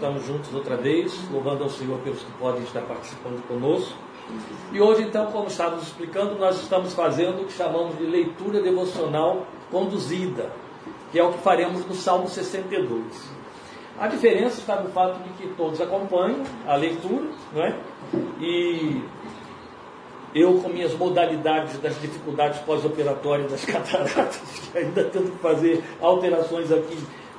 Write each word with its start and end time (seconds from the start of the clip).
estamos 0.00 0.26
juntos 0.26 0.54
outra 0.54 0.78
vez, 0.78 1.14
louvando 1.30 1.62
ao 1.62 1.68
Senhor 1.68 1.98
pelos 1.98 2.20
que 2.20 2.32
podem 2.32 2.62
estar 2.62 2.80
participando 2.80 3.46
conosco. 3.46 3.92
E 4.72 4.80
hoje, 4.80 5.02
então, 5.02 5.26
como 5.26 5.48
estávamos 5.48 5.84
explicando, 5.84 6.38
nós 6.38 6.58
estamos 6.58 6.94
fazendo 6.94 7.42
o 7.42 7.44
que 7.44 7.52
chamamos 7.52 7.98
de 7.98 8.04
leitura 8.06 8.62
devocional 8.62 9.46
conduzida, 9.70 10.50
que 11.12 11.18
é 11.18 11.22
o 11.22 11.32
que 11.32 11.38
faremos 11.40 11.84
no 11.84 11.94
Salmo 11.94 12.28
62. 12.28 13.04
A 13.98 14.06
diferença 14.06 14.60
está 14.60 14.80
no 14.80 14.88
fato 14.88 15.22
de 15.22 15.28
que 15.34 15.48
todos 15.54 15.78
acompanham 15.82 16.44
a 16.66 16.76
leitura, 16.76 17.26
não 17.52 17.62
é? 17.62 17.76
E 18.40 19.02
eu, 20.34 20.62
com 20.62 20.70
minhas 20.70 20.94
modalidades 20.94 21.78
das 21.78 22.00
dificuldades 22.00 22.58
pós-operatórias 22.60 23.50
das 23.50 23.64
cataratas, 23.66 24.40
que 24.72 24.78
ainda 24.78 25.04
tento 25.04 25.36
fazer 25.42 25.84
alterações 26.00 26.72
aqui 26.72 26.96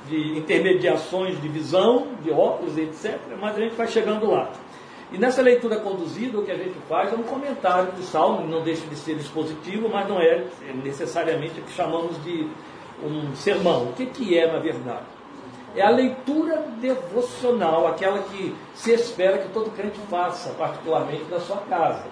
de 0.08 0.38
intermediações 0.38 1.40
de 1.40 1.48
visão, 1.48 2.08
de 2.22 2.30
óculos, 2.30 2.76
etc., 2.76 3.18
mas 3.40 3.56
a 3.56 3.60
gente 3.60 3.74
vai 3.74 3.88
chegando 3.88 4.30
lá. 4.30 4.52
E 5.12 5.18
nessa 5.18 5.42
leitura 5.42 5.76
conduzida, 5.76 6.38
o 6.38 6.42
que 6.42 6.50
a 6.50 6.56
gente 6.56 6.74
faz 6.88 7.12
é 7.12 7.16
um 7.16 7.22
comentário 7.22 7.92
do 7.92 8.02
Salmo, 8.02 8.48
não 8.48 8.62
deixa 8.62 8.86
de 8.86 8.96
ser 8.96 9.12
expositivo, 9.16 9.88
mas 9.90 10.08
não 10.08 10.18
é 10.18 10.44
necessariamente 10.82 11.60
o 11.60 11.62
que 11.62 11.72
chamamos 11.72 12.22
de 12.24 12.48
um 13.04 13.34
sermão. 13.36 13.90
O 13.90 13.92
que, 13.92 14.06
que 14.06 14.38
é, 14.38 14.50
na 14.50 14.58
verdade? 14.58 15.04
É 15.76 15.82
a 15.82 15.90
leitura 15.90 16.66
devocional, 16.80 17.86
aquela 17.86 18.20
que 18.20 18.54
se 18.74 18.92
espera 18.92 19.38
que 19.38 19.48
todo 19.50 19.70
crente 19.70 19.98
faça, 20.08 20.50
particularmente 20.54 21.24
na 21.30 21.40
sua 21.40 21.58
casa. 21.58 22.04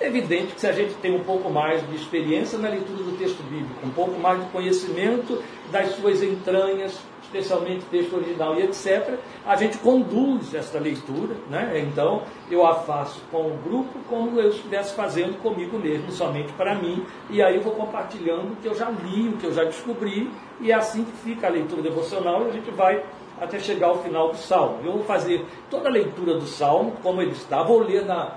É 0.00 0.06
evidente 0.06 0.54
que 0.54 0.60
se 0.60 0.66
a 0.66 0.72
gente 0.72 0.94
tem 0.94 1.14
um 1.14 1.22
pouco 1.22 1.48
mais 1.50 1.84
de 1.88 1.96
experiência 1.96 2.58
na 2.58 2.68
leitura 2.68 3.02
do 3.02 3.16
texto 3.16 3.42
bíblico, 3.44 3.84
um 3.84 3.90
pouco 3.90 4.18
mais 4.18 4.40
de 4.40 4.50
conhecimento 4.50 5.42
das 5.70 5.90
suas 5.94 6.22
entranhas, 6.22 7.00
especialmente 7.34 7.84
texto 7.86 8.14
original 8.14 8.54
e 8.58 8.62
etc., 8.62 9.18
a 9.44 9.56
gente 9.56 9.78
conduz 9.78 10.54
esta 10.54 10.78
leitura, 10.78 11.34
né? 11.50 11.80
então 11.80 12.22
eu 12.50 12.64
a 12.64 12.74
faço 12.74 13.20
com 13.30 13.48
o 13.48 13.58
grupo 13.64 13.98
como 14.08 14.38
eu 14.38 14.50
estivesse 14.50 14.94
fazendo 14.94 15.40
comigo 15.42 15.78
mesmo, 15.78 16.10
somente 16.12 16.52
para 16.52 16.74
mim, 16.76 17.04
e 17.28 17.42
aí 17.42 17.56
eu 17.56 17.62
vou 17.62 17.72
compartilhando 17.72 18.52
o 18.52 18.56
que 18.56 18.68
eu 18.68 18.74
já 18.74 18.88
li, 18.88 19.28
o 19.28 19.36
que 19.36 19.46
eu 19.46 19.52
já 19.52 19.64
descobri, 19.64 20.30
e 20.60 20.70
é 20.70 20.74
assim 20.74 21.04
que 21.04 21.12
fica 21.12 21.48
a 21.48 21.50
leitura 21.50 21.82
devocional 21.82 22.44
e 22.44 22.50
a 22.50 22.52
gente 22.52 22.70
vai 22.70 23.02
até 23.40 23.58
chegar 23.58 23.88
ao 23.88 23.98
final 24.02 24.30
do 24.30 24.36
salmo. 24.36 24.78
Eu 24.84 24.92
vou 24.92 25.04
fazer 25.04 25.44
toda 25.68 25.88
a 25.88 25.92
leitura 25.92 26.34
do 26.34 26.46
salmo, 26.46 26.92
como 27.02 27.20
ele 27.20 27.32
está, 27.32 27.62
vou 27.62 27.80
ler 27.80 28.04
na. 28.04 28.34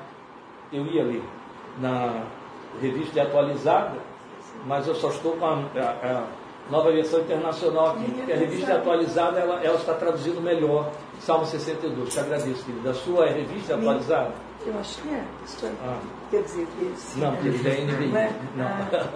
Eu 0.73 0.85
ia 0.87 1.03
ler 1.03 1.23
na 1.79 2.23
revista 2.81 3.21
atualizada, 3.21 3.99
mas 4.65 4.87
eu 4.87 4.95
só 4.95 5.09
estou 5.09 5.33
com 5.33 5.45
a, 5.45 5.53
a, 5.53 6.23
a 6.23 6.27
nova 6.69 6.91
versão 6.91 7.21
internacional 7.21 7.91
aqui, 7.91 8.11
porque 8.11 8.31
a 8.31 8.35
revista 8.35 8.73
atualizada 8.75 9.39
ela, 9.39 9.63
ela, 9.63 9.75
está 9.77 9.93
traduzindo 9.93 10.41
melhor 10.41 10.91
Salmo 11.19 11.45
62. 11.45 12.13
Te 12.13 12.19
agradeço, 12.19 12.65
querida. 12.65 12.91
A 12.91 12.93
sua 12.93 13.25
é 13.25 13.33
revista 13.33 13.75
atualizada? 13.75 14.31
Eu 14.65 14.79
acho 14.79 15.01
que 15.01 15.09
é. 15.09 15.23
Estou... 15.45 15.69
Ah. 15.83 15.99
Quer 16.29 16.43
dizer 16.43 16.67
que 16.77 16.93
sim. 16.97 17.21
Não, 17.21 17.31
porque 17.33 17.47
ele 17.47 17.69
é 17.69 17.85
NVI. 17.85 18.07
Não. 18.55 18.65
Ah. 18.65 19.07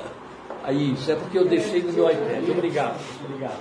Aí, 0.63 0.93
isso 0.93 1.11
é 1.11 1.15
porque 1.15 1.39
eu 1.39 1.45
deixei 1.45 1.81
no 1.81 1.91
meu 1.91 2.09
iPad. 2.09 2.49
Obrigado, 2.49 2.99
obrigado. 3.25 3.59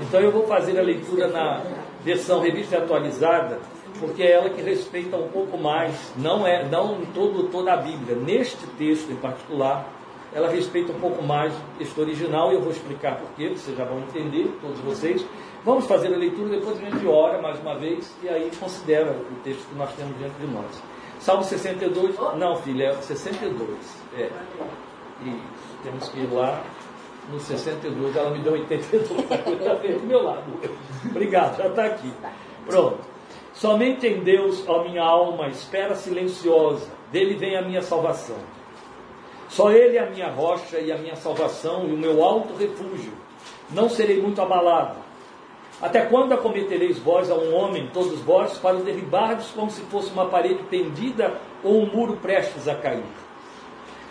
Então 0.00 0.20
eu 0.20 0.32
vou 0.32 0.46
fazer 0.46 0.78
a 0.78 0.82
leitura 0.82 1.28
na 1.28 1.60
versão 2.02 2.40
revista 2.40 2.78
atualizada 2.78 3.58
porque 3.98 4.22
é 4.22 4.32
ela 4.32 4.48
que 4.48 4.62
respeita 4.62 5.16
um 5.16 5.28
pouco 5.28 5.58
mais, 5.58 5.94
não 6.16 6.46
é 6.46 6.64
não 6.64 7.00
todo, 7.14 7.48
toda 7.50 7.72
a 7.72 7.76
Bíblia, 7.76 8.16
neste 8.16 8.66
texto 8.78 9.10
em 9.10 9.16
particular, 9.16 9.86
ela 10.32 10.48
respeita 10.48 10.92
um 10.92 11.00
pouco 11.00 11.22
mais 11.22 11.52
o 11.52 11.78
texto 11.78 11.98
original 11.98 12.52
e 12.52 12.54
eu 12.54 12.60
vou 12.60 12.70
explicar 12.70 13.16
porquê, 13.16 13.48
vocês 13.48 13.76
já 13.76 13.84
vão 13.84 13.98
entender, 13.98 14.50
todos 14.60 14.78
vocês. 14.80 15.24
Vamos 15.64 15.86
fazer 15.86 16.14
a 16.14 16.16
leitura, 16.16 16.48
depois 16.48 16.78
a 16.80 16.84
gente 16.84 17.06
ora 17.06 17.40
mais 17.42 17.60
uma 17.60 17.76
vez 17.76 18.16
e 18.22 18.28
aí 18.28 18.50
considera 18.58 19.10
o 19.10 19.34
texto 19.42 19.68
que 19.68 19.74
nós 19.74 19.92
temos 19.94 20.16
diante 20.18 20.34
de 20.40 20.46
nós. 20.46 20.82
Salmo 21.18 21.44
62, 21.44 22.16
não 22.38 22.56
filha, 22.56 22.84
é 22.84 22.94
62. 22.94 23.68
É. 24.16 24.30
Isso, 25.22 25.76
temos 25.82 26.08
que 26.08 26.20
ir 26.20 26.32
lá 26.32 26.64
no 27.30 27.38
62, 27.38 28.16
ela 28.16 28.30
me 28.30 28.38
deu 28.38 28.54
82, 28.54 29.10
está 29.10 29.36
do 29.36 30.06
meu 30.06 30.22
lado. 30.22 30.44
Obrigado, 31.04 31.58
já 31.58 31.66
está 31.66 31.84
aqui. 31.84 32.12
Pronto. 32.66 32.98
Somente 33.52 34.06
em 34.06 34.20
Deus, 34.20 34.66
ó 34.66 34.84
minha 34.84 35.02
alma, 35.02 35.48
espera 35.48 35.94
silenciosa, 35.94 36.88
dele 37.12 37.34
vem 37.34 37.56
a 37.56 37.62
minha 37.62 37.82
salvação. 37.82 38.38
Só 39.50 39.72
Ele 39.72 39.96
é 39.96 40.00
a 40.00 40.10
minha 40.10 40.30
rocha 40.30 40.78
e 40.78 40.92
a 40.92 40.96
minha 40.96 41.16
salvação 41.16 41.86
e 41.88 41.92
o 41.92 41.96
meu 41.96 42.22
alto 42.22 42.54
refúgio. 42.54 43.12
Não 43.70 43.88
serei 43.88 44.22
muito 44.22 44.40
abalado. 44.40 44.96
Até 45.82 46.02
quando 46.02 46.32
acometereis 46.32 46.98
vós 47.00 47.28
a 47.30 47.34
um 47.34 47.54
homem, 47.54 47.90
todos 47.92 48.20
vós, 48.20 48.56
para 48.58 48.76
o 48.76 48.82
derribardes 48.82 49.50
como 49.50 49.70
se 49.70 49.80
fosse 49.82 50.12
uma 50.12 50.26
parede 50.26 50.62
pendida 50.64 51.34
ou 51.64 51.82
um 51.82 51.86
muro 51.86 52.16
prestes 52.18 52.68
a 52.68 52.76
cair? 52.76 53.02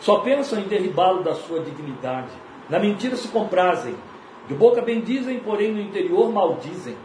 Só 0.02 0.20
pensam 0.20 0.60
em 0.60 0.64
derribá-lo 0.64 1.24
da 1.24 1.36
sua 1.36 1.62
dignidade. 1.62 2.32
Na 2.70 2.78
mentira 2.78 3.16
se 3.16 3.30
comprazem. 3.30 3.96
De 4.48 4.54
boca 4.54 4.82
bendizem, 4.82 5.40
porém 5.40 5.72
no 5.72 5.80
interior 5.80 6.30
maldizem. 6.32 6.98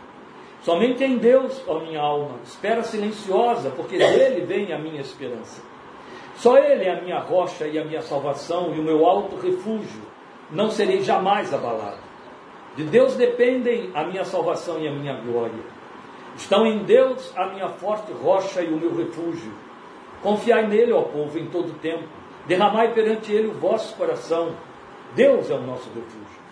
Somente 0.63 1.05
em 1.05 1.19
Deus, 1.19 1.63
ó 1.69 1.79
minha 1.79 2.01
alma, 2.01 2.41
espera 2.43 2.83
silenciosa, 2.83 3.71
porque 3.71 3.99
dele 3.99 4.45
vem 4.47 4.73
a 4.73 4.79
minha 4.79 5.01
esperança. 5.01 5.63
Só 6.37 6.57
Ele 6.59 6.85
é 6.85 6.93
a 6.93 7.01
minha 7.01 7.21
rocha 7.21 7.67
e 7.67 7.79
a 7.79 7.85
minha 7.85 8.03
salvação 8.03 8.75
e 8.75 8.81
o 8.81 8.83
meu 8.83 9.07
alto 9.07 9.37
refúgio. 9.37 10.03
Não 10.51 10.71
serei 10.71 11.03
jamais 11.03 11.53
abalado. 11.53 12.03
De 12.77 12.85
Deus 12.85 13.15
dependem 13.15 13.91
a 13.95 14.05
minha 14.05 14.25
salvação 14.25 14.81
e 14.81 14.89
a 14.89 14.93
minha 14.93 15.15
glória. 15.15 15.75
Estão 16.37 16.67
em 16.67 16.79
Deus 16.79 17.33
a 17.37 17.47
minha 17.47 17.69
forte 17.69 18.13
rocha 18.13 18.63
e 18.63 18.73
o 18.73 18.77
meu 18.77 18.95
refúgio. 18.97 19.53
Confiai 20.23 20.67
nele, 20.67 20.93
ó 20.93 21.03
povo, 21.03 21.39
em 21.39 21.47
todo 21.47 21.79
tempo. 21.79 22.05
Derramai 22.47 22.93
perante 22.93 23.33
ele 23.33 23.49
o 23.49 23.55
vosso 23.55 23.95
coração. 23.97 24.55
Deus 25.15 25.51
é 25.51 25.55
o 25.55 25.63
nosso 25.63 25.89
refúgio. 25.95 26.45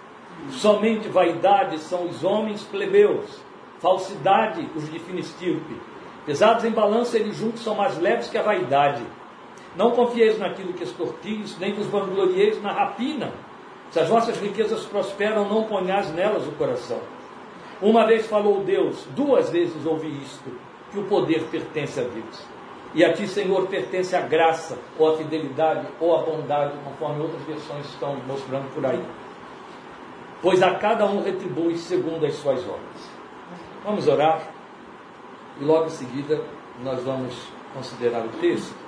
Somente 0.51 1.09
vaidade 1.09 1.79
são 1.79 2.07
os 2.07 2.23
homens 2.23 2.63
plebeus 2.63 3.43
falsidade 3.83 4.71
os 4.77 4.89
de 4.89 5.01
fina 5.01 5.19
estirpe. 5.19 5.77
Pesados 6.25 6.65
em 6.65 6.71
balança, 6.71 7.19
eles 7.19 7.37
juntos 7.37 7.63
são 7.63 7.75
mais 7.75 7.99
leves 7.99 8.31
que 8.31 8.39
a 8.39 8.43
vaidade. 8.43 9.03
Não 9.77 9.93
confieis 9.93 10.39
naquilo 10.39 10.73
que 10.73 10.85
extorquis, 10.85 11.59
nem 11.59 11.73
vos 11.73 11.87
vanglorieis 11.87 12.61
na 12.63 12.73
rapina. 12.73 13.33
Se 13.91 14.01
as 14.01 14.09
vossas 14.09 14.39
riquezas 14.39 14.85
prosperam, 14.85 15.49
não 15.49 15.65
ponhais 15.65 16.13
nelas 16.13 16.47
o 16.47 16.53
coração. 16.53 17.01
Uma 17.81 18.07
vez 18.07 18.27
falou 18.27 18.63
Deus, 18.63 19.07
duas 19.17 19.51
vezes 19.51 19.85
ouvi 19.85 20.09
isto, 20.23 20.51
que 20.91 20.99
o 20.99 21.05
poder 21.05 21.43
pertence 21.51 21.99
a 22.01 22.05
Deus. 22.05 22.47
E 22.95 23.05
a 23.05 23.13
ti, 23.13 23.27
Senhor, 23.27 23.67
pertence 23.69 24.15
a 24.15 24.21
graça, 24.21 24.79
ou 24.99 25.13
a 25.13 25.17
fidelidade, 25.17 25.87
ou 25.99 26.15
a 26.15 26.23
bondade, 26.23 26.75
conforme 26.85 27.23
outras 27.23 27.43
versões 27.43 27.87
estão 27.87 28.17
mostrando 28.27 28.73
por 28.75 28.85
aí. 28.85 29.03
Pois 30.43 30.63
a 30.63 30.75
cada 30.75 31.07
um 31.07 31.23
retribui 31.23 31.77
segundo 31.77 32.27
as 32.27 32.35
suas 32.35 32.61
obras. 32.61 33.11
Vamos 33.85 34.07
orar 34.07 34.43
e 35.61 35.65
logo 35.65 35.87
em 35.87 35.91
seguida 35.91 36.41
nós 36.83 37.03
vamos 37.03 37.35
considerar 37.75 38.25
o 38.25 38.29
texto. 38.41 38.82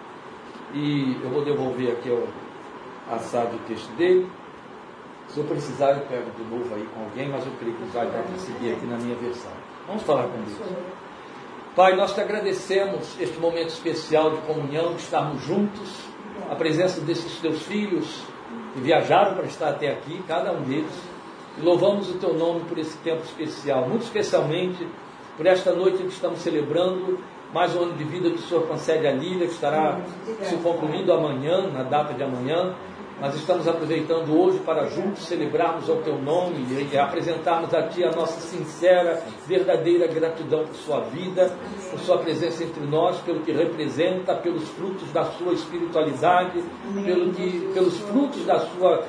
E 0.72 1.20
eu 1.22 1.30
vou 1.30 1.44
devolver 1.44 1.92
aqui 1.92 2.10
ao 2.10 2.26
assado 3.14 3.56
o 3.56 3.58
texto 3.60 3.90
dele. 3.96 4.28
Se 5.28 5.38
eu 5.38 5.44
precisar, 5.44 5.92
eu 5.92 6.06
pego 6.06 6.30
de 6.36 6.44
novo 6.44 6.74
aí 6.74 6.86
com 6.94 7.04
alguém, 7.04 7.28
mas 7.28 7.44
eu 7.46 7.52
creio 7.58 7.74
que 7.76 7.84
vai 7.86 8.06
dar 8.06 8.22
para 8.22 8.38
seguir 8.38 8.72
aqui 8.72 8.86
na 8.86 8.96
minha 8.96 9.16
versão. 9.16 9.52
Vamos 9.86 10.02
falar 10.02 10.24
com 10.24 10.38
Deus. 10.42 10.58
Pai, 11.74 11.96
nós 11.96 12.14
te 12.14 12.20
agradecemos 12.20 13.20
este 13.20 13.38
momento 13.38 13.68
especial 13.68 14.30
de 14.30 14.42
comunhão, 14.42 14.94
de 14.94 15.02
estarmos 15.02 15.42
juntos, 15.42 16.04
a 16.50 16.54
presença 16.54 17.00
desses 17.00 17.40
teus 17.40 17.62
filhos 17.62 18.22
que 18.74 18.80
viajaram 18.80 19.34
para 19.34 19.44
estar 19.44 19.70
até 19.70 19.90
aqui, 19.90 20.22
cada 20.28 20.52
um 20.52 20.62
deles 20.62 21.14
e 21.56 21.60
louvamos 21.60 22.10
o 22.10 22.14
teu 22.14 22.34
nome 22.34 22.60
por 22.68 22.78
esse 22.78 22.96
tempo 22.98 23.22
especial, 23.22 23.88
muito 23.88 24.02
especialmente 24.02 24.86
por 25.36 25.46
esta 25.46 25.72
noite 25.72 25.98
que 25.98 26.08
estamos 26.08 26.40
celebrando 26.40 27.18
mais 27.54 27.72
um 27.76 27.84
ano 27.84 27.92
de 27.94 28.02
vida 28.02 28.28
que 28.30 28.34
o 28.34 28.42
Senhor 28.42 28.66
concede 28.66 29.06
a 29.06 29.12
Lília, 29.12 29.46
que 29.46 29.54
estará 29.54 30.00
se 30.42 30.56
concluindo 30.56 31.12
amanhã, 31.12 31.70
na 31.70 31.84
data 31.84 32.12
de 32.12 32.20
amanhã. 32.20 32.74
Mas 33.20 33.36
estamos 33.36 33.68
aproveitando 33.68 34.36
hoje 34.36 34.58
para 34.58 34.88
juntos 34.88 35.24
celebrarmos 35.24 35.88
ao 35.88 35.98
teu 35.98 36.18
nome 36.18 36.66
e 36.90 36.98
apresentarmos 36.98 37.72
a 37.72 37.84
ti 37.84 38.02
a 38.02 38.10
nossa 38.10 38.40
sincera, 38.40 39.22
verdadeira 39.46 40.08
gratidão 40.08 40.64
por 40.64 40.74
sua 40.74 41.00
vida, 41.02 41.56
por 41.92 42.00
sua 42.00 42.18
presença 42.18 42.64
entre 42.64 42.84
nós, 42.84 43.20
pelo 43.20 43.38
que 43.42 43.52
representa, 43.52 44.34
pelos 44.34 44.68
frutos 44.70 45.12
da 45.12 45.24
sua 45.24 45.52
espiritualidade, 45.52 46.60
pelo 47.04 47.32
que, 47.32 47.70
pelos 47.72 47.96
frutos 48.00 48.44
da 48.44 48.58
sua 48.58 49.04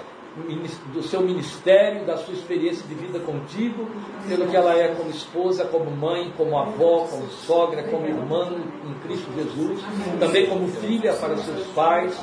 do 0.94 1.02
seu 1.02 1.22
ministério, 1.22 2.06
da 2.06 2.18
sua 2.18 2.34
experiência 2.34 2.86
de 2.88 2.94
vida 2.94 3.20
contigo, 3.20 3.88
pelo 4.28 4.48
que 4.48 4.56
ela 4.56 4.78
é 4.78 4.90
como 4.90 5.10
esposa, 5.10 5.66
como 5.66 5.90
mãe, 5.90 6.34
como 6.36 6.58
avó, 6.58 7.08
como 7.10 7.28
sogra, 7.30 7.84
como 7.84 8.06
irmã 8.06 8.52
em 8.84 8.94
Cristo 9.08 9.32
Jesus, 9.34 9.80
também 10.20 10.48
como 10.48 10.68
filha 10.68 11.14
para 11.14 11.38
seus 11.38 11.66
pais. 11.68 12.20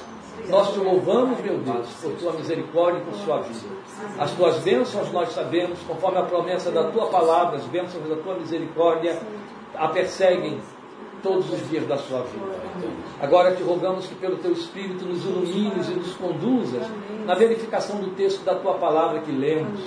Nós 0.48 0.72
te 0.72 0.78
louvamos, 0.80 1.40
meu 1.40 1.58
Deus, 1.58 1.88
por 2.02 2.12
tua 2.14 2.32
misericórdia 2.32 3.00
e 3.00 3.04
por 3.04 3.14
sua 3.14 3.40
vida. 3.42 3.68
As 4.18 4.30
tuas 4.32 4.58
bênçãos 4.58 5.10
nós 5.12 5.32
sabemos, 5.32 5.78
conforme 5.86 6.18
a 6.18 6.22
promessa 6.22 6.70
da 6.70 6.90
tua 6.90 7.06
palavra, 7.06 7.56
as 7.56 7.64
bênçãos 7.64 8.08
da 8.08 8.16
tua 8.16 8.34
misericórdia 8.34 9.18
a 9.74 9.88
perseguem 9.88 10.60
todos 11.22 11.50
os 11.52 11.70
dias 11.70 11.86
da 11.86 11.96
sua 11.96 12.22
vida. 12.22 12.52
Agora 13.20 13.54
te 13.54 13.62
rogamos 13.62 14.06
que 14.06 14.14
pelo 14.14 14.36
teu 14.36 14.52
Espírito 14.52 15.04
nos 15.04 15.24
ilumines 15.24 15.88
e 15.88 15.92
nos 15.92 16.14
conduzas 16.14 16.86
na 17.24 17.34
verificação 17.34 18.00
do 18.00 18.10
texto 18.10 18.44
da 18.44 18.54
tua 18.54 18.74
palavra 18.74 19.20
que 19.20 19.30
lemos, 19.30 19.80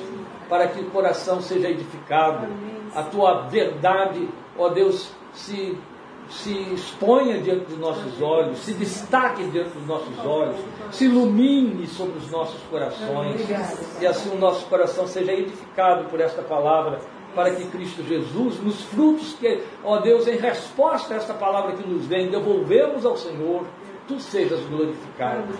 para 0.49 0.67
que 0.67 0.79
o 0.79 0.85
coração 0.91 1.41
seja 1.41 1.69
edificado, 1.69 2.47
a 2.93 3.03
tua 3.03 3.41
verdade, 3.41 4.27
ó 4.57 4.69
Deus, 4.69 5.09
se 5.33 5.77
se 6.29 6.51
exponha 6.73 7.39
diante 7.39 7.65
dos 7.65 7.77
nossos 7.77 8.21
olhos, 8.21 8.59
se 8.59 8.73
destaque 8.73 9.43
diante 9.45 9.69
dos 9.69 9.85
nossos 9.85 10.17
olhos, 10.25 10.55
se 10.91 11.05
ilumine 11.05 11.85
sobre 11.87 12.17
os 12.17 12.31
nossos 12.31 12.59
corações, 12.63 13.41
e 14.01 14.07
assim 14.07 14.29
o 14.31 14.39
nosso 14.39 14.65
coração 14.65 15.07
seja 15.07 15.31
edificado 15.33 16.05
por 16.05 16.19
esta 16.19 16.41
palavra, 16.41 16.99
para 17.35 17.51
que 17.51 17.65
Cristo 17.65 18.01
Jesus, 18.03 18.59
nos 18.61 18.81
frutos 18.83 19.33
que, 19.33 19.61
ó 19.83 19.99
Deus, 19.99 20.25
em 20.27 20.37
resposta 20.37 21.13
a 21.13 21.17
esta 21.17 21.33
palavra 21.33 21.73
que 21.73 21.87
nos 21.87 22.05
vem, 22.05 22.29
devolvemos 22.29 23.05
ao 23.05 23.17
Senhor, 23.17 23.65
tu 24.07 24.19
sejas 24.19 24.61
glorificado. 24.61 25.53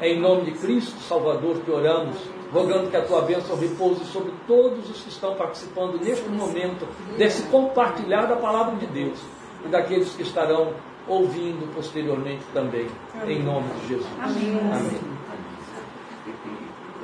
É 0.00 0.08
em 0.10 0.20
nome 0.20 0.50
de 0.50 0.52
Cristo, 0.52 0.98
Salvador, 1.00 1.58
que 1.64 1.70
oramos, 1.70 2.16
rogando 2.52 2.88
que 2.90 2.96
a 2.96 3.02
tua 3.02 3.22
bênção 3.22 3.56
repouse 3.56 4.04
sobre 4.06 4.32
todos 4.46 4.88
os 4.88 5.02
que 5.02 5.08
estão 5.08 5.34
participando 5.34 5.98
neste 5.98 6.28
momento, 6.28 6.86
desse 7.18 7.42
compartilhar 7.48 8.26
da 8.26 8.36
palavra 8.36 8.76
de 8.76 8.86
Deus 8.86 9.18
e 9.64 9.68
daqueles 9.68 10.14
que 10.14 10.22
estarão 10.22 10.72
ouvindo 11.08 11.72
posteriormente 11.74 12.44
também, 12.52 12.86
em 13.26 13.42
nome 13.42 13.68
de 13.80 13.88
Jesus. 13.88 14.08
Amém. 14.20 14.58
Amém. 14.72 15.25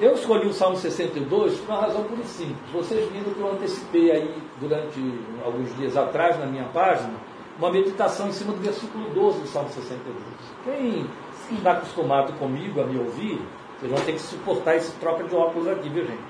Eu 0.03 0.15
escolhi 0.15 0.49
o 0.49 0.53
Salmo 0.53 0.77
62 0.77 1.59
por 1.61 1.69
uma 1.71 1.83
razão 1.83 2.05
e 2.21 2.27
simples. 2.27 2.59
Vocês 2.73 3.09
viram 3.13 3.33
que 3.33 3.39
eu 3.39 3.53
antecipei 3.53 4.11
aí, 4.11 4.35
durante 4.59 4.99
alguns 5.45 5.73
dias 5.77 5.97
atrás, 5.97 6.37
na 6.41 6.47
minha 6.47 6.65
página, 6.65 7.15
uma 7.57 7.71
meditação 7.71 8.27
em 8.27 8.33
cima 8.33 8.53
do 8.53 8.59
versículo 8.59 9.09
12 9.11 9.43
do 9.43 9.47
Salmo 9.47 9.69
62. 9.69 10.17
Quem 10.65 11.07
está 11.53 11.75
acostumado 11.75 12.33
comigo 12.33 12.81
a 12.81 12.85
me 12.85 12.99
ouvir, 12.99 13.41
vocês 13.79 13.93
vão 13.93 14.01
ter 14.05 14.15
que 14.15 14.19
suportar 14.19 14.75
esse 14.75 14.91
troca 14.97 15.23
de 15.23 15.37
óculos 15.37 15.69
aqui, 15.69 15.89
viu 15.89 16.05
gente? 16.05 16.25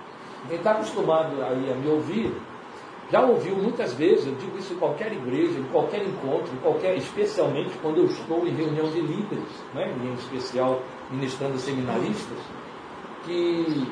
Quem 0.48 0.58
está 0.58 0.72
acostumado 0.72 1.42
aí 1.42 1.72
a 1.72 1.74
me 1.74 1.88
ouvir, 1.88 2.30
já 3.10 3.22
ouviu 3.22 3.56
muitas 3.56 3.94
vezes, 3.94 4.26
eu 4.26 4.34
digo 4.34 4.58
isso 4.58 4.74
em 4.74 4.76
qualquer 4.76 5.10
igreja, 5.14 5.58
em 5.58 5.64
qualquer 5.72 6.02
encontro, 6.02 6.52
em 6.52 6.58
qualquer, 6.58 6.94
especialmente 6.98 7.70
quando 7.80 7.96
eu 7.96 8.04
estou 8.04 8.46
em 8.46 8.50
reunião 8.50 8.90
de 8.90 9.00
líderes, 9.00 9.64
né, 9.72 9.90
em 10.04 10.12
especial 10.12 10.82
ministrando 11.10 11.56
seminaristas, 11.56 12.38
que, 13.24 13.86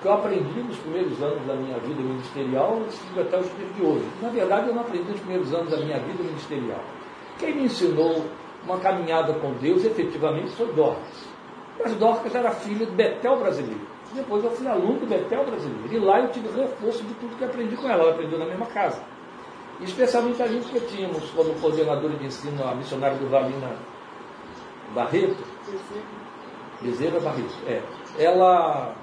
que 0.00 0.06
eu 0.06 0.12
aprendi 0.12 0.62
nos 0.62 0.76
primeiros 0.78 1.22
anos 1.22 1.46
da 1.46 1.54
minha 1.54 1.78
vida 1.78 2.02
ministerial 2.02 2.80
até 3.18 3.38
os 3.38 3.56
dias 3.56 3.74
de 3.76 3.82
hoje. 3.82 4.06
Na 4.20 4.28
verdade, 4.28 4.68
eu 4.68 4.74
não 4.74 4.82
aprendi 4.82 5.10
nos 5.10 5.20
primeiros 5.20 5.54
anos 5.54 5.70
da 5.70 5.76
minha 5.78 5.98
vida 5.98 6.22
ministerial. 6.22 6.80
Quem 7.38 7.54
me 7.54 7.64
ensinou 7.64 8.24
uma 8.64 8.78
caminhada 8.78 9.34
com 9.34 9.52
Deus 9.54 9.84
efetivamente 9.84 10.50
foi 10.50 10.72
Dorcas. 10.72 11.28
Mas 11.82 11.94
Dorcas 11.94 12.34
era 12.34 12.50
filha 12.50 12.86
de 12.86 12.92
Betel 12.92 13.38
brasileiro. 13.38 13.92
Depois 14.14 14.44
eu 14.44 14.50
fui 14.50 14.66
aluno 14.68 15.00
do 15.00 15.06
Betel 15.06 15.44
brasileiro. 15.44 15.88
E 15.90 15.98
lá 15.98 16.20
eu 16.20 16.28
tive 16.28 16.48
reforço 16.48 17.02
de 17.02 17.14
tudo 17.14 17.36
que 17.36 17.44
aprendi 17.44 17.76
com 17.76 17.88
ela. 17.88 18.02
Ela 18.02 18.12
aprendeu 18.12 18.38
na 18.38 18.44
mesma 18.44 18.66
casa. 18.66 19.02
Especialmente 19.80 20.42
a 20.42 20.46
gente 20.46 20.68
que 20.68 20.80
tínhamos 20.80 21.30
como 21.30 21.54
coordenadora 21.54 22.14
de 22.14 22.26
ensino 22.26 22.62
a 22.62 22.74
missionária 22.74 23.16
do 23.16 23.28
Valina 23.28 23.74
Barreto. 24.94 25.42
Bezerra 26.82 27.20
Barreto. 27.20 27.54
É. 27.66 27.82
Ela 28.18 28.94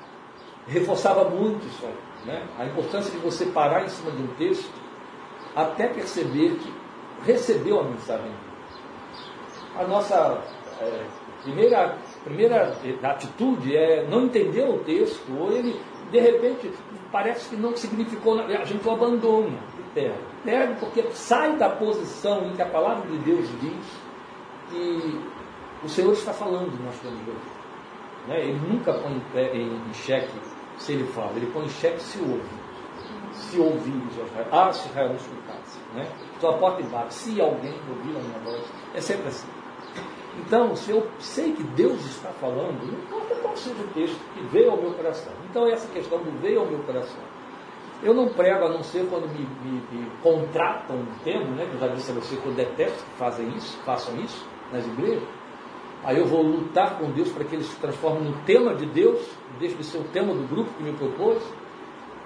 reforçava 0.68 1.30
muito 1.30 1.66
isso 1.66 1.86
aí. 1.86 2.10
Né? 2.26 2.48
A 2.58 2.66
importância 2.66 3.12
de 3.12 3.18
você 3.18 3.46
parar 3.46 3.86
em 3.86 3.90
cima 3.90 4.12
de 4.12 4.22
um 4.22 4.28
texto 4.36 4.72
até 5.56 5.88
perceber 5.88 6.56
que 6.56 6.74
recebeu 7.26 7.80
a 7.80 7.84
mensagem. 7.84 8.32
A 9.76 9.84
nossa 9.86 10.44
é, 10.82 11.06
primeira 11.44 11.98
primeira 12.24 12.76
atitude 13.04 13.76
é 13.76 14.06
não 14.08 14.26
entender 14.26 14.64
o 14.64 14.80
texto, 14.80 15.32
ou 15.38 15.52
ele, 15.52 15.80
de 16.12 16.20
repente, 16.20 16.72
parece 17.12 17.50
que 17.50 17.56
não 17.56 17.76
significou, 17.76 18.40
a 18.40 18.66
gente 18.66 18.88
o 18.88 18.92
abandona 18.92 19.58
perde. 19.94 20.18
Perde 20.44 20.80
porque 20.80 21.04
sai 21.12 21.56
da 21.58 21.70
posição 21.70 22.48
em 22.48 22.54
que 22.54 22.62
a 22.62 22.68
palavra 22.68 23.10
de 23.10 23.18
Deus 23.20 23.48
diz 23.60 23.86
que 24.70 25.20
o 25.84 25.90
Senhor 25.90 26.14
está 26.14 26.34
falando 26.34 26.72
nós 26.84 26.96
hoje. 27.04 27.59
Né? 28.28 28.42
Ele 28.42 28.60
nunca 28.68 28.94
põe 28.94 29.22
em, 29.36 29.94
xeque 29.94 30.32
se 30.78 30.94
ele 30.94 31.06
fala, 31.06 31.34
ele 31.36 31.48
põe 31.48 31.66
em 31.66 31.70
xeque 31.70 32.02
se 32.02 32.20
ouve. 32.20 32.60
Se 33.34 33.58
Israel. 33.58 34.48
Ah, 34.52 34.72
se 34.72 34.88
Israel 34.90 35.16
escutasse. 35.16 35.80
Né? 35.94 36.08
Sua 36.40 36.58
porta 36.58 36.82
e 36.82 36.86
bate. 36.86 37.14
Se 37.14 37.40
alguém 37.40 37.74
ouvir 37.90 38.18
a 38.18 38.20
minha 38.20 38.40
voz. 38.40 38.64
É 38.94 39.02
sempre 39.02 39.28
assim. 39.28 39.48
Então, 40.38 40.76
se 40.76 40.92
eu 40.92 41.08
sei 41.20 41.54
que 41.54 41.64
Deus 41.64 42.00
está 42.06 42.30
falando, 42.30 42.86
não 42.86 43.00
importa 43.00 43.36
qual 43.36 43.58
seja 43.58 43.82
o 43.82 43.88
texto 43.88 44.20
que 44.34 44.42
veio 44.48 44.72
ao 44.72 44.78
meu 44.78 44.94
coração. 44.94 45.34
Então, 45.50 45.68
essa 45.68 45.88
questão 45.88 46.20
do 46.20 46.40
veio 46.40 46.62
ao 46.62 46.66
meu 46.68 46.80
coração. 46.80 47.22
Eu 48.02 48.14
não 48.14 48.30
prego 48.30 48.66
a 48.66 48.70
não 48.70 48.82
ser 48.82 49.06
quando 49.10 49.28
me, 49.28 49.46
me, 49.64 49.82
me 49.92 50.10
contratam 50.22 50.96
um 50.96 51.06
tema, 51.24 51.46
né? 51.56 51.70
Eu 51.74 51.80
já 51.80 51.88
disse 51.88 52.12
a 52.12 52.16
você 52.16 52.38
que 52.38 52.46
eu 52.46 52.54
detesto 52.54 53.04
que 53.04 53.18
fazem 53.18 53.50
isso, 53.50 53.78
façam 53.80 54.16
isso 54.22 54.48
nas 54.72 54.86
igrejas. 54.86 55.28
Aí 56.04 56.18
eu 56.18 56.26
vou 56.26 56.42
lutar 56.42 56.98
com 56.98 57.12
Deus 57.12 57.30
para 57.30 57.44
que 57.44 57.56
ele 57.56 57.64
se 57.64 57.76
transforme 57.76 58.30
no 58.30 58.34
tema 58.46 58.74
de 58.74 58.86
Deus, 58.86 59.20
deixe 59.60 59.76
de 59.76 59.84
ser 59.84 59.98
o 59.98 60.04
tema 60.06 60.34
do 60.34 60.48
grupo 60.48 60.72
que 60.74 60.84
me 60.84 60.94
propôs. 60.94 61.42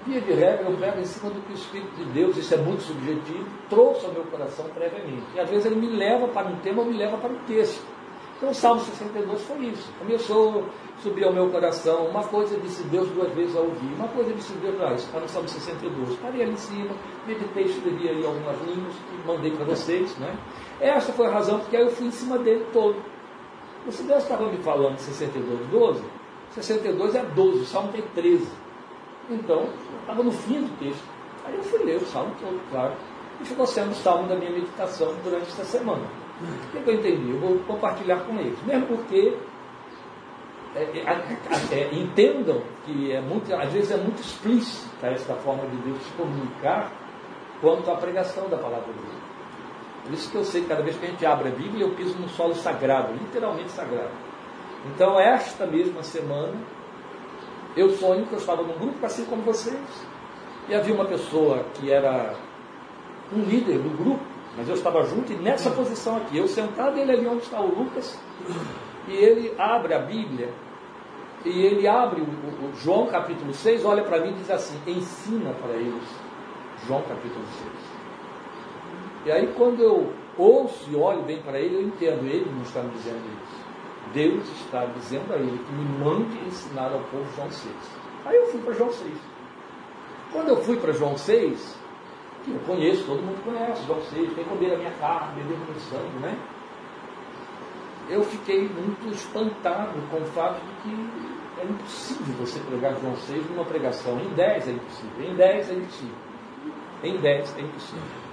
Via 0.06 0.20
de 0.20 0.32
regra, 0.32 0.68
eu 0.68 0.76
prego 0.76 1.00
em 1.00 1.04
cima 1.04 1.30
do 1.30 1.40
que 1.40 1.52
o 1.52 1.54
Espírito 1.54 1.96
de 1.96 2.04
Deus, 2.12 2.36
isso 2.36 2.52
é 2.52 2.58
muito 2.58 2.82
subjetivo, 2.82 3.46
trouxe 3.70 4.04
ao 4.04 4.12
meu 4.12 4.24
coração 4.24 4.66
previamente. 4.74 5.24
E 5.34 5.40
às 5.40 5.48
vezes 5.48 5.64
ele 5.64 5.76
me 5.76 5.88
leva 5.88 6.28
para 6.28 6.46
um 6.46 6.56
tema 6.56 6.82
ou 6.82 6.88
me 6.88 6.96
leva 6.96 7.16
para 7.16 7.30
um 7.30 7.38
texto. 7.46 7.82
Então 8.36 8.50
o 8.50 8.54
Salmo 8.54 8.80
62 8.82 9.42
foi 9.42 9.58
isso. 9.66 9.90
Começou 9.98 10.64
a 10.98 11.00
subir 11.00 11.24
ao 11.24 11.32
meu 11.32 11.48
coração. 11.48 12.06
Uma 12.06 12.24
coisa 12.24 12.58
disse 12.58 12.82
Deus 12.84 13.08
duas 13.10 13.32
vezes 13.32 13.56
ao 13.56 13.64
ouvir. 13.64 13.94
Uma 13.94 14.08
coisa 14.08 14.32
disse 14.34 14.52
Deus, 14.54 14.74
ah, 14.82 14.92
isso 14.92 15.06
está 15.06 15.20
no 15.20 15.28
Salmo 15.28 15.48
62. 15.48 16.16
Parei 16.16 16.42
ali 16.42 16.52
em 16.52 16.56
cima, 16.56 16.94
meditei, 17.26 17.64
escrevi 17.64 18.08
aí 18.08 18.26
algumas 18.26 18.60
linhas 18.62 18.94
e 19.12 19.26
mandei 19.26 19.52
para 19.52 19.64
vocês. 19.64 20.14
Né? 20.18 20.36
Essa 20.80 21.12
foi 21.12 21.26
a 21.26 21.30
razão 21.30 21.60
porque 21.60 21.76
aí 21.76 21.84
eu 21.84 21.90
fui 21.90 22.08
em 22.08 22.10
cima 22.10 22.36
dele 22.38 22.66
todo. 22.72 22.96
Se 23.90 24.02
Deus 24.02 24.22
estava 24.22 24.50
me 24.50 24.56
falando 24.58 24.96
de 24.96 25.02
62, 25.02 25.68
12, 25.68 26.02
62 26.52 27.14
é 27.14 27.22
12, 27.22 27.60
o 27.60 27.66
Salmo 27.66 27.92
tem 27.92 28.02
13. 28.14 28.46
Então, 29.30 29.68
estava 30.00 30.22
no 30.22 30.32
fim 30.32 30.62
do 30.62 30.78
texto. 30.78 31.04
Aí 31.44 31.54
eu 31.54 31.62
fui 31.62 31.82
ler 31.84 31.96
o 31.96 32.06
Salmo 32.06 32.34
todo, 32.40 32.60
claro. 32.70 32.94
E 33.40 33.44
ficou 33.44 33.66
sendo 33.66 33.90
o 33.90 33.94
Salmo 33.94 34.28
da 34.28 34.36
minha 34.36 34.50
meditação 34.50 35.14
durante 35.22 35.48
esta 35.48 35.64
semana. 35.64 36.02
O 36.74 36.82
que 36.82 36.90
eu 36.90 36.94
entendi? 36.94 37.30
Eu 37.30 37.38
vou 37.38 37.58
compartilhar 37.60 38.20
com 38.20 38.38
eles. 38.38 38.58
Mesmo 38.64 38.86
porque 38.86 39.36
é, 40.74 40.82
é, 41.72 41.94
entendam 41.94 42.62
que 42.84 43.12
é 43.12 43.20
muito, 43.20 43.54
às 43.54 43.72
vezes 43.72 43.92
é 43.92 43.96
muito 43.96 44.20
explícita 44.20 45.06
esta 45.06 45.34
forma 45.34 45.66
de 45.68 45.76
Deus 45.76 46.02
se 46.02 46.12
comunicar 46.12 46.90
quanto 47.60 47.90
à 47.90 47.96
pregação 47.96 48.48
da 48.48 48.56
palavra 48.56 48.92
de 48.92 48.98
Deus. 48.98 49.23
Por 50.04 50.12
isso 50.12 50.30
que 50.30 50.36
eu 50.36 50.44
sei 50.44 50.60
que 50.60 50.68
cada 50.68 50.82
vez 50.82 50.96
que 50.96 51.06
a 51.06 51.08
gente 51.08 51.24
abre 51.24 51.48
a 51.48 51.52
Bíblia, 51.52 51.86
eu 51.86 51.94
piso 51.94 52.14
num 52.18 52.28
solo 52.28 52.54
sagrado, 52.54 53.14
literalmente 53.14 53.70
sagrado. 53.70 54.10
Então, 54.86 55.18
esta 55.18 55.66
mesma 55.66 56.02
semana, 56.02 56.54
eu 57.74 57.88
sonho 57.90 58.26
que 58.26 58.34
eu 58.34 58.38
estava 58.38 58.62
num 58.62 58.78
grupo 58.78 59.04
assim 59.04 59.24
como 59.24 59.42
vocês, 59.42 60.06
e 60.68 60.74
havia 60.74 60.94
uma 60.94 61.06
pessoa 61.06 61.64
que 61.74 61.90
era 61.90 62.34
um 63.32 63.40
líder 63.40 63.78
do 63.78 63.96
grupo, 63.96 64.22
mas 64.56 64.68
eu 64.68 64.74
estava 64.74 65.04
junto 65.04 65.32
e 65.32 65.36
nessa 65.36 65.70
posição 65.70 66.18
aqui, 66.18 66.36
eu 66.36 66.46
sentado, 66.46 66.98
ele 66.98 67.10
ali 67.10 67.26
onde 67.26 67.42
está 67.42 67.60
o 67.60 67.66
Lucas, 67.66 68.18
e 69.08 69.12
ele 69.12 69.54
abre 69.58 69.94
a 69.94 69.98
Bíblia, 69.98 70.50
e 71.44 71.62
ele 71.62 71.88
abre 71.88 72.20
o, 72.20 72.24
o, 72.24 72.70
o 72.70 72.74
João 72.76 73.06
capítulo 73.06 73.52
6, 73.52 73.84
olha 73.84 74.04
para 74.04 74.20
mim 74.20 74.30
e 74.30 74.34
diz 74.34 74.50
assim: 74.50 74.78
ensina 74.86 75.52
para 75.54 75.72
eles, 75.72 76.08
João 76.86 77.02
capítulo 77.02 77.44
6. 77.46 77.83
E 79.24 79.32
aí, 79.32 79.46
quando 79.56 79.82
eu 79.82 80.12
ouço 80.36 80.90
e 80.90 80.96
olho 80.96 81.22
bem 81.22 81.40
para 81.40 81.58
ele, 81.58 81.76
eu 81.76 81.82
entendo, 81.82 82.26
ele 82.26 82.50
não 82.50 82.62
está 82.62 82.82
me 82.82 82.90
dizendo 82.90 83.22
isso. 83.42 83.64
Deus 84.12 84.44
está 84.60 84.84
dizendo 84.84 85.32
a 85.32 85.36
ele 85.36 85.58
que 85.58 85.72
me 85.72 86.04
mande 86.04 86.38
ensinar 86.46 86.92
ao 86.92 87.00
povo 87.10 87.24
João 87.34 87.50
6. 87.50 87.74
Aí 88.26 88.36
eu 88.36 88.46
fui 88.46 88.60
para 88.60 88.74
João 88.74 88.92
6. 88.92 89.12
Quando 90.32 90.48
eu 90.48 90.56
fui 90.62 90.76
para 90.76 90.92
João 90.92 91.16
6, 91.16 91.78
que 92.44 92.50
eu 92.50 92.60
conheço, 92.66 93.04
todo 93.04 93.22
mundo 93.22 93.42
conhece, 93.44 93.86
João 93.86 94.02
6, 94.02 94.34
tem 94.34 94.44
comer 94.44 94.74
a 94.74 94.76
minha 94.76 94.90
carne, 94.92 95.42
beber 95.42 95.54
o 95.54 95.58
meu 95.58 95.80
sangue, 95.80 96.18
né? 96.20 96.38
Eu 98.08 98.22
fiquei 98.22 98.68
muito 98.68 99.08
espantado 99.14 99.98
com 100.10 100.18
o 100.18 100.26
fato 100.26 100.60
de 100.60 100.82
que 100.82 101.60
é 101.60 101.64
impossível 101.64 102.34
você 102.38 102.60
pregar 102.60 102.94
João 103.00 103.16
6 103.16 103.50
numa 103.50 103.64
pregação. 103.64 104.20
Em 104.20 104.28
10 104.34 104.68
é 104.68 104.72
impossível, 104.72 105.24
em 105.24 105.34
10 105.34 105.70
é 105.70 105.74
impossível, 105.74 106.16
em 107.02 107.16
10 107.16 107.56
é 107.56 107.60
impossível. 107.62 108.23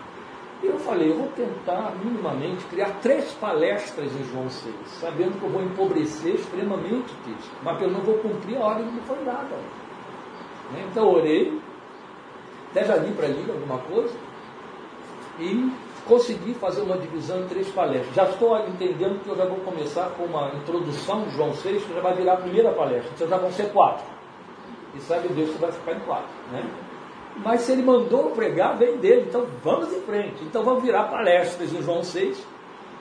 Eu 0.63 0.77
falei, 0.77 1.09
eu 1.09 1.17
vou 1.17 1.27
tentar 1.29 1.93
minimamente 2.03 2.63
criar 2.65 2.99
três 3.01 3.31
palestras 3.33 4.11
em 4.13 4.23
João 4.31 4.47
6, 4.47 4.75
sabendo 4.99 5.39
que 5.39 5.43
eu 5.43 5.49
vou 5.49 5.63
empobrecer 5.63 6.35
extremamente 6.35 7.11
o 7.13 7.17
texto, 7.25 7.51
mas 7.63 7.81
eu 7.81 7.89
não 7.89 8.01
vou 8.01 8.15
cumprir 8.19 8.57
a 8.57 8.65
ordem 8.65 8.85
que 8.85 8.91
me 8.93 9.01
foi 9.01 9.17
dada. 9.25 9.55
Então 10.89 11.09
orei, 11.09 11.59
até 12.69 12.85
já 12.85 12.95
li 12.97 13.11
para 13.13 13.27
ler 13.27 13.49
alguma 13.49 13.79
coisa, 13.79 14.13
e 15.39 15.71
consegui 16.07 16.53
fazer 16.53 16.81
uma 16.81 16.97
divisão 16.97 17.41
em 17.41 17.47
três 17.47 17.67
palestras. 17.69 18.13
Já 18.13 18.25
estou 18.25 18.57
entendendo 18.67 19.23
que 19.23 19.29
eu 19.29 19.35
já 19.35 19.45
vou 19.45 19.57
começar 19.59 20.11
com 20.11 20.25
uma 20.25 20.49
introdução 20.55 21.23
de 21.23 21.31
João 21.31 21.53
6, 21.55 21.83
que 21.85 21.93
já 21.93 22.01
vai 22.01 22.13
virar 22.13 22.33
a 22.33 22.37
primeira 22.37 22.71
palestra. 22.71 23.11
Então 23.15 23.27
já 23.27 23.37
vão 23.37 23.51
ser 23.51 23.71
quatro. 23.71 24.05
E 24.93 24.99
sabe 24.99 25.29
Deus 25.29 25.51
que 25.51 25.57
vai 25.57 25.71
ficar 25.71 25.93
em 25.93 25.99
quatro. 26.01 26.29
Né? 26.51 26.69
Mas 27.37 27.61
se 27.61 27.71
ele 27.71 27.81
mandou 27.81 28.31
pregar, 28.31 28.77
vem 28.77 28.97
dele. 28.97 29.25
Então 29.27 29.45
vamos 29.63 29.91
em 29.93 30.01
frente. 30.01 30.43
Então 30.43 30.63
vamos 30.63 30.83
virar 30.83 31.05
palestras 31.05 31.73
em 31.73 31.81
João 31.81 32.03
6. 32.03 32.45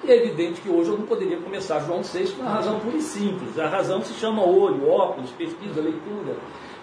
E 0.02 0.10
é 0.10 0.16
evidente 0.16 0.60
que 0.62 0.68
hoje 0.70 0.88
eu 0.90 0.96
não 0.96 1.06
poderia 1.06 1.37
começar 1.38 1.80
João 1.80 2.02
6 2.02 2.30
por 2.32 2.42
uma 2.42 2.52
razão 2.52 2.80
pura 2.80 2.96
e 2.96 3.02
simples. 3.02 3.58
A 3.58 3.66
razão 3.68 4.00
se 4.02 4.14
chama 4.14 4.42
olho, 4.44 4.88
óculos, 4.88 5.30
pesquisa, 5.32 5.80
leitura. 5.80 6.37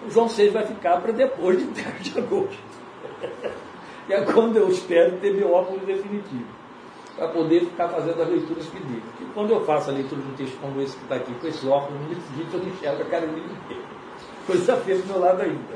O 0.06 0.10
João 0.10 0.28
6 0.28 0.52
vai 0.52 0.64
ficar 0.66 1.00
para 1.00 1.10
depois 1.10 1.58
de 1.58 1.64
10 1.82 2.02
de 2.02 2.18
agosto. 2.18 2.58
e 4.08 4.12
é 4.12 4.20
quando 4.22 4.56
eu 4.56 4.68
espero 4.68 5.16
ter 5.18 5.34
meu 5.34 5.52
óculos 5.52 5.82
definitivo. 5.82 6.46
Para 7.16 7.26
poder 7.28 7.60
ficar 7.64 7.88
fazendo 7.88 8.22
as 8.22 8.28
leituras 8.28 8.66
pedidas. 8.66 9.02
Porque 9.10 9.24
quando 9.34 9.50
eu 9.50 9.64
faço 9.64 9.90
a 9.90 9.92
leitura 9.94 10.22
de 10.22 10.28
um 10.28 10.34
texto 10.34 10.56
como 10.60 10.80
esse 10.80 10.96
que 10.96 11.02
está 11.02 11.16
aqui, 11.16 11.34
com 11.34 11.48
esse 11.48 11.66
óculos, 11.66 12.00
no 12.00 12.06
dia 12.06 12.22
seguinte 12.22 12.54
eu 12.54 12.60
não 12.60 12.68
enxergo 12.68 13.02
a 13.02 13.04
cara 13.06 13.26
de 13.26 13.32
ninguém. 13.32 13.82
Coisa 14.46 14.76
feia 14.76 14.98
do 14.98 15.06
meu 15.08 15.18
lado 15.18 15.42
ainda. 15.42 15.74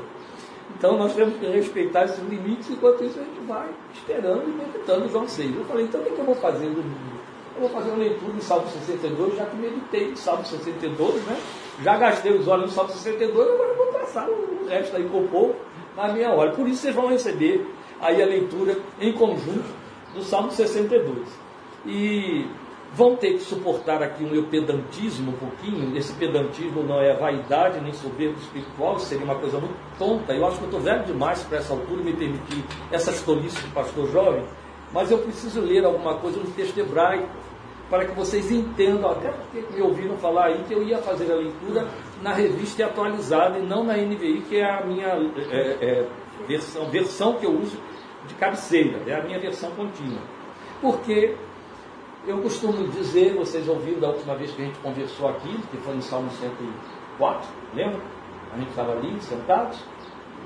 Então 0.77 0.97
nós 0.97 1.13
temos 1.13 1.37
que 1.37 1.45
respeitar 1.45 2.05
esses 2.05 2.19
limites, 2.27 2.69
enquanto 2.69 3.03
isso 3.03 3.19
a 3.19 3.23
gente 3.23 3.39
vai 3.47 3.69
esperando 3.93 4.43
e 4.43 4.51
meditando 4.51 5.09
João 5.09 5.27
6. 5.27 5.55
Eu 5.55 5.65
falei, 5.65 5.85
então 5.85 6.01
o 6.01 6.03
que, 6.03 6.09
é 6.09 6.13
que 6.13 6.19
eu 6.19 6.25
vou 6.25 6.35
fazer 6.35 6.65
no 6.65 6.75
domingo? 6.75 7.13
Eu 7.55 7.61
vou 7.61 7.69
fazer 7.69 7.89
uma 7.91 7.99
leitura 7.99 8.33
de 8.33 8.43
Salmo 8.43 8.67
62, 8.67 9.37
já 9.37 9.45
que 9.45 9.55
meditei 9.55 10.09
em 10.09 10.15
Salmo 10.15 10.45
62, 10.45 11.23
né? 11.25 11.37
Já 11.81 11.97
gastei 11.97 12.33
os 12.33 12.47
olhos 12.47 12.65
no 12.65 12.71
Salmo 12.71 12.89
62, 12.91 13.47
agora 13.47 13.69
eu 13.69 13.77
vou 13.77 13.87
passar 13.87 14.27
o 14.27 14.67
resto 14.67 14.97
aí 14.97 15.07
com 15.07 15.19
o 15.19 15.27
povo 15.27 15.55
na 15.95 16.11
minha 16.11 16.31
hora. 16.31 16.51
Por 16.51 16.67
isso 16.67 16.81
vocês 16.81 16.95
vão 16.95 17.07
receber 17.07 17.65
aí 18.01 18.21
a 18.21 18.25
leitura 18.25 18.77
em 18.99 19.13
conjunto 19.13 19.65
do 20.13 20.23
Salmo 20.23 20.51
62. 20.51 21.27
E 21.85 22.45
vão 22.93 23.15
ter 23.15 23.33
que 23.33 23.39
suportar 23.39 24.03
aqui 24.03 24.23
o 24.23 24.27
meu 24.27 24.43
pedantismo 24.43 25.31
um 25.31 25.35
pouquinho. 25.35 25.97
Esse 25.97 26.13
pedantismo 26.13 26.83
não 26.83 27.01
é 27.01 27.13
vaidade 27.13 27.81
nem 27.81 27.93
soberbo 27.93 28.37
espiritual, 28.39 28.99
seria 28.99 29.25
uma 29.25 29.35
coisa 29.35 29.59
muito 29.59 29.75
tonta. 29.97 30.33
Eu 30.33 30.45
acho 30.45 30.57
que 30.57 30.63
eu 30.63 30.67
estou 30.67 30.81
velho 30.81 31.03
demais 31.03 31.41
para 31.43 31.57
essa 31.57 31.73
altura 31.73 32.03
me 32.03 32.13
permitir 32.13 32.63
essas 32.91 33.21
tolices 33.21 33.59
do 33.61 33.73
pastor 33.73 34.11
jovem, 34.11 34.43
mas 34.91 35.09
eu 35.09 35.17
preciso 35.17 35.59
ler 35.61 35.83
alguma 35.83 36.15
coisa 36.15 36.39
no 36.39 36.45
texto 36.51 36.77
hebraico 36.77 37.27
para 37.89 38.05
que 38.05 38.15
vocês 38.15 38.51
entendam, 38.51 39.11
até 39.11 39.29
porque 39.29 39.75
me 39.75 39.81
ouviram 39.81 40.17
falar 40.17 40.45
aí 40.45 40.63
que 40.67 40.73
eu 40.73 40.83
ia 40.83 40.97
fazer 40.99 41.31
a 41.31 41.35
leitura 41.35 41.87
na 42.21 42.33
revista 42.33 42.85
atualizada 42.85 43.59
e 43.59 43.61
não 43.61 43.83
na 43.83 43.97
NVI, 43.97 44.41
que 44.47 44.57
é 44.57 44.69
a 44.69 44.83
minha 44.85 45.07
é, 45.51 45.77
é, 45.81 46.07
versão, 46.47 46.89
versão 46.89 47.33
que 47.33 47.45
eu 47.45 47.51
uso 47.51 47.77
de 48.27 48.33
cabeceira, 48.35 48.99
é 49.05 49.13
a 49.13 49.21
minha 49.23 49.39
versão 49.39 49.69
contínua. 49.71 50.21
Porque 50.81 51.35
eu 52.25 52.41
costumo 52.41 52.87
dizer, 52.87 53.35
vocês 53.35 53.67
ouviram 53.67 53.99
da 53.99 54.09
última 54.09 54.35
vez 54.35 54.51
que 54.51 54.61
a 54.61 54.65
gente 54.65 54.79
conversou 54.79 55.29
aqui, 55.29 55.57
que 55.69 55.77
foi 55.77 55.95
no 55.95 56.01
Salmo 56.01 56.31
104, 56.31 57.49
lembra? 57.73 58.01
A 58.53 58.57
gente 58.57 58.69
estava 58.69 58.93
ali, 58.93 59.19
sentados, 59.21 59.79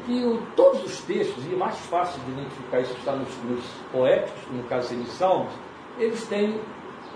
que 0.06 0.26
o, 0.26 0.42
todos 0.56 0.84
os 0.84 1.02
textos, 1.02 1.46
e 1.46 1.54
é 1.54 1.58
mais 1.58 1.78
fácil 1.86 2.20
de 2.24 2.32
identificar 2.32 2.80
isso 2.80 2.94
está 2.94 3.14
nos, 3.14 3.30
nos 3.44 3.64
poéticos, 3.92 4.42
no 4.52 4.64
caso 4.64 4.96
de 4.96 5.06
Salmos, 5.10 5.54
eles 6.00 6.26
têm 6.28 6.60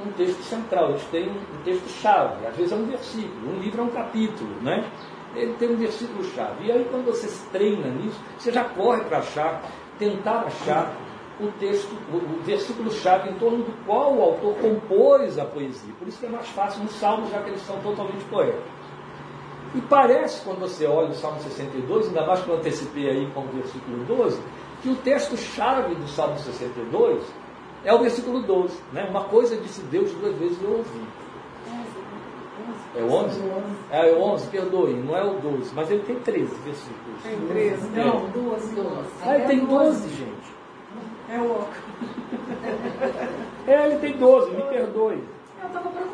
um 0.06 0.12
texto 0.12 0.42
central, 0.44 0.90
eles 0.90 1.04
têm 1.06 1.30
um 1.30 1.64
texto-chave, 1.64 2.46
às 2.46 2.56
vezes 2.56 2.72
é 2.72 2.76
um 2.76 2.86
versículo, 2.86 3.56
um 3.56 3.60
livro 3.60 3.82
é 3.82 3.84
um 3.86 3.90
capítulo, 3.90 4.54
né? 4.62 4.86
Ele 5.34 5.54
tem 5.54 5.70
um 5.70 5.78
versículo-chave. 5.78 6.66
E 6.66 6.72
aí, 6.72 6.86
quando 6.92 7.06
você 7.06 7.28
se 7.28 7.48
treina 7.50 7.88
nisso, 7.88 8.20
você 8.38 8.52
já 8.52 8.66
corre 8.66 9.02
para 9.06 9.20
achar, 9.20 9.64
tentar 9.98 10.42
achar 10.42 10.94
o 11.40 11.52
texto, 11.60 11.92
o, 12.14 12.44
versículo-chave 12.44 13.30
em 13.30 13.34
torno 13.36 13.64
do 13.64 13.86
qual 13.86 14.14
o 14.14 14.22
autor 14.22 14.56
compôs 14.56 15.38
a 15.40 15.46
poesia. 15.46 15.94
Por 15.98 16.08
isso 16.08 16.20
que 16.20 16.26
é 16.26 16.30
mais 16.30 16.48
fácil 16.50 16.84
nos 16.84 16.94
salmos, 16.94 17.30
já 17.30 17.42
que 17.42 17.50
eles 17.50 17.62
são 17.62 17.80
totalmente 17.80 18.24
poéticos. 18.26 18.82
E 19.74 19.82
parece, 19.82 20.44
quando 20.44 20.60
você 20.60 20.86
olha 20.86 21.10
o 21.10 21.14
Salmo 21.14 21.40
62, 21.40 22.08
ainda 22.08 22.26
mais 22.26 22.42
que 22.42 22.50
eu 22.50 22.56
antecipei 22.56 23.10
aí 23.10 23.32
com 23.32 23.42
o 23.42 23.48
versículo 23.48 24.04
12, 24.06 24.42
que 24.82 24.90
o 24.90 24.96
texto-chave 24.96 25.96
do 25.96 26.08
Salmo 26.08 26.38
62 26.38 27.24
é 27.86 27.94
o 27.94 28.00
versículo 28.00 28.42
12. 28.42 28.78
Né? 28.92 29.08
Uma 29.10 29.24
coisa 29.26 29.56
disse 29.58 29.82
Deus 29.84 30.12
duas 30.12 30.36
vezes 30.36 30.62
eu 30.62 30.72
ouvi. 30.72 31.08
É 32.94 33.02
o 33.02 33.10
11? 33.10 33.42
É 33.90 34.12
o 34.12 34.22
11, 34.22 34.48
perdoe, 34.48 34.94
não 34.96 35.16
é 35.16 35.24
o 35.24 35.40
12, 35.40 35.74
mas 35.74 35.90
ele 35.90 36.04
tem 36.04 36.20
13 36.20 36.54
versículos. 36.56 37.24
Tem 37.24 37.40
13? 37.48 37.88
Não, 37.92 38.30
12. 38.30 38.76
12. 38.76 38.90
Ah, 39.24 39.36
ele 39.36 39.46
tem 39.46 39.66
12, 39.66 40.10
gente. 40.10 40.21
É 41.32 41.40
o 41.40 41.66
É, 43.66 43.86
ele 43.88 44.00
tem 44.00 44.18
12, 44.18 44.52
me 44.52 44.64
perdoe. 44.64 45.24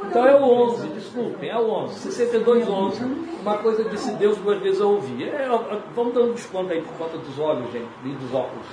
Então 0.05 0.27
é 0.27 0.35
o 0.35 0.43
11, 0.43 0.87
desculpem, 0.89 1.49
é 1.49 1.57
o 1.57 1.69
11. 1.69 1.99
62, 1.99 2.69
11. 2.69 3.03
Uma 3.41 3.57
coisa 3.57 3.83
disse 3.85 4.11
Deus 4.13 4.37
duas 4.37 4.59
vezes 4.59 4.79
eu 4.79 4.91
ouvi. 4.91 5.23
É, 5.23 5.47
vamos 5.95 6.15
um 6.15 6.33
desconto 6.33 6.71
aí 6.71 6.81
por 6.81 6.93
conta 6.93 7.17
dos 7.17 7.39
olhos, 7.39 7.71
gente, 7.71 7.89
e 8.05 8.09
dos 8.09 8.33
óculos. 8.33 8.67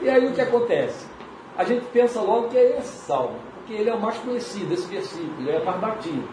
E 0.00 0.08
aí 0.08 0.26
o 0.26 0.32
que 0.32 0.40
acontece? 0.40 1.06
A 1.56 1.62
gente 1.62 1.84
pensa 1.86 2.20
logo 2.20 2.48
que 2.48 2.58
é 2.58 2.78
esse 2.78 3.04
salmo, 3.06 3.36
porque 3.54 3.74
ele 3.74 3.88
é 3.88 3.94
o 3.94 4.00
mais 4.00 4.18
conhecido, 4.18 4.74
esse 4.74 4.86
versículo, 4.88 5.34
ele 5.40 5.52
é 5.52 5.64
mais 5.64 5.80
batido. 5.80 6.28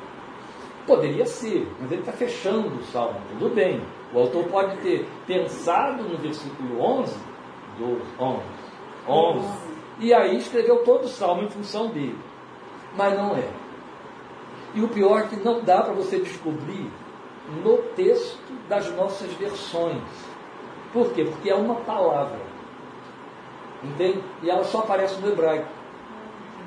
Poderia 0.87 1.25
ser, 1.25 1.67
mas 1.79 1.91
ele 1.91 2.01
está 2.01 2.11
fechando 2.11 2.75
o 2.75 2.83
salmo, 2.85 3.21
tudo 3.29 3.53
bem. 3.53 3.81
O 4.13 4.19
autor 4.19 4.45
pode 4.45 4.77
ter 4.77 5.07
pensado 5.27 6.03
no 6.03 6.17
versículo 6.17 6.81
11, 6.81 7.15
12, 7.79 8.01
11, 8.19 8.41
11. 9.07 9.47
E 9.99 10.13
aí 10.13 10.37
escreveu 10.37 10.83
todo 10.83 11.05
o 11.05 11.09
salmo 11.09 11.43
em 11.43 11.49
função 11.49 11.87
dele. 11.87 12.17
Mas 12.95 13.17
não 13.17 13.35
é. 13.35 13.49
E 14.73 14.81
o 14.81 14.87
pior 14.87 15.21
é 15.21 15.27
que 15.27 15.35
não 15.35 15.63
dá 15.63 15.81
para 15.81 15.93
você 15.93 16.17
descobrir 16.19 16.89
no 17.63 17.77
texto 17.95 18.53
das 18.67 18.89
nossas 18.95 19.31
versões. 19.33 20.01
Por 20.91 21.11
quê? 21.13 21.25
Porque 21.25 21.49
é 21.49 21.55
uma 21.55 21.75
palavra. 21.75 22.39
Entende? 23.83 24.23
E 24.41 24.49
ela 24.49 24.63
só 24.63 24.79
aparece 24.79 25.19
no 25.19 25.29
hebraico. 25.29 25.67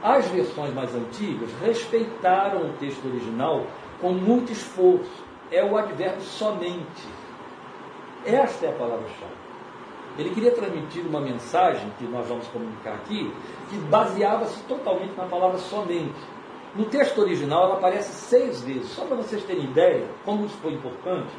As 0.02 0.26
versões 0.28 0.74
mais 0.74 0.94
antigas 0.94 1.50
respeitaram 1.62 2.66
o 2.66 2.72
texto 2.74 3.04
original 3.06 3.66
com 4.00 4.12
muito 4.12 4.52
esforço. 4.52 5.24
É 5.50 5.64
o 5.64 5.76
advérbio 5.76 6.20
somente. 6.22 7.08
Esta 8.24 8.66
é 8.66 8.68
a 8.68 8.72
palavra-chave. 8.72 9.35
Ele 10.18 10.30
queria 10.30 10.50
transmitir 10.50 11.06
uma 11.06 11.20
mensagem 11.20 11.90
que 11.98 12.04
nós 12.04 12.26
vamos 12.26 12.46
comunicar 12.48 12.94
aqui, 12.94 13.32
que 13.68 13.76
baseava-se 13.76 14.62
totalmente 14.64 15.14
na 15.16 15.24
palavra 15.24 15.58
somente. 15.58 16.14
No 16.74 16.86
texto 16.86 17.18
original 17.18 17.64
ela 17.64 17.74
aparece 17.74 18.12
seis 18.12 18.62
vezes, 18.62 18.88
só 18.90 19.04
para 19.04 19.16
vocês 19.16 19.42
terem 19.44 19.64
ideia 19.64 20.06
como 20.24 20.46
isso 20.46 20.56
foi 20.62 20.72
importante. 20.72 21.30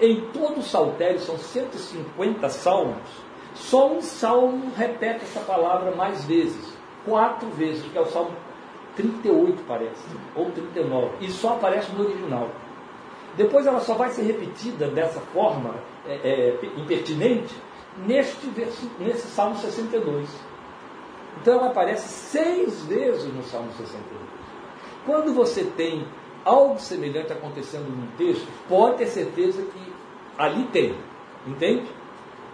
Em 0.00 0.20
todo 0.32 0.60
o 0.60 0.62
saltério, 0.62 1.18
são 1.18 1.36
150 1.38 2.48
salmos, 2.48 3.08
só 3.54 3.90
um 3.90 4.00
salmo 4.00 4.72
repete 4.76 5.24
essa 5.24 5.40
palavra 5.40 5.94
mais 5.94 6.24
vezes, 6.24 6.76
quatro 7.04 7.48
vezes, 7.50 7.84
que 7.90 7.98
é 7.98 8.00
o 8.00 8.06
salmo 8.06 8.30
38, 8.94 9.62
parece, 9.66 10.04
ou 10.34 10.50
39, 10.50 11.10
e 11.20 11.30
só 11.30 11.54
aparece 11.54 11.90
no 11.92 12.04
original. 12.04 12.48
Depois 13.36 13.66
ela 13.66 13.80
só 13.80 13.94
vai 13.94 14.10
ser 14.10 14.22
repetida 14.22 14.88
dessa 14.88 15.20
forma 15.20 15.74
é, 16.06 16.14
é, 16.14 16.58
impertinente 16.76 17.54
neste 18.06 18.46
versículo, 18.48 19.06
nesse 19.06 19.26
Salmo 19.28 19.56
62. 19.56 20.28
Então 21.40 21.54
ela 21.58 21.66
aparece 21.68 22.08
seis 22.08 22.84
vezes 22.84 23.32
no 23.32 23.42
Salmo 23.44 23.70
62. 23.72 24.02
Quando 25.06 25.32
você 25.32 25.64
tem 25.64 26.06
algo 26.44 26.78
semelhante 26.78 27.32
acontecendo 27.32 27.88
num 27.88 28.08
texto, 28.16 28.46
pode 28.68 28.98
ter 28.98 29.06
certeza 29.06 29.62
que 29.62 29.92
ali 30.36 30.64
tem. 30.66 30.96
Entende? 31.46 31.88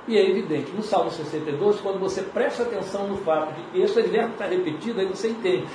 E 0.07 0.19
é 0.19 0.31
evidente, 0.31 0.71
no 0.73 0.83
Salmo 0.83 1.11
62, 1.11 1.81
quando 1.81 1.99
você 1.99 2.21
presta 2.21 2.65
atenção 2.65 3.09
no 3.09 3.17
fato 3.19 3.55
de 3.55 3.63
que 3.71 3.81
esse 3.81 4.03
verbo 4.03 4.35
está 4.35 4.45
repetido, 4.45 5.01
aí 5.01 5.07
você 5.07 5.29
entende. 5.29 5.67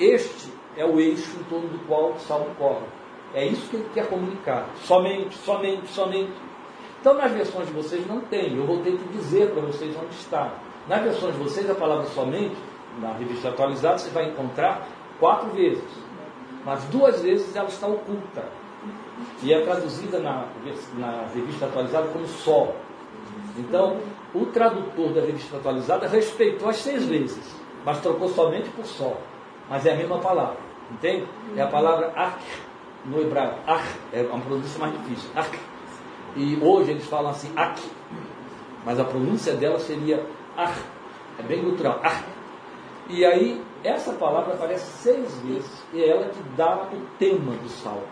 Este 0.00 0.52
é 0.76 0.84
o 0.84 0.98
eixo 0.98 1.38
em 1.38 1.44
torno 1.44 1.68
do 1.68 1.78
qual 1.86 2.12
o 2.12 2.18
Salmo 2.18 2.52
corre. 2.58 2.86
É 3.34 3.46
isso 3.46 3.68
que 3.70 3.76
ele 3.76 3.88
quer 3.94 4.08
comunicar. 4.08 4.68
Somente, 4.82 5.36
somente, 5.38 5.86
somente. 5.88 6.32
Então, 7.02 7.14
nas 7.14 7.32
versões 7.32 7.66
de 7.66 7.72
vocês 7.72 8.06
não 8.06 8.20
tem, 8.20 8.56
eu 8.56 8.64
vou 8.64 8.78
ter 8.78 8.92
que 8.92 9.08
dizer 9.08 9.50
para 9.50 9.60
vocês 9.62 9.92
onde 9.96 10.14
está. 10.14 10.52
Nas 10.88 11.02
versões 11.02 11.34
de 11.34 11.42
vocês, 11.42 11.68
a 11.68 11.74
palavra 11.74 12.06
somente, 12.06 12.54
na 13.00 13.12
revista 13.14 13.48
atualizada, 13.48 13.98
você 13.98 14.10
vai 14.10 14.28
encontrar 14.28 14.86
quatro 15.18 15.50
vezes. 15.50 15.82
Mas 16.64 16.84
duas 16.84 17.20
vezes 17.20 17.56
ela 17.56 17.66
está 17.66 17.88
oculta. 17.88 18.44
E 19.42 19.52
é 19.52 19.60
traduzida 19.62 20.20
na, 20.20 20.46
na 20.96 21.26
revista 21.34 21.66
atualizada 21.66 22.06
como 22.06 22.24
só. 22.24 22.72
Então, 23.58 23.98
o 24.32 24.46
tradutor 24.46 25.12
da 25.12 25.22
revista 25.22 25.56
atualizada 25.56 26.06
respeitou 26.06 26.68
as 26.68 26.76
seis 26.76 27.04
vezes, 27.04 27.60
mas 27.84 28.00
trocou 28.00 28.28
somente 28.28 28.68
por 28.70 28.84
só. 28.84 29.16
Mas 29.68 29.84
é 29.86 29.92
a 29.92 29.96
mesma 29.96 30.20
palavra. 30.20 30.58
Entende? 30.88 31.26
É 31.56 31.62
a 31.62 31.66
palavra 31.66 32.12
ark 32.14 32.40
no 33.04 33.20
hebraico. 33.20 33.58
Ark 33.66 33.88
é 34.12 34.22
uma 34.22 34.38
pronúncia 34.38 34.78
mais 34.78 34.92
difícil. 35.00 35.28
Ark 35.34 35.58
e 36.36 36.58
hoje 36.62 36.92
eles 36.92 37.06
falam 37.06 37.30
assim, 37.30 37.52
ak. 37.56 37.80
Mas 38.84 38.98
a 38.98 39.04
pronúncia 39.04 39.54
dela 39.54 39.78
seria 39.78 40.24
ar. 40.56 40.74
É 41.38 41.42
bem 41.42 41.62
cultural, 41.62 42.00
ar. 42.02 42.24
E 43.08 43.24
aí, 43.24 43.62
essa 43.84 44.12
palavra 44.12 44.54
aparece 44.54 44.86
seis 45.02 45.38
vezes, 45.40 45.82
e 45.92 46.00
é 46.00 46.08
ela 46.08 46.28
que 46.28 46.42
dá 46.56 46.88
o 46.92 47.00
tema 47.18 47.52
do 47.52 47.68
salmo, 47.68 48.06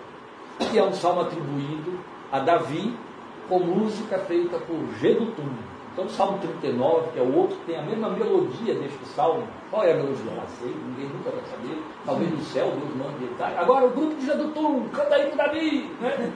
que 0.58 0.78
é 0.78 0.84
um 0.84 0.92
salmo 0.92 1.22
atribuído 1.22 1.98
a 2.30 2.40
Davi, 2.40 2.96
com 3.48 3.58
música 3.60 4.18
feita 4.18 4.58
por 4.58 4.78
Gedutum. 5.00 5.48
Então, 5.92 6.04
o 6.04 6.08
Salmo 6.08 6.38
39, 6.38 7.10
que 7.10 7.18
é 7.18 7.22
o 7.22 7.36
outro, 7.36 7.56
tem 7.66 7.76
a 7.76 7.82
mesma 7.82 8.10
melodia 8.10 8.74
deste 8.74 9.04
salmo. 9.06 9.42
Qual 9.70 9.82
é 9.82 9.92
a 9.92 9.96
melodia? 9.96 10.32
Não 10.32 10.46
sei, 10.46 10.72
ninguém 10.86 11.08
nunca 11.08 11.30
vai 11.30 11.42
saber. 11.44 11.82
Talvez 12.06 12.30
no 12.30 12.40
céu 12.42 12.70
Deus 12.70 12.96
mande 12.96 13.26
detalhe. 13.26 13.56
Agora, 13.58 13.86
o 13.86 13.90
grupo 13.90 14.14
de 14.14 14.24
Gedutum, 14.24 14.88
canta 14.90 15.16
aí 15.16 15.30
com 15.30 15.36
Davi. 15.36 15.90
Né? 16.00 16.32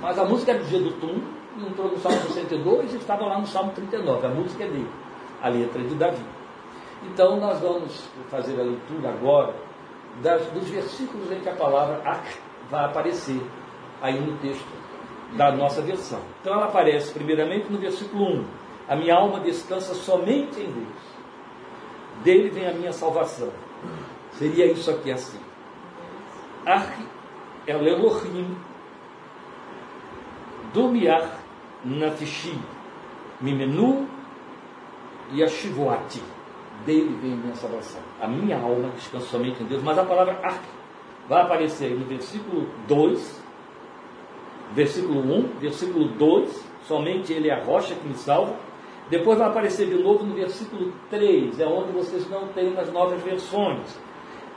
Mas 0.00 0.18
a 0.18 0.24
música 0.24 0.52
é 0.52 0.58
de 0.58 0.68
Gedutum, 0.68 1.20
entrou 1.66 1.90
no 1.90 1.98
Salmo 1.98 2.20
62 2.20 2.92
e 2.92 2.96
estava 2.96 3.24
lá 3.24 3.38
no 3.38 3.46
Salmo 3.46 3.72
39. 3.72 4.26
A 4.26 4.30
música 4.30 4.64
é 4.64 4.68
dele, 4.68 4.90
a 5.42 5.48
letra 5.48 5.80
é 5.80 5.84
de 5.84 5.94
Davi. 5.94 6.24
Então, 7.04 7.36
nós 7.38 7.60
vamos 7.60 8.08
fazer 8.30 8.58
a 8.60 8.64
leitura 8.64 9.10
agora 9.10 9.54
das, 10.22 10.46
dos 10.46 10.68
versículos 10.68 11.30
em 11.30 11.40
que 11.40 11.48
a 11.48 11.54
palavra 11.54 12.00
Ak 12.04 12.26
vai 12.70 12.84
aparecer 12.84 13.40
aí 14.02 14.18
no 14.20 14.36
texto 14.38 14.66
da 15.36 15.52
nossa 15.52 15.82
versão. 15.82 16.20
Então, 16.40 16.54
ela 16.54 16.66
aparece 16.66 17.12
primeiramente 17.12 17.70
no 17.70 17.78
versículo 17.78 18.24
1. 18.40 18.44
A 18.88 18.96
minha 18.96 19.14
alma 19.14 19.40
descansa 19.40 19.94
somente 19.94 20.60
em 20.60 20.70
Deus. 20.70 21.16
Dele 22.22 22.50
vem 22.50 22.66
a 22.66 22.72
minha 22.72 22.92
salvação. 22.92 23.50
Seria 24.32 24.66
isso 24.66 24.90
aqui 24.90 25.10
assim. 25.10 25.40
Ar 26.64 26.92
é 27.66 27.76
o 27.76 27.86
Elohim, 27.86 28.56
Dumiar 30.72 31.38
Nafishi, 31.84 32.58
Mimenu 33.40 34.06
e 35.32 35.42
Ashivoati 35.42 36.22
dele 36.84 37.16
vem 37.20 37.32
a 37.32 37.36
minha 37.36 37.54
salvação. 37.54 38.00
A 38.20 38.26
minha 38.26 38.58
alma 38.58 38.90
descansa 38.90 39.26
somente 39.26 39.62
em 39.62 39.66
Deus. 39.66 39.82
Mas 39.82 39.98
a 39.98 40.04
palavra 40.04 40.38
arque 40.42 40.68
vai 41.28 41.42
aparecer 41.42 41.90
no 41.90 42.04
versículo 42.04 42.68
2, 42.86 43.42
versículo 44.72 45.20
1, 45.20 45.58
versículo 45.60 46.08
2, 46.08 46.64
somente 46.86 47.32
ele 47.32 47.48
é 47.48 47.54
a 47.54 47.64
rocha 47.64 47.94
que 47.94 48.06
me 48.06 48.14
salva. 48.14 48.54
Depois 49.08 49.38
vai 49.38 49.48
aparecer 49.48 49.86
de 49.86 50.02
novo 50.02 50.24
no 50.24 50.34
versículo 50.34 50.92
3, 51.10 51.60
é 51.60 51.66
onde 51.66 51.92
vocês 51.92 52.28
não 52.28 52.48
têm 52.48 52.72
nas 52.72 52.92
novas 52.92 53.22
versões, 53.22 53.98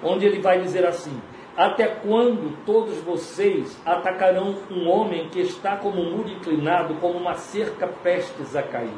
onde 0.04 0.26
ele 0.26 0.42
vai 0.42 0.60
dizer 0.60 0.86
assim: 0.86 1.16
Até 1.58 1.88
quando 1.88 2.56
todos 2.66 2.98
vocês 3.00 3.78
atacarão 3.86 4.56
um 4.72 4.88
homem 4.88 5.28
que 5.30 5.40
está 5.42 5.76
como 5.76 6.02
um 6.02 6.16
muro 6.16 6.30
inclinado, 6.30 6.94
como 6.96 7.18
uma 7.18 7.36
cerca 7.36 7.88
prestes 7.88 8.56
a 8.56 8.64
cair? 8.64 8.98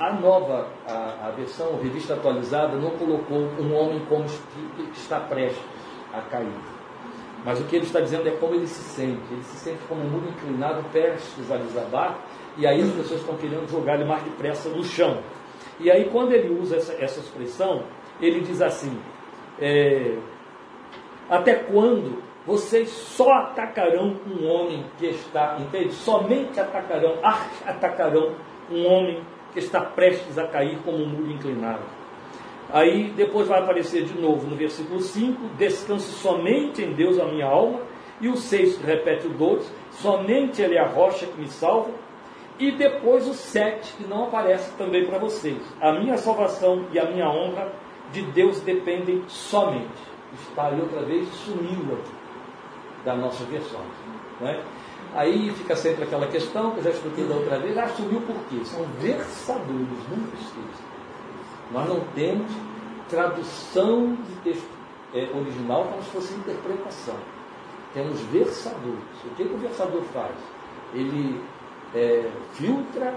A 0.00 0.12
nova, 0.12 0.68
a, 0.86 1.26
a 1.26 1.30
versão 1.30 1.74
a 1.74 1.82
revista 1.82 2.14
atualizada, 2.14 2.76
não 2.76 2.90
colocou 2.90 3.38
um 3.38 3.74
homem 3.74 4.00
como 4.08 4.24
que 4.24 4.98
está 4.98 5.20
prestes 5.20 5.62
a 6.12 6.20
cair. 6.20 6.76
Mas 7.44 7.60
o 7.60 7.64
que 7.64 7.76
ele 7.76 7.84
está 7.84 8.00
dizendo 8.00 8.26
é 8.28 8.32
como 8.32 8.54
ele 8.54 8.66
se 8.66 8.82
sente. 8.82 9.22
Ele 9.30 9.42
se 9.42 9.56
sente 9.56 9.78
como 9.88 10.02
um 10.02 10.08
muro 10.08 10.28
inclinado, 10.28 10.82
prestes 10.90 11.50
a 11.50 11.56
desabar, 11.56 12.18
e 12.56 12.66
aí 12.66 12.82
as 12.82 12.90
pessoas 12.90 13.20
estão 13.20 13.36
querendo 13.36 13.70
jogar 13.70 13.94
ele 13.94 14.04
mais 14.04 14.22
depressa 14.22 14.68
no 14.68 14.82
chão. 14.82 15.22
E 15.78 15.90
aí, 15.90 16.08
quando 16.10 16.32
ele 16.32 16.58
usa 16.58 16.76
essa, 16.76 16.92
essa 16.94 17.20
expressão, 17.20 17.84
ele 18.20 18.40
diz 18.40 18.60
assim: 18.60 18.98
é, 19.60 20.16
Até 21.28 21.54
quando 21.54 22.22
vocês 22.46 22.88
só 22.88 23.30
atacarão 23.32 24.16
um 24.26 24.46
homem 24.46 24.84
que 24.98 25.06
está, 25.06 25.56
entende? 25.58 25.92
Somente 25.92 26.60
atacarão, 26.60 27.18
atacarão 27.66 28.34
um 28.70 28.86
homem 28.86 29.20
que 29.52 29.58
está 29.58 29.80
prestes 29.80 30.38
a 30.38 30.46
cair 30.46 30.78
como 30.84 30.98
um 30.98 31.08
muro 31.08 31.32
inclinado. 31.32 31.82
Aí 32.72 33.10
depois 33.16 33.48
vai 33.48 33.60
aparecer 33.60 34.04
de 34.04 34.20
novo 34.20 34.46
no 34.46 34.56
versículo 34.56 35.00
5: 35.00 35.40
Descanse 35.56 36.12
somente 36.12 36.82
em 36.82 36.92
Deus 36.92 37.18
a 37.18 37.24
minha 37.26 37.46
alma. 37.46 37.80
E 38.20 38.28
o 38.28 38.36
6 38.36 38.80
repete 38.82 39.26
o 39.26 39.30
2: 39.30 39.72
Somente 39.90 40.62
Ele 40.62 40.76
é 40.76 40.80
a 40.80 40.86
rocha 40.86 41.26
que 41.26 41.40
me 41.40 41.48
salva. 41.48 41.90
E 42.58 42.70
depois 42.72 43.28
o 43.28 43.34
7, 43.34 43.94
que 43.96 44.08
não 44.08 44.24
aparece 44.24 44.72
também 44.76 45.06
para 45.06 45.18
vocês: 45.18 45.58
A 45.80 45.92
minha 45.92 46.16
salvação 46.16 46.86
e 46.92 46.98
a 46.98 47.04
minha 47.04 47.28
honra 47.28 47.72
de 48.12 48.22
Deus 48.22 48.60
dependem 48.60 49.22
somente. 49.26 50.15
Está 50.34 50.66
aí 50.66 50.80
outra 50.80 51.02
vez, 51.02 51.28
sumiu 51.28 51.98
da 53.04 53.14
nossa 53.14 53.44
versão. 53.44 53.80
Não 54.40 54.48
é? 54.48 54.62
Aí 55.14 55.50
fica 55.52 55.74
sempre 55.76 56.04
aquela 56.04 56.26
questão 56.26 56.72
que 56.72 56.78
eu 56.78 56.84
já 56.84 56.90
expliquei 56.90 57.24
da 57.26 57.34
outra 57.34 57.58
vez, 57.58 57.78
ah, 57.78 57.88
sumiu 57.88 58.20
por 58.20 58.36
quê? 58.50 58.64
São 58.64 58.84
versadores, 59.00 60.08
nunca 60.10 60.36
esqueça. 60.36 60.82
Nós 61.72 61.88
não 61.88 62.00
temos 62.14 62.50
tradução 63.08 64.14
de 64.14 64.34
texto 64.42 64.68
é, 65.14 65.30
original 65.34 65.84
como 65.84 66.02
se 66.02 66.10
fosse 66.10 66.34
interpretação. 66.34 67.16
Temos 67.94 68.20
versadores. 68.22 69.24
O 69.24 69.34
que, 69.36 69.44
que 69.44 69.54
o 69.54 69.58
versador 69.58 70.02
faz? 70.12 70.34
Ele 70.92 71.40
é, 71.94 72.30
filtra 72.52 73.14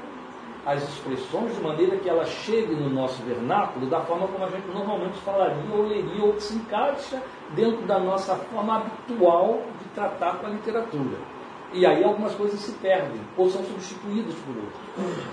as 0.70 0.84
expressões 0.84 1.56
de 1.56 1.62
maneira 1.62 1.98
que 1.98 2.08
ela 2.08 2.26
chegue 2.26 2.76
no 2.76 2.90
nosso 2.90 3.24
vernáculo 3.24 3.88
da 3.88 4.02
forma 4.02 4.28
como 4.28 4.46
a 4.46 4.50
gente 4.50 4.68
normalmente 4.68 5.18
falaria 5.22 5.74
ou 5.74 5.88
leria, 5.88 6.24
ou 6.24 6.34
que 6.34 6.44
se 6.44 6.56
encaixa 6.56 7.22
dentro 7.56 7.88
da 7.88 8.00
nossa 8.00 8.36
forma 8.36 8.78
habitual 8.78 9.64
de 9.82 9.90
tratar 9.96 10.38
com 10.38 10.46
a 10.46 10.50
literatura. 10.50 11.18
E 11.74 11.86
aí 11.86 12.04
algumas 12.04 12.36
coisas 12.36 12.60
se 12.60 12.72
perdem 12.74 13.20
ou 13.36 13.50
são 13.50 13.64
substituídas 13.64 14.36
por 14.36 14.56
outras. 14.56 15.26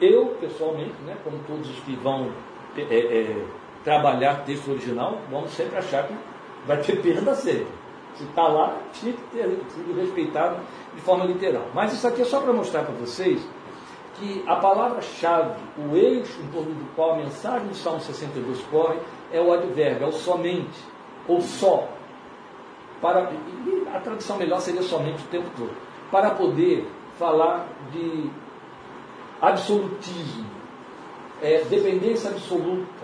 Eu, 0.00 0.26
pessoalmente, 0.40 0.94
né, 1.06 1.16
como 1.24 1.38
todos 1.46 1.70
os 1.70 1.78
que 1.80 1.96
vão 1.96 2.30
é, 2.76 2.82
é, 2.82 3.46
trabalhar 3.84 4.44
texto 4.44 4.70
original, 4.70 5.18
vamos 5.30 5.52
sempre 5.52 5.78
achar 5.78 6.06
que 6.06 6.14
vai 6.66 6.78
ter 6.78 7.00
perda 7.00 7.34
sempre. 7.34 7.66
Se 8.14 8.24
está 8.24 8.46
lá, 8.46 8.76
tinha 8.92 9.14
que 9.14 9.22
ter 9.32 9.44
sido 9.68 9.98
respeitado 9.98 10.56
de 10.94 11.00
forma 11.00 11.24
literal. 11.24 11.66
Mas 11.74 11.94
isso 11.94 12.06
aqui 12.06 12.20
é 12.20 12.24
só 12.26 12.40
para 12.40 12.52
mostrar 12.52 12.82
para 12.82 12.94
vocês 12.94 13.42
que 14.22 14.44
a 14.46 14.54
palavra-chave, 14.54 15.60
o 15.76 15.96
eixo 15.96 16.40
em 16.40 16.46
torno 16.52 16.72
do 16.72 16.94
qual 16.94 17.14
a 17.14 17.16
mensagem 17.16 17.66
do 17.66 17.74
Salmo 17.74 18.00
62 18.00 18.62
corre, 18.70 18.96
é 19.32 19.40
o 19.40 19.52
advérbio, 19.52 20.04
é 20.04 20.08
o 20.08 20.12
somente, 20.12 20.78
ou 21.26 21.40
só 21.40 21.88
para 23.00 23.32
a 23.92 23.98
tradução 23.98 24.36
melhor 24.36 24.60
seria 24.60 24.82
somente 24.82 25.24
o 25.24 25.26
tempo 25.26 25.50
todo, 25.56 25.72
para 26.08 26.30
poder 26.30 26.88
falar 27.18 27.66
de 27.90 28.30
absolutismo, 29.40 30.46
é, 31.42 31.64
dependência 31.64 32.30
absoluta, 32.30 33.02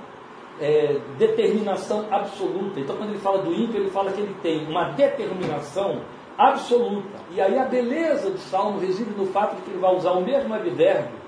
é, 0.61 1.01
determinação 1.19 2.07
absoluta. 2.13 2.79
Então, 2.79 2.97
quando 2.97 3.11
ele 3.11 3.19
fala 3.19 3.43
do 3.43 3.53
ímpio, 3.53 3.81
ele 3.81 3.91
fala 3.91 4.13
que 4.13 4.21
ele 4.21 4.37
tem 4.41 4.69
uma 4.69 4.91
determinação 4.91 6.01
absoluta. 6.39 7.19
E 7.33 7.41
aí 7.41 7.59
a 7.59 7.65
beleza 7.65 8.31
do 8.31 8.39
salmo 8.39 8.79
reside 8.79 9.11
no 9.11 9.27
fato 9.27 9.57
de 9.57 9.63
que 9.63 9.71
ele 9.71 9.81
vai 9.81 9.95
usar 9.95 10.13
o 10.13 10.25
mesmo 10.25 10.55
advérbio 10.55 11.19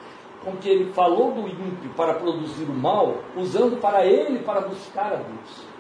com 0.45 0.53
que 0.53 0.69
ele 0.69 0.93
falou 0.93 1.33
do 1.33 1.47
ímpio 1.47 1.91
para 1.95 2.15
produzir 2.15 2.65
o 2.65 2.73
mal, 2.73 3.19
usando 3.37 3.79
para 3.79 4.07
ele 4.07 4.39
para 4.39 4.63
buscar 4.63 5.13
a 5.13 5.17
Deus 5.17 5.71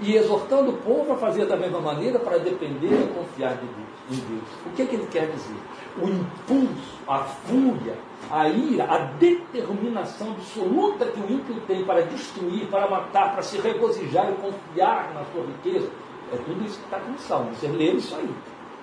e 0.00 0.14
exortando 0.14 0.70
o 0.70 0.76
povo 0.78 1.12
a 1.12 1.16
fazer 1.16 1.46
da 1.46 1.56
mesma 1.56 1.80
maneira 1.80 2.18
para 2.18 2.38
depender 2.38 2.92
e 2.92 3.14
confiar 3.14 3.54
de 3.54 3.66
Deus, 3.66 4.10
em 4.10 4.28
Deus. 4.28 4.48
O 4.66 4.70
que, 4.70 4.82
é 4.82 4.86
que 4.86 4.96
ele 4.96 5.06
quer 5.06 5.30
dizer? 5.30 5.56
O 6.00 6.08
impulso, 6.08 6.98
a 7.08 7.20
fúria, 7.20 7.94
a 8.30 8.48
ira, 8.48 8.84
a 8.84 8.98
determinação 8.98 10.32
absoluta 10.32 11.06
que 11.06 11.20
o 11.20 11.32
ímpio 11.32 11.60
tem 11.66 11.84
para 11.84 12.02
destruir, 12.02 12.66
para 12.66 12.88
matar, 12.88 13.32
para 13.32 13.42
se 13.42 13.58
regozijar 13.58 14.30
e 14.30 14.34
confiar 14.34 15.14
na 15.14 15.24
sua 15.32 15.46
riqueza. 15.46 15.90
É 16.32 16.36
tudo 16.36 16.64
isso 16.64 16.78
que 16.78 16.84
está 16.84 16.98
aqui 16.98 17.10
no 17.10 17.18
Salmo. 17.18 17.54
Você 17.54 17.68
lê 17.68 17.92
isso 17.92 18.14
aí. 18.16 18.28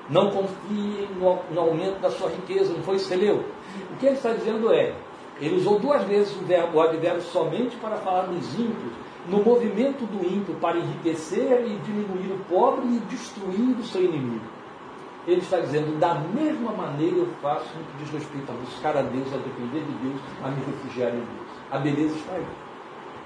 Não 0.10 0.30
confie 0.32 1.08
no, 1.18 1.40
no, 1.52 1.62
aumento 1.62 2.00
da 2.02 2.12
sua 2.12 2.30
riqueza, 2.30 2.74
não 2.74 2.84
foi 2.84 2.96
isso 2.96 3.08
que 3.08 3.16
você 3.16 3.26
leu? 3.26 3.46
O 3.92 3.96
que 3.98 4.06
ele 4.06 4.16
está 4.16 4.34
dizendo 4.34 4.74
é, 4.74 4.94
ele 5.40 5.56
usou 5.56 5.80
duas 5.80 6.04
vezes 6.04 6.36
o, 6.36 6.44
verbo, 6.46 6.80
o 6.80 7.22
somente 7.22 7.76
para 7.78 7.98
falar 7.98 8.24
dos 8.24 8.54
ímpios, 8.60 8.94
no 9.28 9.42
movimento 9.42 10.06
do 10.06 10.26
ímpio 10.26 10.56
para 10.56 10.78
enriquecer 10.78 11.66
e 11.66 11.78
diminuir 11.78 12.34
o 12.34 12.40
pobre 12.50 12.86
e 12.86 13.00
destruir 13.10 13.78
o 13.80 13.84
seu 13.84 14.04
inimigo. 14.04 14.46
Ele 15.26 15.40
está 15.40 15.60
dizendo, 15.60 15.98
da 15.98 16.16
mesma 16.16 16.74
maneira 16.74 17.16
eu 17.16 17.28
faço 17.42 17.66
no 17.78 17.86
que 17.86 18.04
diz 18.04 18.12
respeito 18.12 18.52
a 18.52 18.56
buscar 18.56 18.98
a 18.98 19.02
Deus, 19.02 19.34
a 19.34 19.38
depender 19.38 19.80
de 19.80 19.94
Deus, 19.94 20.20
a 20.44 20.50
me 20.50 20.62
refugiar 20.66 21.12
em 21.12 21.20
Deus. 21.20 21.48
A 21.72 21.78
beleza 21.78 22.16
está 22.16 22.34
aí. 22.34 22.46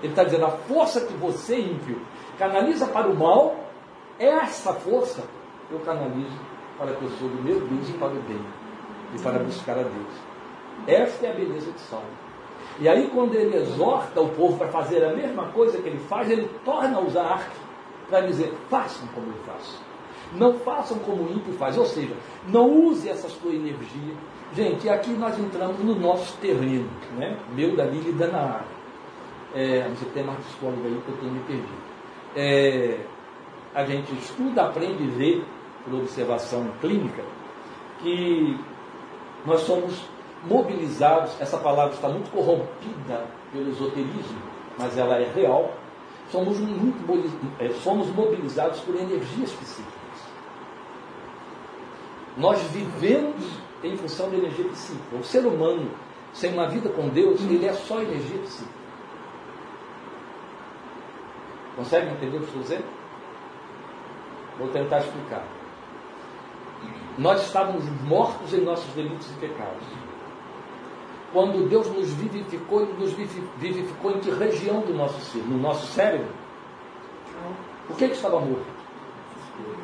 Ele 0.04 0.12
está 0.12 0.24
dizendo, 0.24 0.46
a 0.46 0.52
força 0.52 1.02
que 1.02 1.14
você, 1.14 1.60
ímpio, 1.60 2.00
canaliza 2.38 2.86
para 2.86 3.08
o 3.08 3.16
mal, 3.16 3.56
essa 4.20 4.74
força 4.74 5.24
eu 5.72 5.80
canalizo 5.80 6.38
para 6.78 6.92
a 6.92 6.96
pessoa 6.96 7.30
do 7.32 7.44
meu 7.44 7.60
Deus 7.60 7.90
e 7.90 7.94
para 7.94 8.08
o 8.08 8.22
bem, 8.22 8.42
e 9.16 9.20
para 9.20 9.40
buscar 9.40 9.78
a 9.78 9.84
Deus. 9.84 10.14
Esta 10.88 11.28
é 11.28 11.32
a 11.32 11.34
beleza 11.34 11.72
de 11.72 11.80
Salmo. 11.80 12.28
E 12.80 12.88
aí, 12.88 13.10
quando 13.14 13.34
ele 13.34 13.58
exorta 13.58 14.22
o 14.22 14.30
povo 14.30 14.58
para 14.58 14.68
fazer 14.68 15.04
a 15.04 15.14
mesma 15.14 15.46
coisa 15.48 15.82
que 15.82 15.90
ele 15.90 16.00
faz, 16.00 16.30
ele 16.30 16.48
torna 16.64 16.98
a 16.98 17.02
usar 17.02 17.24
arte 17.24 17.58
para 18.10 18.22
dizer: 18.22 18.54
façam 18.70 19.08
como 19.08 19.28
eu 19.28 19.44
faço. 19.46 19.82
Não 20.34 20.54
façam 20.60 21.00
como 21.00 21.24
o 21.24 21.32
ímpio 21.32 21.54
faz. 21.54 21.78
Ou 21.78 21.86
seja, 21.86 22.14
não 22.48 22.70
use 22.70 23.10
essa 23.10 23.30
sua 23.30 23.54
energia. 23.54 24.14
Gente, 24.54 24.88
aqui 24.90 25.12
nós 25.12 25.38
entramos 25.40 25.80
no 25.80 25.96
nosso 25.96 26.38
terreno, 26.38 26.90
né? 27.18 27.38
meu, 27.54 27.76
da 27.76 27.86
Lília 27.86 28.12
e 28.12 28.14
da 28.14 28.28
Naara. 28.28 28.78
É, 29.56 29.82
a 29.82 29.90
que 29.90 30.06
tem 30.14 30.24
mais 30.24 30.40
psicólogo 30.40 30.86
aí 30.86 31.02
que 31.04 31.10
eu 31.10 31.18
tenho 31.18 31.32
me 31.32 31.40
perdido. 31.42 31.88
É, 32.36 33.00
a 33.74 33.86
gente 33.86 34.14
estuda, 34.14 34.66
aprende 34.66 35.04
e 35.04 35.08
vê, 35.08 35.42
por 35.88 36.00
observação 36.02 36.68
clínica, 36.82 37.24
que 38.02 38.60
nós 39.46 39.62
somos 39.62 40.06
mobilizados, 40.44 41.40
essa 41.40 41.58
palavra 41.58 41.94
está 41.94 42.10
muito 42.10 42.30
corrompida 42.30 43.26
pelo 43.52 43.70
esoterismo, 43.70 44.42
mas 44.78 44.98
ela 44.98 45.16
é 45.16 45.32
real, 45.32 45.74
somos, 46.30 46.60
muito, 46.60 46.98
é, 47.60 47.70
somos 47.70 48.08
mobilizados 48.10 48.80
por 48.82 48.96
energias 48.96 49.52
psíquicas. 49.52 49.98
Nós 52.36 52.62
vivemos 52.64 53.44
em 53.84 53.98
função 53.98 54.30
da 54.30 54.38
energia 54.38 54.66
psíquica. 54.70 55.16
O 55.16 55.24
ser 55.24 55.46
humano, 55.46 55.90
sem 56.34 56.54
uma 56.54 56.68
vida 56.68 56.90
com 56.90 57.10
Deus, 57.10 57.42
ele 57.42 57.66
é 57.66 57.74
só 57.74 58.02
energia 58.02 58.40
psíquica. 58.40 58.78
Consegue 61.76 62.12
entender 62.12 62.38
o 62.38 62.40
que 62.40 62.46
estou 62.46 62.62
dizendo? 62.62 62.86
Vou 64.58 64.68
tentar 64.70 65.00
explicar. 65.00 65.57
Nós 67.18 67.42
estávamos 67.46 67.84
mortos 68.04 68.54
em 68.54 68.62
nossos 68.62 68.94
delitos 68.94 69.30
e 69.32 69.34
pecados. 69.40 69.84
Quando 71.34 71.68
Deus 71.68 71.88
nos 71.88 72.14
vivificou, 72.14 72.82
Ele 72.82 72.94
nos 72.94 73.12
vivificou 73.12 74.12
em 74.12 74.20
que 74.20 74.32
região 74.32 74.82
do 74.82 74.94
nosso 74.94 75.20
ser? 75.22 75.40
No 75.40 75.58
nosso 75.58 75.88
cérebro? 75.88 76.28
O 77.90 77.96
que, 77.96 78.08
que 78.08 78.16
estava 78.16 78.40
morto? 78.40 78.66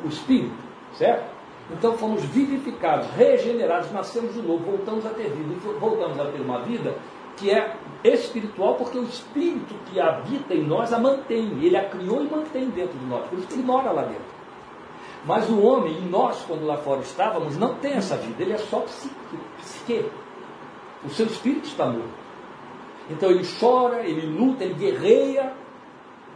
O 0.04 0.08
espírito, 0.08 0.54
certo? 0.94 1.34
Então 1.70 1.96
fomos 1.96 2.22
vivificados, 2.24 3.08
regenerados, 3.12 3.90
nascemos 3.90 4.34
de 4.34 4.42
novo, 4.42 4.64
voltamos 4.64 5.04
a 5.06 5.10
ter 5.10 5.30
vida. 5.30 5.54
Voltamos 5.80 6.20
a 6.20 6.26
ter 6.26 6.40
uma 6.40 6.60
vida 6.62 6.94
que 7.36 7.50
é 7.50 7.76
espiritual, 8.04 8.74
porque 8.74 8.98
o 8.98 9.04
espírito 9.04 9.74
que 9.86 9.98
habita 9.98 10.54
em 10.54 10.62
nós 10.62 10.92
a 10.92 10.98
mantém. 10.98 11.58
Ele 11.62 11.76
a 11.76 11.88
criou 11.88 12.22
e 12.22 12.28
mantém 12.28 12.68
dentro 12.70 12.96
de 12.98 13.06
nós. 13.06 13.26
Por 13.26 13.38
isso 13.38 13.48
que 13.48 13.54
ele 13.54 13.64
mora 13.64 13.90
lá 13.90 14.02
dentro. 14.02 14.33
Mas 15.26 15.48
o 15.48 15.60
homem, 15.62 15.98
e 15.98 16.00
nós, 16.02 16.44
quando 16.46 16.66
lá 16.66 16.76
fora 16.76 17.00
estávamos, 17.00 17.56
não 17.56 17.76
tem 17.76 17.94
essa 17.94 18.16
vida. 18.16 18.42
Ele 18.42 18.52
é 18.52 18.58
só 18.58 18.80
psique. 18.80 19.38
psique. 19.58 20.10
O 21.04 21.08
seu 21.08 21.26
espírito 21.26 21.66
está 21.66 21.86
morto. 21.86 22.24
Então 23.10 23.30
ele 23.30 23.46
chora, 23.58 24.02
ele 24.02 24.26
luta, 24.26 24.64
ele 24.64 24.74
guerreia, 24.74 25.52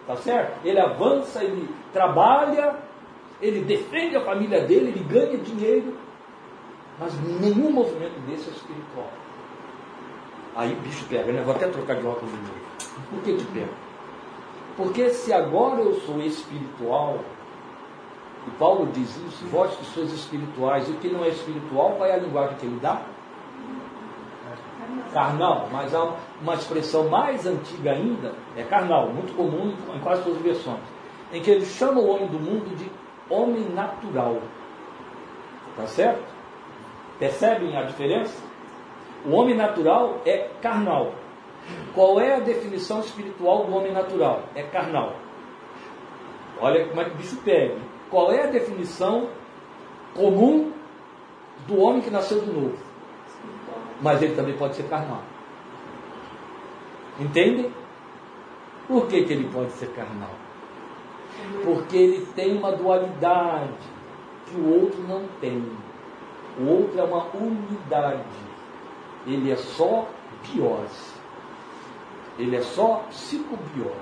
tá 0.07 0.17
certo? 0.17 0.65
Ele 0.65 0.79
avança, 0.79 1.43
ele 1.43 1.69
trabalha, 1.93 2.77
ele 3.41 3.63
defende 3.63 4.17
a 4.17 4.25
família 4.25 4.67
dele, 4.67 4.91
ele 4.91 5.05
ganha 5.05 5.39
dinheiro, 5.39 5.97
mas 6.99 7.13
nenhum 7.41 7.71
movimento 7.71 8.19
desse 8.27 8.51
é 8.51 8.53
espiritual. 8.53 9.11
Aí 10.57 10.73
o 10.73 10.77
bicho 10.81 11.07
pega, 11.09 11.33
né? 11.33 11.43
Vou 11.43 11.55
até 11.55 11.69
trocar 11.69 11.97
de 11.97 12.07
óculos 12.07 12.31
de 12.31 12.41
novo. 12.41 12.61
Por 13.11 13.23
que 13.23 13.37
te 13.37 13.45
pega? 13.45 13.73
Porque 14.77 15.11
se 15.11 15.33
agora 15.33 15.81
eu 15.81 15.95
sou 16.01 16.21
espiritual, 16.21 17.21
e 18.49 18.51
Paulo 18.59 18.89
diz 18.93 19.15
isso, 19.17 19.45
vós 19.47 19.77
que 19.77 19.85
sois 19.85 20.11
espirituais, 20.11 20.89
e 20.89 20.93
o 20.93 20.97
que 20.97 21.09
não 21.09 21.23
é 21.23 21.29
espiritual, 21.29 21.93
qual 21.93 22.09
é 22.09 22.15
a 22.15 22.19
linguagem 22.19 22.57
que 22.57 22.65
ele 22.65 22.81
dá? 22.81 23.03
Carnal, 25.13 25.69
mas 25.71 25.95
há 25.95 26.15
uma 26.41 26.55
expressão 26.55 27.09
mais 27.09 27.47
antiga 27.47 27.93
ainda, 27.93 28.35
é 28.57 28.63
carnal, 28.63 29.11
muito 29.11 29.37
comum 29.37 29.75
em 29.95 30.01
quase 30.01 30.23
todas 30.23 30.39
as 30.39 30.45
versões, 30.45 30.81
em 31.31 31.43
que 31.43 31.51
ele 31.51 31.67
chama 31.67 32.01
o 32.01 32.09
homem 32.09 32.29
do 32.29 32.39
mundo 32.39 32.75
de 32.75 32.91
homem 33.29 33.69
natural. 33.69 34.39
Tá 35.77 35.87
certo? 35.87 36.25
Percebem 37.19 37.77
a 37.77 37.83
diferença? 37.83 38.43
O 39.27 39.33
homem 39.33 39.55
natural 39.55 40.23
é 40.25 40.49
carnal. 40.63 41.13
Qual 41.95 42.19
é 42.19 42.37
a 42.37 42.41
definição 42.41 43.01
espiritual 43.01 43.67
do 43.67 43.77
homem 43.77 43.93
natural? 43.93 44.45
É 44.55 44.63
carnal. 44.63 45.15
Olha 46.61 46.87
como 46.89 47.01
é 47.01 47.05
que 47.05 47.11
o 47.11 47.15
bicho 47.15 47.37
pega. 47.45 47.77
Qual 48.11 48.33
é 48.33 48.45
a 48.45 48.47
definição 48.47 49.29
comum 50.15 50.73
do 51.67 51.79
homem 51.79 52.01
que 52.01 52.11
nasceu 52.11 52.41
de 52.41 52.51
novo? 52.51 52.79
Mas 54.01 54.23
ele 54.23 54.35
também 54.35 54.57
pode 54.57 54.77
ser 54.77 54.85
carnal. 54.85 55.23
Entendem? 57.19 57.73
Por 58.87 59.07
que, 59.07 59.25
que 59.25 59.33
ele 59.33 59.51
pode 59.53 59.73
ser 59.73 59.91
carnal? 59.91 60.31
Porque 61.65 61.97
ele 61.97 62.27
tem 62.35 62.57
uma 62.57 62.73
dualidade 62.73 63.73
que 64.47 64.57
o 64.57 64.83
outro 64.83 65.03
não 65.03 65.27
tem. 65.41 65.65
O 66.59 66.65
outro 66.65 66.99
é 66.99 67.05
uma 67.05 67.27
unidade. 67.35 68.25
Ele 69.27 69.51
é 69.51 69.57
só 69.57 70.09
biose. 70.43 71.19
Ele 72.39 72.57
é 72.57 72.63
só 72.63 73.05
psicobiose. 73.11 73.93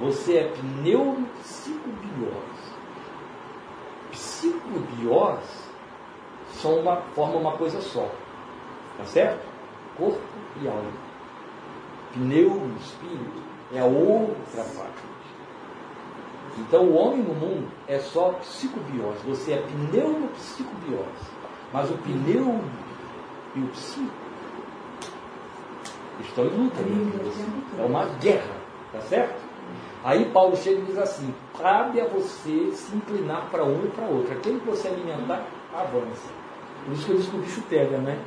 Você 0.00 0.36
é 0.36 0.44
pneumopsicobiose. 0.44 2.49
Psicobiose 4.20 5.70
são 6.52 6.80
uma, 6.80 6.96
formam 7.14 7.40
uma 7.40 7.52
coisa 7.52 7.80
só. 7.80 8.06
Tá 8.98 9.04
certo? 9.06 9.46
Corpo 9.96 10.20
e 10.60 10.68
alma. 10.68 10.92
Pneu, 12.12 12.70
espírito, 12.78 13.42
é 13.72 13.80
a 13.80 13.86
outra 13.86 14.62
parte. 14.76 15.10
Então 16.58 16.84
o 16.84 16.94
homem 16.94 17.22
no 17.22 17.34
mundo 17.34 17.68
é 17.88 17.98
só 17.98 18.32
psicobiose. 18.32 19.20
Você 19.26 19.52
é 19.52 19.62
pneumopsicobiose. 19.62 21.30
Mas 21.72 21.90
o 21.90 21.94
pneu 21.98 22.60
e 23.54 23.60
o 23.60 23.68
psico 23.68 24.12
estão 26.20 26.44
em 26.44 26.50
luta. 26.50 26.76
É 27.78 27.84
uma 27.84 28.04
guerra. 28.18 28.60
Tá 28.92 29.00
certo? 29.00 29.40
Aí 30.04 30.30
Paulo 30.30 30.56
chega 30.56 30.80
e 30.80 30.84
diz 30.84 30.98
assim: 30.98 31.32
cabe 31.60 32.00
a 32.00 32.06
você 32.06 32.72
se 32.72 32.96
inclinar 32.96 33.48
para 33.50 33.64
um 33.64 33.84
e 33.84 33.88
para 33.88 34.06
outro. 34.06 34.32
Aquele 34.32 34.60
que 34.60 34.66
você 34.66 34.88
alimentar, 34.88 35.44
avança. 35.72 36.30
Por 36.84 36.94
isso 36.94 37.06
que 37.06 37.12
eu 37.12 37.16
disse 37.16 37.30
que 37.30 37.36
o 37.36 37.40
bicho 37.40 37.62
pega, 37.68 37.98
né? 37.98 38.18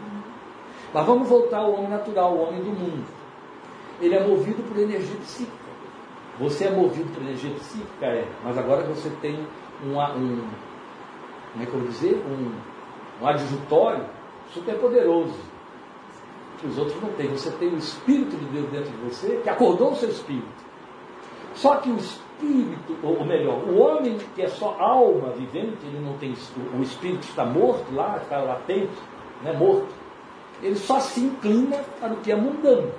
Mas 0.94 1.06
vamos 1.06 1.28
voltar 1.28 1.58
ao 1.60 1.74
homem 1.74 1.90
natural, 1.90 2.34
o 2.34 2.48
homem 2.48 2.62
do 2.62 2.70
mundo. 2.70 3.06
Ele 4.00 4.16
é 4.16 4.28
movido 4.28 4.62
por 4.64 4.78
energia 4.78 5.18
psíquica. 5.18 5.64
Você 6.40 6.66
é 6.66 6.72
movido 6.72 7.10
por 7.12 7.22
energia 7.22 7.54
psíquica, 7.56 8.06
é, 8.06 8.28
mas 8.44 8.58
agora 8.58 8.84
você 8.84 9.10
tem 9.22 9.48
um, 9.84 10.00
um 10.00 10.48
como 11.54 11.64
é 11.64 11.68
que 11.68 11.74
eu 11.74 11.80
vou 11.80 11.88
dizer? 11.88 12.16
Um, 12.28 13.24
um 13.24 13.28
adjutório 13.28 14.06
super 14.52 14.76
poderoso. 14.80 15.36
Que 16.58 16.68
os 16.68 16.78
outros 16.78 17.00
não 17.02 17.10
têm. 17.14 17.28
Você 17.28 17.52
tem 17.52 17.70
o 17.70 17.78
Espírito 17.78 18.36
de 18.36 18.46
Deus 18.46 18.70
dentro 18.72 18.90
de 18.90 18.98
você, 18.98 19.40
que 19.44 19.50
acordou 19.50 19.92
o 19.92 19.96
seu 19.96 20.10
espírito. 20.10 20.64
Só 21.54 21.76
que 21.76 21.90
o 21.90 21.98
espírito, 22.44 22.98
ou 23.04 23.26
melhor, 23.26 23.64
o 23.64 23.80
homem 23.80 24.18
que 24.36 24.42
é 24.42 24.48
só 24.48 24.76
alma 24.80 25.30
vivente, 25.30 25.78
ele 25.84 26.00
não 26.04 26.18
tem 26.18 26.36
o 26.78 26.82
espírito 26.82 27.24
está 27.24 27.46
morto 27.46 27.94
lá, 27.94 28.20
está 28.22 28.40
latente, 28.40 28.92
né, 29.44 29.54
morto. 29.54 29.88
Ele 30.62 30.76
só 30.76 31.00
se 31.00 31.22
inclina 31.22 31.78
para 32.00 32.14
o 32.14 32.18
que 32.18 32.32
é 32.32 32.36
mundano, 32.36 32.92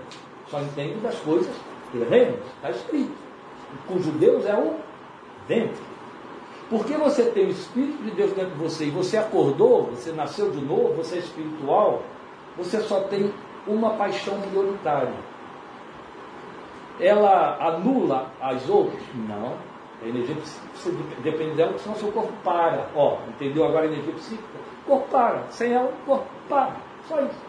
só 0.49 0.61
entende 0.61 0.97
das 1.01 1.17
coisas 1.21 1.55
terrenas, 1.93 2.41
está 2.57 2.71
escrito 2.71 3.25
com 3.89 3.95
os 3.95 4.05
judeus 4.05 4.47
é 4.47 4.55
o 4.55 4.77
dentro. 5.49 5.83
Porque 6.71 6.97
você 6.97 7.25
tem 7.27 7.47
o 7.47 7.51
Espírito 7.51 8.03
de 8.03 8.11
Deus 8.13 8.33
dentro 8.33 8.53
de 8.53 8.59
você 8.59 8.87
e 8.87 8.91
você 8.91 9.17
acordou, 9.17 9.85
você 9.85 10.13
nasceu 10.13 10.51
de 10.51 10.61
novo, 10.65 10.95
você 10.95 11.17
é 11.17 11.19
espiritual, 11.19 12.03
você 12.57 12.81
só 12.81 13.01
tem 13.01 13.33
uma 13.67 13.91
paixão 13.91 14.41
prioritária. 14.41 15.13
Ela 17.01 17.57
anula 17.61 18.31
as 18.41 18.69
outras? 18.69 19.03
Não. 19.15 19.55
A 20.03 20.07
energia 20.07 20.37
psíquica 20.37 21.21
depende 21.23 21.57
dela, 21.57 21.79
senão 21.79 21.97
seu 21.97 22.13
corpo 22.13 22.33
para. 22.45 22.89
Ó, 22.95 23.19
entendeu 23.29 23.65
agora 23.65 23.85
a 23.85 23.89
energia 23.89 24.13
psíquica? 24.15 24.59
O 24.85 24.91
corpo 24.91 25.09
para. 25.09 25.45
Sem 25.51 25.73
ela, 25.73 25.89
o 25.89 26.07
corpo 26.07 26.27
para. 26.49 26.77
Só 27.09 27.21
isso. 27.21 27.41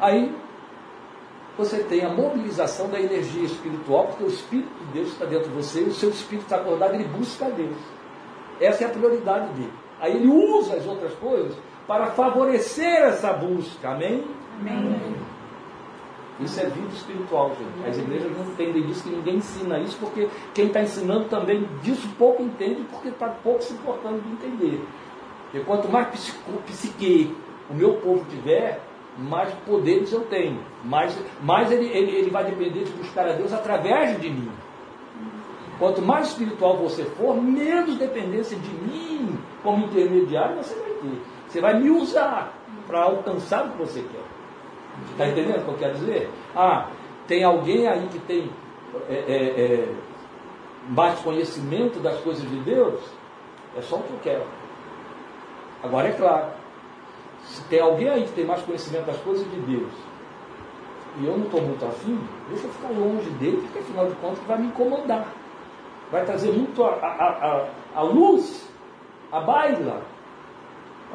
Aí 0.00 0.34
você 1.56 1.84
tem 1.84 2.04
a 2.04 2.08
mobilização 2.08 2.88
da 2.88 3.00
energia 3.00 3.44
espiritual, 3.44 4.06
porque 4.08 4.24
o 4.24 4.28
Espírito 4.28 4.72
de 4.86 4.92
Deus 4.92 5.08
está 5.08 5.24
dentro 5.24 5.48
de 5.48 5.54
você, 5.54 5.82
e 5.82 5.88
o 5.88 5.94
seu 5.94 6.10
espírito 6.10 6.44
está 6.44 6.56
acordado, 6.56 6.94
ele 6.94 7.04
busca 7.04 7.46
a 7.46 7.50
Deus. 7.50 7.76
Essa 8.60 8.84
é 8.84 8.86
a 8.86 8.90
prioridade 8.90 9.52
dele. 9.52 9.72
Aí 10.00 10.16
ele 10.16 10.28
usa 10.28 10.76
as 10.76 10.86
outras 10.86 11.14
coisas 11.14 11.56
para 11.86 12.06
favorecer 12.06 13.02
essa 13.02 13.32
busca. 13.32 13.90
Amém? 13.90 14.24
Amém. 14.60 15.16
Isso 16.40 16.60
é 16.60 16.64
vida 16.64 16.88
espiritual, 16.92 17.50
gente. 17.50 17.88
As 17.88 17.96
igrejas 17.96 18.36
não 18.36 18.44
entendem 18.44 18.82
disso, 18.82 19.04
que 19.04 19.10
ninguém 19.10 19.36
ensina 19.36 19.78
isso, 19.78 19.96
porque 19.98 20.28
quem 20.52 20.66
está 20.66 20.82
ensinando 20.82 21.26
também 21.26 21.68
disso 21.82 22.08
pouco 22.18 22.42
entende, 22.42 22.82
porque 22.90 23.08
está 23.08 23.28
pouco 23.28 23.62
se 23.62 23.72
importando 23.72 24.20
de 24.20 24.32
entender. 24.32 24.84
Porque 25.44 25.60
quanto 25.60 25.88
mais 25.88 26.08
psique 26.66 27.36
o 27.70 27.74
meu 27.74 27.94
povo 27.94 28.24
tiver, 28.28 28.80
mais 29.16 29.52
poderes 29.66 30.12
eu 30.12 30.22
tenho. 30.22 30.60
Mais, 30.82 31.16
mais 31.40 31.70
ele, 31.70 31.86
ele, 31.86 32.16
ele 32.16 32.30
vai 32.30 32.44
depender 32.44 32.84
de 32.84 32.92
buscar 32.92 33.28
a 33.28 33.32
Deus 33.32 33.52
através 33.52 34.20
de 34.20 34.28
mim. 34.28 34.50
Quanto 35.78 36.02
mais 36.02 36.28
espiritual 36.28 36.76
você 36.76 37.04
for, 37.04 37.40
menos 37.40 37.96
dependência 37.96 38.56
de 38.56 38.70
mim 38.70 39.38
como 39.62 39.86
intermediário 39.86 40.56
você 40.56 40.74
vai 40.74 40.90
ter. 40.90 41.22
Você 41.48 41.60
vai 41.60 41.80
me 41.80 41.90
usar 41.90 42.52
para 42.86 43.02
alcançar 43.02 43.66
o 43.66 43.70
que 43.70 43.78
você 43.78 44.00
quer. 44.00 44.24
Está 45.10 45.26
entendendo 45.26 45.60
o 45.60 45.64
que 45.64 45.68
eu 45.68 45.78
quero 45.78 45.94
dizer? 45.94 46.30
Ah, 46.54 46.88
Tem 47.26 47.42
alguém 47.44 47.86
aí 47.86 48.06
que 48.08 48.18
tem 48.20 48.50
é, 49.08 49.14
é, 49.14 49.34
é, 49.34 49.94
mais 50.88 51.18
conhecimento 51.20 52.00
das 52.00 52.20
coisas 52.20 52.48
de 52.48 52.60
Deus? 52.60 53.00
É 53.76 53.82
só 53.82 53.96
o 53.96 54.02
que 54.02 54.10
eu 54.12 54.18
quero. 54.22 54.44
Agora 55.82 56.08
é 56.08 56.12
claro, 56.12 56.52
se 57.44 57.62
tem 57.64 57.80
alguém 57.80 58.08
aí 58.08 58.24
que 58.24 58.32
tem 58.32 58.44
mais 58.46 58.62
conhecimento 58.62 59.06
das 59.06 59.18
coisas 59.18 59.50
de 59.50 59.60
Deus 59.60 59.92
e 61.20 61.26
eu 61.26 61.36
não 61.36 61.44
estou 61.44 61.62
muito 61.62 61.84
afim, 61.84 62.18
deixa 62.48 62.66
eu 62.66 62.72
ficar 62.72 62.88
longe 62.88 63.30
dele, 63.30 63.58
porque 63.58 63.78
afinal 63.78 64.08
de 64.08 64.14
contas 64.16 64.42
vai 64.46 64.58
me 64.58 64.66
incomodar. 64.66 65.28
Vai 66.10 66.24
trazer 66.24 66.50
muito 66.50 66.82
a, 66.82 66.90
a, 66.90 67.28
a, 67.28 67.68
a 67.94 68.02
luz, 68.02 68.68
a 69.30 69.40
baila. 69.40 70.02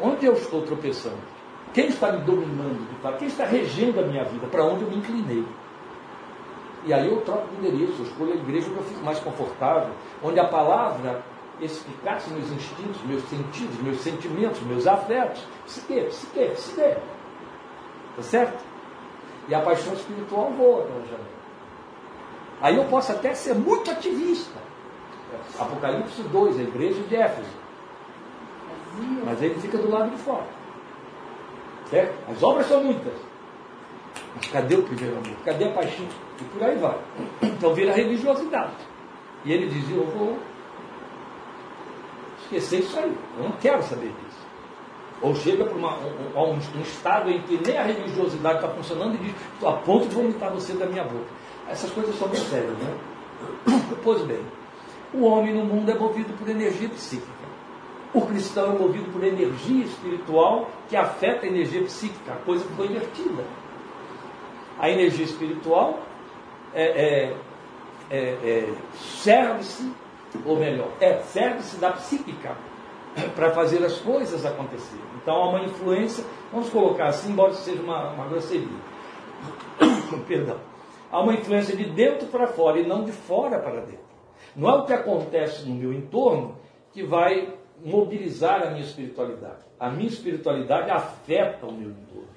Onde 0.02 0.26
eu 0.26 0.34
estou 0.34 0.62
tropeçando? 0.62 1.18
Quem 1.74 1.88
está 1.88 2.12
me 2.12 2.20
dominando 2.20 2.90
de 2.90 2.96
fato? 3.02 3.18
Quem 3.18 3.28
está 3.28 3.46
regendo 3.46 4.00
a 4.00 4.04
minha 4.04 4.24
vida? 4.24 4.48
Para 4.48 4.64
onde 4.64 4.84
eu 4.84 4.90
me 4.90 4.98
inclinei? 4.98 5.46
E 6.86 6.94
aí 6.94 7.08
eu 7.08 7.22
troco 7.22 7.48
de 7.50 7.68
endereço, 7.68 8.02
eu 8.02 8.06
escolho 8.06 8.34
a 8.34 8.36
igreja 8.36 8.70
que 8.70 8.78
eu 8.78 8.84
fico 8.84 9.04
mais 9.04 9.20
confortável, 9.20 9.94
onde 10.24 10.40
a 10.40 10.48
palavra 10.48 11.22
explicasse 11.62 12.30
meus 12.32 12.50
instintos, 12.52 13.02
meus 13.04 13.24
sentidos, 13.24 13.82
meus 13.82 14.00
sentimentos, 14.00 14.62
meus 14.62 14.88
afetos. 14.88 15.46
Psique, 15.66 16.02
psique, 16.06 16.52
psique. 16.56 16.98
Tá 18.16 18.24
certo? 18.24 18.64
E 19.48 19.54
a 19.54 19.62
paixão 19.62 19.94
espiritual 19.94 20.52
voa 20.52 20.84
pela 20.84 21.02
janela. 21.02 21.40
Aí 22.62 22.78
eu 22.78 22.86
posso 22.86 23.12
até 23.12 23.34
ser 23.34 23.56
muito 23.56 23.92
ativista. 23.92 24.60
Apocalipse 25.60 26.22
2, 26.24 26.60
a 26.60 26.64
igreja 26.64 27.02
de 27.04 27.16
Éfeso. 27.16 27.58
Mas 29.26 29.42
ele 29.42 29.60
fica 29.60 29.78
do 29.78 29.90
lado 29.90 30.10
de 30.10 30.18
fora. 30.18 30.59
Certo? 31.90 32.32
As 32.32 32.44
obras 32.44 32.68
são 32.68 32.84
muitas. 32.84 33.14
Mas 34.36 34.48
cadê 34.48 34.76
o 34.76 34.84
primeiro 34.84 35.18
amor? 35.18 35.38
Cadê 35.44 35.66
a 35.66 35.72
paixão? 35.72 36.06
E 36.40 36.44
por 36.46 36.64
aí 36.64 36.78
vai. 36.78 36.98
Então 37.42 37.74
vira 37.74 37.94
religiosidade. 37.94 38.74
E 39.44 39.52
ele 39.52 39.68
dizia, 39.68 39.96
eu 39.96 40.06
vou 40.06 40.38
esquecer 42.44 42.80
isso 42.80 42.98
aí. 43.00 43.16
Eu 43.38 43.44
não 43.44 43.52
quero 43.54 43.82
saber 43.84 44.08
disso. 44.08 44.40
Ou 45.22 45.36
chega 45.36 45.66
para 45.66 45.76
uma, 45.76 45.98
um, 45.98 46.54
um, 46.54 46.82
estado 46.82 47.30
em 47.30 47.42
que 47.42 47.60
nem 47.66 47.78
a 47.78 47.84
religiosidade 47.84 48.56
está 48.56 48.70
funcionando 48.70 49.16
e 49.16 49.18
diz, 49.18 49.36
estou 49.54 49.70
a 49.70 49.74
ponto 49.74 50.08
de 50.08 50.16
vomitar 50.16 50.52
você 50.52 50.74
da 50.74 50.86
minha 50.86 51.04
boca. 51.04 51.28
Essas 51.68 51.92
coisas 51.92 52.18
são 52.18 52.28
bem 52.30 52.40
sérias, 52.42 52.78
né? 52.78 52.98
Pois 54.04 54.22
bem, 54.22 54.42
o 55.14 55.26
homem 55.26 55.54
no 55.54 55.66
mundo 55.66 55.92
é 55.92 55.96
movido 55.96 56.32
por 56.34 56.48
energia 56.48 56.88
psíquica. 56.90 57.39
O 58.14 58.22
cristão 58.22 58.76
é 58.76 58.80
movido 58.80 59.12
por 59.12 59.24
energia 59.24 59.86
espiritual 59.86 60.70
que 60.88 60.96
afeta 60.96 61.46
a 61.46 61.50
energia 61.50 61.84
psíquica, 61.84 62.34
a 62.34 62.38
coisa 62.38 62.66
que 62.66 62.74
foi 62.74 62.88
invertida. 62.88 63.44
A 64.80 64.90
energia 64.90 65.26
espiritual 65.26 66.00
é, 66.74 66.84
é, 66.84 67.36
é, 68.10 68.20
é 68.20 68.74
serve-se, 68.96 69.92
ou 70.44 70.58
melhor, 70.58 70.90
é 71.00 71.20
serve-se 71.20 71.78
da 71.78 71.92
psíquica 71.92 72.56
para 73.36 73.52
fazer 73.52 73.84
as 73.86 74.00
coisas 74.00 74.44
acontecerem. 74.44 75.06
Então 75.22 75.36
há 75.36 75.50
uma 75.50 75.64
influência, 75.66 76.24
vamos 76.52 76.70
colocar 76.70 77.08
assim, 77.08 77.32
embora 77.32 77.54
seja 77.54 77.82
uma, 77.82 78.10
uma 78.12 78.28
grosseria. 78.28 78.68
Perdão. 80.28 80.58
Há 81.12 81.22
uma 81.22 81.34
influência 81.34 81.76
de 81.76 81.86
dentro 81.86 82.28
para 82.28 82.48
fora 82.48 82.80
e 82.80 82.88
não 82.88 83.04
de 83.04 83.12
fora 83.12 83.60
para 83.60 83.82
dentro. 83.82 84.10
Não 84.56 84.70
é 84.70 84.74
o 84.74 84.86
que 84.86 84.94
acontece 84.94 85.68
no 85.68 85.76
meu 85.76 85.94
entorno 85.94 86.56
que 86.92 87.04
vai 87.04 87.59
mobilizar 87.84 88.68
a 88.68 88.72
minha 88.72 88.84
espiritualidade. 88.84 89.66
A 89.80 89.90
minha 89.90 90.10
espiritualidade 90.10 90.90
afeta 90.90 91.66
o 91.66 91.74
meu 91.74 91.90
entorno. 91.90 92.28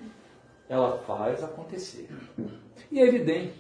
Ela 0.68 0.98
faz 0.98 1.42
acontecer. 1.42 2.08
E 2.90 3.00
é 3.00 3.06
evidente, 3.06 3.54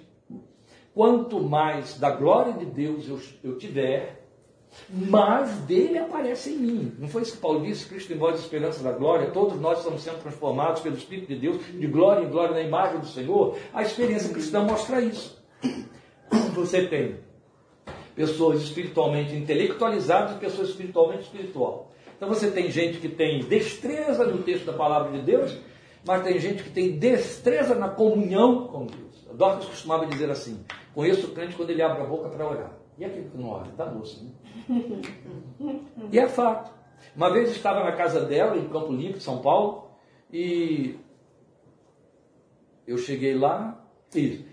quanto 0.94 1.40
mais 1.40 1.98
da 1.98 2.10
glória 2.10 2.52
de 2.54 2.64
Deus 2.64 3.08
eu, 3.08 3.20
eu 3.42 3.58
tiver, 3.58 4.22
mas 4.88 5.50
dele 5.60 5.98
aparece 5.98 6.50
em 6.50 6.56
mim. 6.56 6.96
Não 6.98 7.08
foi 7.08 7.22
isso 7.22 7.32
que 7.32 7.38
Paulo 7.38 7.64
disse? 7.64 7.86
Cristo 7.86 8.12
em 8.12 8.18
de 8.18 8.38
esperança 8.38 8.82
da 8.82 8.92
glória. 8.92 9.30
Todos 9.30 9.60
nós 9.60 9.78
estamos 9.78 10.02
sendo 10.02 10.22
transformados 10.22 10.80
pelo 10.80 10.96
Espírito 10.96 11.28
de 11.28 11.36
Deus, 11.36 11.58
de 11.66 11.86
glória 11.86 12.24
em 12.24 12.30
glória 12.30 12.54
na 12.54 12.62
imagem 12.62 13.00
do 13.00 13.06
Senhor. 13.06 13.56
A 13.72 13.82
experiência 13.82 14.32
cristã 14.32 14.64
mostra 14.64 15.00
isso. 15.00 15.42
Você 16.54 16.86
tem 16.86 17.18
pessoas 18.14 18.62
espiritualmente 18.62 19.34
intelectualizadas 19.34 20.36
e 20.36 20.38
pessoas 20.38 20.70
espiritualmente 20.70 21.22
espiritual. 21.22 21.90
Então 22.16 22.28
você 22.28 22.50
tem 22.50 22.70
gente 22.70 22.98
que 22.98 23.08
tem 23.08 23.40
destreza 23.40 24.26
no 24.26 24.42
texto 24.42 24.64
da 24.64 24.72
palavra 24.72 25.12
de 25.18 25.24
Deus, 25.24 25.56
mas 26.06 26.22
tem 26.22 26.38
gente 26.38 26.62
que 26.62 26.70
tem 26.70 26.98
destreza 26.98 27.74
na 27.74 27.88
comunhão 27.88 28.66
com 28.66 28.86
Deus. 28.86 29.26
Dorcas 29.34 29.64
costumava 29.64 30.06
dizer 30.06 30.30
assim: 30.30 30.64
conheço 30.94 31.26
o 31.26 31.30
crente 31.30 31.56
quando 31.56 31.70
ele 31.70 31.82
abre 31.82 32.02
a 32.02 32.06
boca 32.06 32.28
para 32.28 32.48
orar. 32.48 32.72
E 32.98 33.04
aquele 33.04 33.30
que 33.30 33.38
não 33.38 33.48
ora? 33.48 33.68
Está 33.68 33.86
moço, 33.86 34.24
né? 34.24 34.30
e 36.12 36.18
é 36.18 36.28
fato. 36.28 36.70
Uma 37.16 37.32
vez 37.32 37.50
estava 37.50 37.82
na 37.82 37.92
casa 37.92 38.24
dela, 38.24 38.56
em 38.56 38.68
Campo 38.68 38.92
Limpo, 38.92 39.20
São 39.20 39.38
Paulo, 39.38 39.90
e 40.32 40.96
eu 42.86 42.96
cheguei 42.98 43.34
lá, 43.34 43.84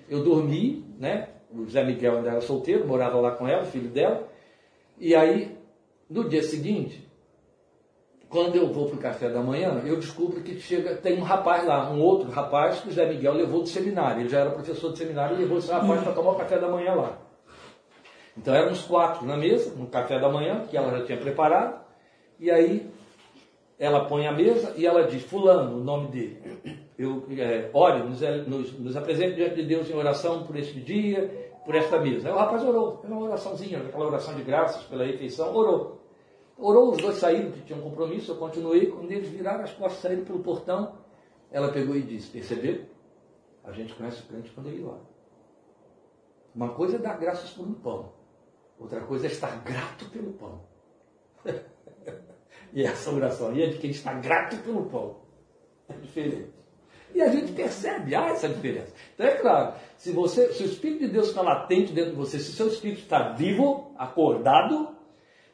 eu 0.10 0.24
dormi, 0.24 0.86
né? 0.98 1.30
O 1.52 1.66
Zé 1.70 1.84
Miguel 1.84 2.18
ainda 2.18 2.30
era 2.30 2.42
solteiro, 2.42 2.88
morava 2.88 3.20
lá 3.20 3.32
com 3.32 3.48
ela, 3.48 3.66
filho 3.66 3.90
dela. 3.90 4.28
E 4.98 5.16
aí, 5.16 5.58
no 6.10 6.30
dia 6.30 6.44
seguinte, 6.44 7.10
quando 8.30 8.56
eu 8.56 8.72
vou 8.72 8.88
para 8.88 8.96
o 8.96 9.00
café 9.00 9.30
da 9.30 9.42
manhã, 9.42 9.82
eu 9.86 9.98
descubro 9.98 10.42
que 10.42 10.60
chega, 10.60 10.96
tem 10.96 11.18
um 11.18 11.24
rapaz 11.24 11.66
lá, 11.66 11.90
um 11.90 12.00
outro 12.00 12.30
rapaz 12.30 12.80
que 12.80 12.90
o 12.90 12.92
Zé 12.92 13.08
Miguel 13.08 13.34
levou 13.34 13.64
do 13.64 13.68
seminário. 13.68 14.22
Ele 14.22 14.30
já 14.30 14.42
era 14.42 14.52
professor 14.52 14.92
de 14.92 15.00
seminário 15.00 15.36
e 15.36 15.40
levou 15.40 15.58
esse 15.58 15.72
rapaz 15.72 16.04
para 16.04 16.14
tomar 16.14 16.32
o 16.32 16.36
café 16.36 16.60
da 16.60 16.68
manhã 16.68 16.94
lá. 16.94 17.18
Então 18.38 18.54
éramos 18.54 18.84
quatro 18.84 19.26
na 19.26 19.36
mesa, 19.36 19.74
no 19.76 19.88
café 19.88 20.20
da 20.20 20.30
manhã, 20.30 20.66
que 20.70 20.78
ela 20.78 20.98
já 20.98 21.06
tinha 21.06 21.18
preparado. 21.18 21.84
E 22.40 22.52
aí 22.52 22.90
ela 23.80 24.06
põe 24.06 24.28
a 24.28 24.32
mesa 24.32 24.74
e 24.78 24.86
ela 24.86 25.08
diz, 25.08 25.24
fulano, 25.24 25.78
o 25.78 25.84
nome 25.84 26.08
dele. 26.10 26.42
Eu, 27.00 27.24
é, 27.30 27.70
ore, 27.74 28.04
nos, 28.04 28.20
nos, 28.46 28.78
nos 28.78 28.98
apresente 28.98 29.36
diante 29.36 29.56
de 29.56 29.64
Deus 29.64 29.90
em 29.90 29.94
oração 29.94 30.46
por 30.46 30.58
este 30.58 30.82
dia, 30.82 31.54
por 31.66 31.74
esta 31.74 31.98
mesa. 31.98 32.28
Aí 32.28 32.34
o 32.34 32.38
rapaz 32.38 32.62
orou, 32.62 33.02
uma 33.06 33.22
oraçãozinha, 33.22 33.80
aquela 33.80 34.08
oração 34.08 34.36
de 34.36 34.44
graças 34.44 34.84
pela 34.84 35.06
refeição, 35.06 35.56
orou. 35.56 36.02
Orou, 36.58 36.92
os 36.92 36.98
dois 36.98 37.16
saíram, 37.16 37.52
que 37.52 37.62
tinham 37.62 37.80
um 37.80 37.84
compromisso, 37.84 38.34
eu 38.34 38.36
continuei. 38.36 38.88
Quando 38.88 39.10
eles 39.10 39.30
viraram 39.30 39.64
as 39.64 39.72
costas, 39.72 40.02
saíram 40.02 40.26
pelo 40.26 40.40
portão, 40.40 40.98
ela 41.50 41.72
pegou 41.72 41.96
e 41.96 42.02
disse: 42.02 42.32
Percebeu? 42.32 42.84
A 43.64 43.72
gente 43.72 43.94
conhece 43.94 44.22
o 44.22 44.26
crente 44.26 44.52
quando 44.52 44.68
ele 44.68 44.84
ora. 44.84 45.00
Uma 46.54 46.74
coisa 46.74 46.98
é 46.98 47.00
dar 47.00 47.18
graças 47.18 47.52
por 47.52 47.66
um 47.66 47.76
pão, 47.76 48.12
outra 48.78 49.00
coisa 49.02 49.28
é 49.28 49.32
estar 49.32 49.64
grato 49.64 50.10
pelo 50.10 50.34
pão. 50.34 50.62
e 52.74 52.84
essa 52.84 53.10
oração 53.10 53.52
aí 53.52 53.64
é 53.64 53.68
de 53.68 53.78
quem 53.78 53.92
está 53.92 54.12
grato 54.16 54.58
pelo 54.64 54.86
pão. 54.88 55.22
É 55.88 55.94
diferente. 55.94 56.59
E 57.14 57.22
a 57.22 57.30
gente 57.30 57.52
percebe, 57.52 58.16
há 58.16 58.30
essa 58.30 58.48
diferença. 58.48 58.94
Então 59.14 59.26
é 59.26 59.32
claro, 59.32 59.74
se, 59.98 60.12
você, 60.12 60.54
se 60.54 60.64
o 60.64 60.66
Espírito 60.66 61.02
de 61.02 61.08
Deus 61.08 61.30
está 61.30 61.42
latente 61.42 61.92
dentro 61.92 62.12
de 62.12 62.18
você, 62.18 62.40
se 62.40 62.52
o 62.52 62.54
seu 62.54 62.68
Espírito 62.68 63.02
está 63.02 63.34
vivo, 63.34 63.92
acordado, 63.98 64.96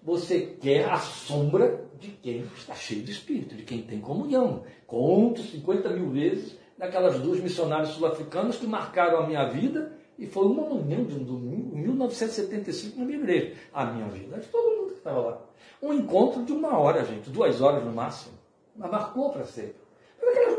você 0.06 0.42
quer 0.62 0.88
a 0.90 0.98
sombra 0.98 1.84
de 2.00 2.10
quem 2.10 2.42
está 2.56 2.76
cheio 2.76 3.02
de 3.02 3.12
espírito, 3.12 3.56
de 3.56 3.64
quem 3.64 3.82
tem 3.82 4.00
comunhão. 4.00 4.64
Conto 4.86 5.42
50 5.42 5.90
mil 5.90 6.12
vezes 6.12 6.56
daquelas 6.78 7.20
duas 7.20 7.40
missionárias 7.40 7.90
sul-africanas 7.90 8.58
que 8.58 8.68
marcaram 8.68 9.20
a 9.20 9.28
minha 9.28 9.46
vida 9.46 9.94
e 10.18 10.28
foi 10.28 10.46
uma 10.46 10.70
manhã 10.70 11.04
de 11.04 11.16
um 11.16 11.24
domingo, 11.24 11.76
em 11.76 11.82
1975, 11.82 13.00
na 13.00 13.06
minha 13.06 13.18
igreja. 13.18 13.54
A 13.74 13.86
minha 13.86 14.08
vida, 14.08 14.38
de 14.38 14.48
todo 14.48 14.78
mundo 14.78 14.92
que 14.92 14.98
estava 14.98 15.20
lá. 15.20 15.42
Um 15.82 15.94
encontro 15.94 16.44
de 16.44 16.54
uma 16.54 16.78
hora, 16.78 17.04
gente, 17.04 17.30
duas 17.30 17.60
horas 17.62 17.84
no 17.84 17.92
máximo. 17.92 18.36
Mas 18.76 18.92
marcou 18.92 19.32
para 19.32 19.46
sempre. 19.46 19.85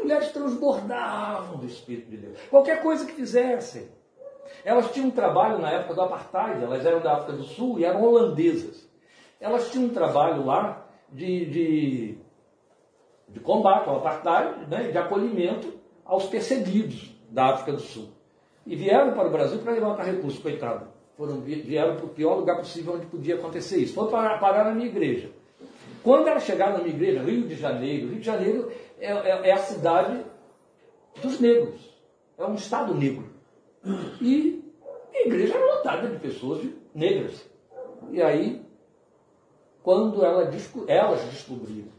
Mulheres 0.07 0.33
transbordavam 0.33 1.59
do 1.59 1.66
Espírito 1.66 2.11
de 2.11 2.16
Deus. 2.16 2.38
Qualquer 2.49 2.83
coisa 2.83 3.05
que 3.05 3.12
fizessem. 3.12 3.88
Elas 4.64 4.90
tinham 4.92 5.09
um 5.09 5.11
trabalho 5.11 5.59
na 5.59 5.71
época 5.71 5.95
do 5.95 6.03
apartheid, 6.03 6.62
elas 6.62 6.85
eram 6.87 7.01
da 7.01 7.14
África 7.14 7.33
do 7.33 7.42
Sul 7.42 7.79
e 7.79 7.85
eram 7.85 8.03
holandesas 8.03 8.87
elas 9.40 9.71
tinham 9.71 9.87
um 9.87 9.90
trabalho 9.90 10.45
lá 10.45 10.87
de, 11.12 11.47
de, 11.47 12.19
de 13.29 13.40
combate 13.40 13.88
ao 13.88 13.99
apartheid, 13.99 14.69
né, 14.69 14.90
de 14.90 14.99
acolhimento 14.99 15.75
aos 16.05 16.27
perseguidos 16.27 17.14
da 17.31 17.47
África 17.47 17.73
do 17.73 17.81
Sul. 17.81 18.09
E 18.66 18.75
vieram 18.75 19.12
para 19.12 19.29
o 19.29 19.31
Brasil 19.31 19.59
para 19.61 19.73
levantar 19.73 20.05
recursos, 20.05 20.40
coitado. 20.40 20.88
Foram, 21.16 21.40
vieram 21.40 21.97
para 21.97 22.05
o 22.05 22.09
pior 22.09 22.35
lugar 22.35 22.57
possível 22.57 22.95
onde 22.95 23.07
podia 23.07 23.37
acontecer 23.37 23.79
isso. 23.79 23.95
Foram 23.95 24.11
parar, 24.11 24.38
parar 24.38 24.64
na 24.64 24.73
minha 24.73 24.88
igreja. 24.88 25.31
Quando 26.03 26.29
elas 26.29 26.45
chegaram 26.45 26.75
na 26.75 26.79
minha 26.79 26.95
igreja, 26.95 27.23
Rio 27.23 27.47
de 27.47 27.55
Janeiro, 27.55 28.09
Rio 28.09 28.21
de 28.21 28.27
Janeiro 28.27 28.73
é, 28.99 29.13
é, 29.13 29.49
é 29.49 29.53
a 29.53 29.59
cidade 29.59 30.25
dos 31.23 31.41
negros. 31.41 31.81
É 32.39 32.45
um 32.45 32.55
estado 32.55 32.95
negro. 32.95 33.25
E 34.21 34.63
a 35.15 35.21
igreja 35.27 35.55
era 35.55 35.75
lotada 35.77 36.09
de 36.09 36.19
pessoas 36.19 36.67
negras. 36.95 37.45
E 38.11 38.23
aí 38.23 38.67
quando 39.87 40.25
ela, 40.25 40.51
elas 40.89 41.25
descobriram 41.27 41.95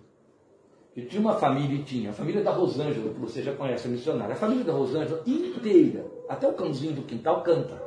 que 0.94 1.04
tinha 1.04 1.22
uma 1.22 1.36
família, 1.36 1.74
e 1.74 1.84
tinha, 1.84 2.10
a 2.10 2.14
família 2.14 2.44
da 2.44 2.52
Rosângela, 2.52 3.14
que 3.14 3.20
você 3.22 3.42
já 3.42 3.54
conhece, 3.54 3.88
a 3.88 3.92
missionária, 3.92 4.34
a 4.34 4.38
família 4.38 4.66
da 4.66 4.74
Rosângela 4.74 5.24
inteira 5.26 6.06
Até 6.28 6.50
o 6.50 6.54
cãozinho 6.54 6.92
do 6.92 7.04
quintal 7.04 7.44
canta. 7.44 7.82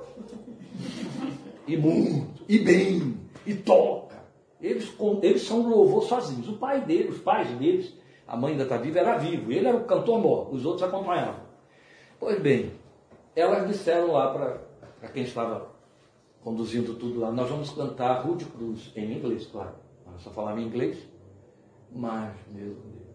E 1.67 1.77
muito, 1.77 2.45
e 2.49 2.61
bem, 2.61 3.15
e 3.45 3.53
toca. 3.53 4.17
Eles, 4.59 4.91
eles 5.23 5.43
são 5.43 5.69
louvor 5.69 6.05
sozinhos. 6.05 6.49
O 6.49 6.55
pai 6.55 6.81
deles, 6.81 7.17
os 7.17 7.21
pais 7.21 7.51
deles, 7.59 7.93
a 8.31 8.37
mãe 8.37 8.53
ainda 8.53 8.63
está 8.63 8.77
viva, 8.77 9.01
era 9.01 9.19
vivo. 9.19 9.51
Ele 9.51 9.67
era 9.67 9.77
o 9.77 9.85
cantor 9.85 10.21
mor, 10.21 10.55
os 10.55 10.65
outros 10.65 10.85
acompanhavam. 10.85 11.41
Pois 12.19 12.41
bem, 12.41 12.71
elas 13.35 13.67
disseram 13.67 14.13
lá 14.13 14.33
para 14.33 15.09
quem 15.09 15.25
estava 15.25 15.69
conduzindo 16.41 16.95
tudo 16.95 17.19
lá, 17.19 17.33
nós 17.33 17.51
vamos 17.51 17.71
cantar 17.71 18.25
Rude 18.25 18.45
Cruz, 18.45 18.93
em 18.95 19.19
inglês, 19.19 19.47
claro. 19.47 19.75
Ela 20.07 20.19
só 20.19 20.31
falava 20.31 20.61
em 20.61 20.65
inglês. 20.65 20.97
Mas, 21.93 22.33
meu 22.53 22.69
Deus, 22.69 23.11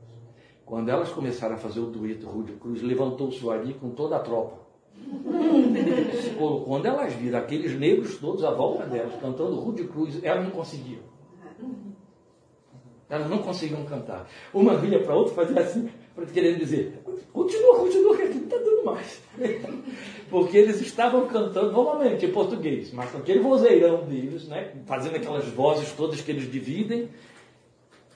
quando 0.65 0.89
elas 0.89 1.09
começaram 1.09 1.55
a 1.55 1.57
fazer 1.57 1.79
o 1.79 1.85
dueto 1.85 2.27
Rude 2.27 2.51
Cruz, 2.53 2.81
levantou-se 2.81 3.43
o 3.43 3.51
Ari 3.51 3.73
com 3.75 3.91
toda 3.91 4.17
a 4.17 4.19
tropa. 4.19 4.65
Quando 6.65 6.85
elas 6.85 7.13
viram 7.13 7.39
aqueles 7.39 7.77
negros 7.77 8.17
todos 8.17 8.43
à 8.43 8.51
volta 8.51 8.85
delas, 8.85 9.13
cantando 9.19 9.59
Rude 9.59 9.85
Cruz, 9.85 10.21
elas 10.23 10.43
não 10.43 10.51
conseguiam. 10.51 11.01
Elas 13.09 13.29
não 13.29 13.39
conseguiam 13.39 13.83
cantar. 13.85 14.27
Uma 14.53 14.77
vinha 14.77 14.99
para 14.99 15.15
outra 15.15 15.33
fazer 15.35 15.59
assim, 15.59 15.89
querendo 16.33 16.59
dizer, 16.59 16.99
continua, 17.31 17.75
continua, 17.77 18.15
que 18.17 18.23
aqui 18.23 18.35
não 18.35 18.43
está 18.45 18.57
dando 18.57 18.85
mais. 18.85 19.21
Porque 20.29 20.57
eles 20.57 20.81
estavam 20.81 21.27
cantando 21.27 21.71
normalmente 21.71 22.25
em 22.25 22.31
português, 22.31 22.91
mas 22.91 23.11
com 23.11 23.19
aquele 23.19 23.39
vozeirão 23.39 24.05
deles, 24.05 24.47
né, 24.47 24.73
fazendo 24.85 25.15
aquelas 25.17 25.47
vozes 25.49 25.91
todas 25.91 26.19
que 26.21 26.31
eles 26.31 26.51
dividem, 26.51 27.09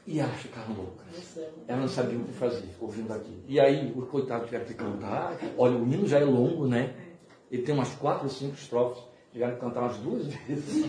e 0.08 0.20
elas 0.20 0.38
ficaram 0.38 0.74
loucas. 0.74 1.38
Elas 1.68 1.82
não 1.82 1.88
sabiam 1.88 2.22
o 2.22 2.26
que 2.26 2.34
fazer, 2.34 2.68
ouvindo 2.82 3.14
aquilo. 3.14 3.44
E 3.48 3.60
aí, 3.60 3.94
os 3.96 4.10
coitados 4.10 4.46
tiveram 4.46 4.66
que 4.66 4.74
cantar. 4.74 5.38
Olha, 5.56 5.78
o 5.78 5.84
hino 5.84 6.08
já 6.08 6.18
é 6.18 6.26
longo, 6.26 6.68
né? 6.68 6.96
Ele 7.52 7.62
tem 7.62 7.76
umas 7.76 7.94
quatro 7.94 8.24
ou 8.24 8.30
cinco 8.30 8.56
estrofes. 8.56 9.04
Tiveram 9.32 9.54
que 9.54 9.60
cantar 9.60 9.82
umas 9.82 9.98
duas 9.98 10.26
vezes. 10.48 10.84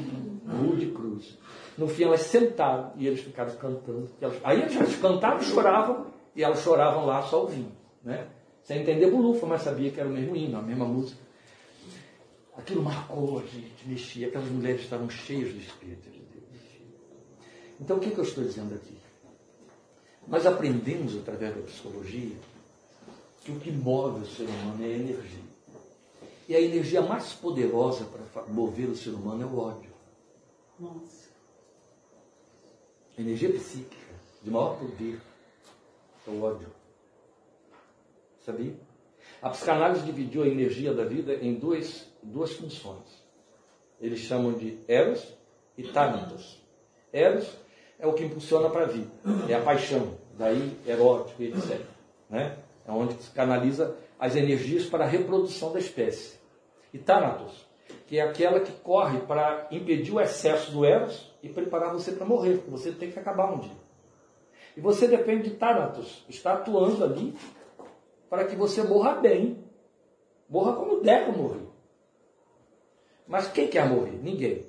Rude 0.49 0.87
Cruz. 0.87 1.39
No 1.77 1.89
fim, 1.89 2.05
elas 2.05 2.23
sentaram 2.23 2.93
e 2.97 3.07
eles 3.07 3.21
ficaram 3.21 3.55
cantando. 3.57 4.09
Elas... 4.21 4.37
Aí 4.45 4.61
eles 4.63 4.97
cantavam, 4.97 5.41
choravam, 5.41 6.07
e 6.35 6.43
elas 6.43 6.63
choravam 6.63 7.07
lá 7.07 7.23
só 7.23 7.43
ouvindo. 7.43 7.73
Né? 8.03 8.27
Sem 8.63 8.83
entender 8.83 9.11
bolufa, 9.11 9.47
mas 9.47 9.63
sabia 9.63 9.91
que 9.91 9.99
era 9.99 10.09
o 10.09 10.13
mesmo 10.13 10.37
hino, 10.37 10.59
a 10.59 10.63
mesma 10.63 10.85
música. 10.85 11.21
Aquilo 12.57 12.83
marcou 12.83 13.39
a 13.39 13.43
gente, 13.43 13.87
mexia. 13.89 14.29
Aquelas 14.29 14.49
mulheres 14.49 14.83
estavam 14.83 15.09
cheias 15.09 15.53
do 15.53 15.61
Espírito 15.61 16.11
de 16.11 16.19
Deus. 16.19 16.63
Então, 17.81 17.97
o 17.97 18.01
que, 18.01 18.11
que 18.11 18.19
eu 18.19 18.25
estou 18.25 18.45
dizendo 18.45 18.75
aqui? 18.75 18.97
Nós 20.29 20.47
aprendemos 20.47 21.17
através 21.17 21.55
da 21.57 21.63
psicologia 21.63 22.37
que 23.43 23.51
o 23.51 23.59
que 23.59 23.73
move 23.73 24.21
o 24.23 24.27
ser 24.27 24.45
humano 24.45 24.85
é 24.85 24.87
a 24.87 24.91
energia. 24.91 25.51
E 26.49 26.55
a 26.55 26.61
energia 26.61 27.01
mais 27.01 27.33
poderosa 27.33 28.05
para 28.05 28.43
mover 28.45 28.89
o 28.89 28.97
ser 28.97 29.11
humano 29.11 29.43
é 29.43 29.47
o 29.47 29.59
ódio. 29.59 29.91
Nossa. 30.79 31.20
Energia 33.21 33.53
psíquica 33.53 34.15
de 34.43 34.51
maior 34.51 34.79
poder 34.79 35.21
é 36.27 36.31
o 36.31 36.43
ódio. 36.43 36.69
Sabia? 38.41 38.73
A 39.43 39.51
psicanálise 39.51 40.07
dividiu 40.07 40.43
a 40.43 40.49
energia 40.49 40.95
da 40.95 41.05
vida 41.05 41.35
em 41.35 41.55
duas, 41.55 42.07
duas 42.23 42.53
funções. 42.53 43.23
Eles 44.01 44.21
chamam 44.21 44.55
de 44.55 44.79
Eros 44.89 45.35
e 45.77 45.83
Thanatos. 45.83 46.63
Eros 47.13 47.47
é 47.99 48.07
o 48.07 48.15
que 48.15 48.25
impulsiona 48.25 48.71
para 48.71 48.85
a 48.85 48.89
vida, 48.89 49.11
é 49.47 49.55
a 49.55 49.61
paixão, 49.61 50.17
daí 50.39 50.75
erótico 50.87 51.43
e 51.43 51.49
etc. 51.49 51.79
Né? 52.31 52.57
É 52.89 52.91
onde 52.91 53.23
se 53.23 53.31
canaliza 53.33 53.99
as 54.19 54.35
energias 54.35 54.87
para 54.87 55.05
a 55.05 55.09
reprodução 55.09 55.75
da 55.75 55.79
espécie. 55.79 56.39
E 56.91 56.97
Thanatos, 56.97 57.67
que 58.11 58.19
é 58.19 58.23
aquela 58.23 58.59
que 58.59 58.73
corre 58.73 59.21
para 59.21 59.69
impedir 59.71 60.11
o 60.11 60.21
excesso 60.21 60.73
do 60.73 60.85
Eros 60.85 61.33
e 61.41 61.49
preparar 61.49 61.93
você 61.93 62.11
para 62.11 62.27
morrer, 62.27 62.57
porque 62.57 62.71
você 62.73 62.91
tem 62.91 63.09
que 63.09 63.21
acabar 63.21 63.53
um 63.53 63.61
dia. 63.61 63.77
E 64.77 64.81
você 64.81 65.07
depende 65.07 65.49
de 65.49 65.55
Thanatos, 65.55 66.25
está 66.29 66.55
atuando 66.55 67.05
ali 67.05 67.37
para 68.29 68.47
que 68.47 68.57
você 68.57 68.83
morra 68.83 69.15
bem. 69.15 69.65
Morra 70.49 70.73
como 70.73 71.01
Deco 71.01 71.31
morreu. 71.39 71.71
Mas 73.29 73.47
quem 73.47 73.69
quer 73.69 73.89
morrer? 73.89 74.19
Ninguém. 74.21 74.67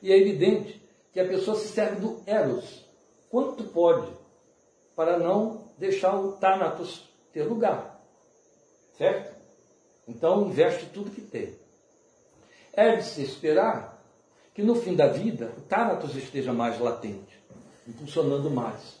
E 0.00 0.10
é 0.10 0.16
evidente 0.16 0.82
que 1.12 1.20
a 1.20 1.28
pessoa 1.28 1.58
se 1.58 1.68
serve 1.68 2.00
do 2.00 2.22
Eros. 2.24 2.88
Quanto 3.28 3.64
pode 3.64 4.10
para 4.96 5.18
não 5.18 5.68
deixar 5.76 6.18
o 6.18 6.32
Thanatos 6.38 7.06
ter 7.34 7.42
lugar. 7.42 8.02
Certo? 8.96 9.36
Então 10.08 10.48
investe 10.48 10.86
tudo 10.86 11.10
que 11.10 11.20
tem. 11.20 11.67
É 12.78 12.94
de 12.94 13.02
se 13.02 13.22
esperar 13.22 14.00
que 14.54 14.62
no 14.62 14.76
fim 14.76 14.94
da 14.94 15.08
vida 15.08 15.52
o 15.58 15.62
Thanatos 15.62 16.14
esteja 16.14 16.52
mais 16.52 16.78
latente, 16.78 17.36
impulsionando 17.88 18.48
mais, 18.48 19.00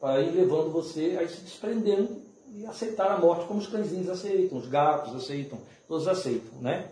para 0.00 0.22
ir 0.22 0.30
levando 0.30 0.72
você 0.72 1.18
a 1.20 1.22
ir 1.22 1.28
se 1.28 1.42
desprendendo 1.42 2.22
e 2.56 2.64
aceitar 2.64 3.10
a 3.10 3.18
morte 3.18 3.44
como 3.44 3.60
os 3.60 3.66
cãezinhos 3.66 4.08
aceitam, 4.08 4.56
os 4.56 4.66
gatos 4.66 5.14
aceitam, 5.14 5.58
todos 5.86 6.08
aceitam, 6.08 6.58
né? 6.62 6.88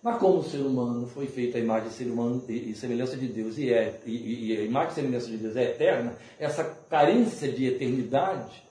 Mas 0.00 0.18
como 0.18 0.38
o 0.38 0.44
ser 0.44 0.58
humano 0.58 1.08
foi 1.08 1.26
feito 1.26 1.56
a 1.56 1.60
imagem 1.60 1.90
ser 1.90 2.04
humano 2.04 2.44
e, 2.48 2.70
e 2.70 2.74
semelhança 2.76 3.16
de 3.16 3.26
Deus 3.26 3.58
e, 3.58 3.72
é, 3.72 4.00
e, 4.06 4.52
e, 4.52 4.56
a 4.56 4.62
imagem 4.62 4.92
e 4.92 4.94
semelhança 4.94 5.26
de 5.26 5.36
Deus 5.36 5.56
é 5.56 5.64
eterna, 5.64 6.16
essa 6.38 6.62
carência 6.88 7.50
de 7.50 7.66
eternidade, 7.66 8.62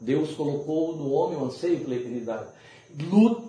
Deus 0.00 0.32
colocou 0.34 0.96
no 0.96 1.12
homem 1.12 1.38
o 1.38 1.44
anseio 1.44 1.78
pela 1.78 1.94
eternidade. 1.94 2.48
Luta 3.08 3.43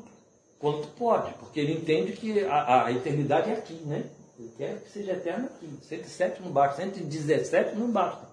quanto 0.66 0.88
pode, 0.98 1.32
porque 1.36 1.60
ele 1.60 1.74
entende 1.74 2.14
que 2.14 2.44
a, 2.44 2.86
a 2.86 2.92
eternidade 2.92 3.52
é 3.52 3.54
aqui, 3.54 3.76
né? 3.86 4.04
Ele 4.40 4.52
quer 4.58 4.82
que 4.82 4.90
seja 4.90 5.12
eterno 5.12 5.46
aqui. 5.46 5.70
107 5.84 6.42
não 6.42 6.52
basta, 6.52 6.82
117 6.82 7.76
não 7.76 7.92
basta. 7.92 8.28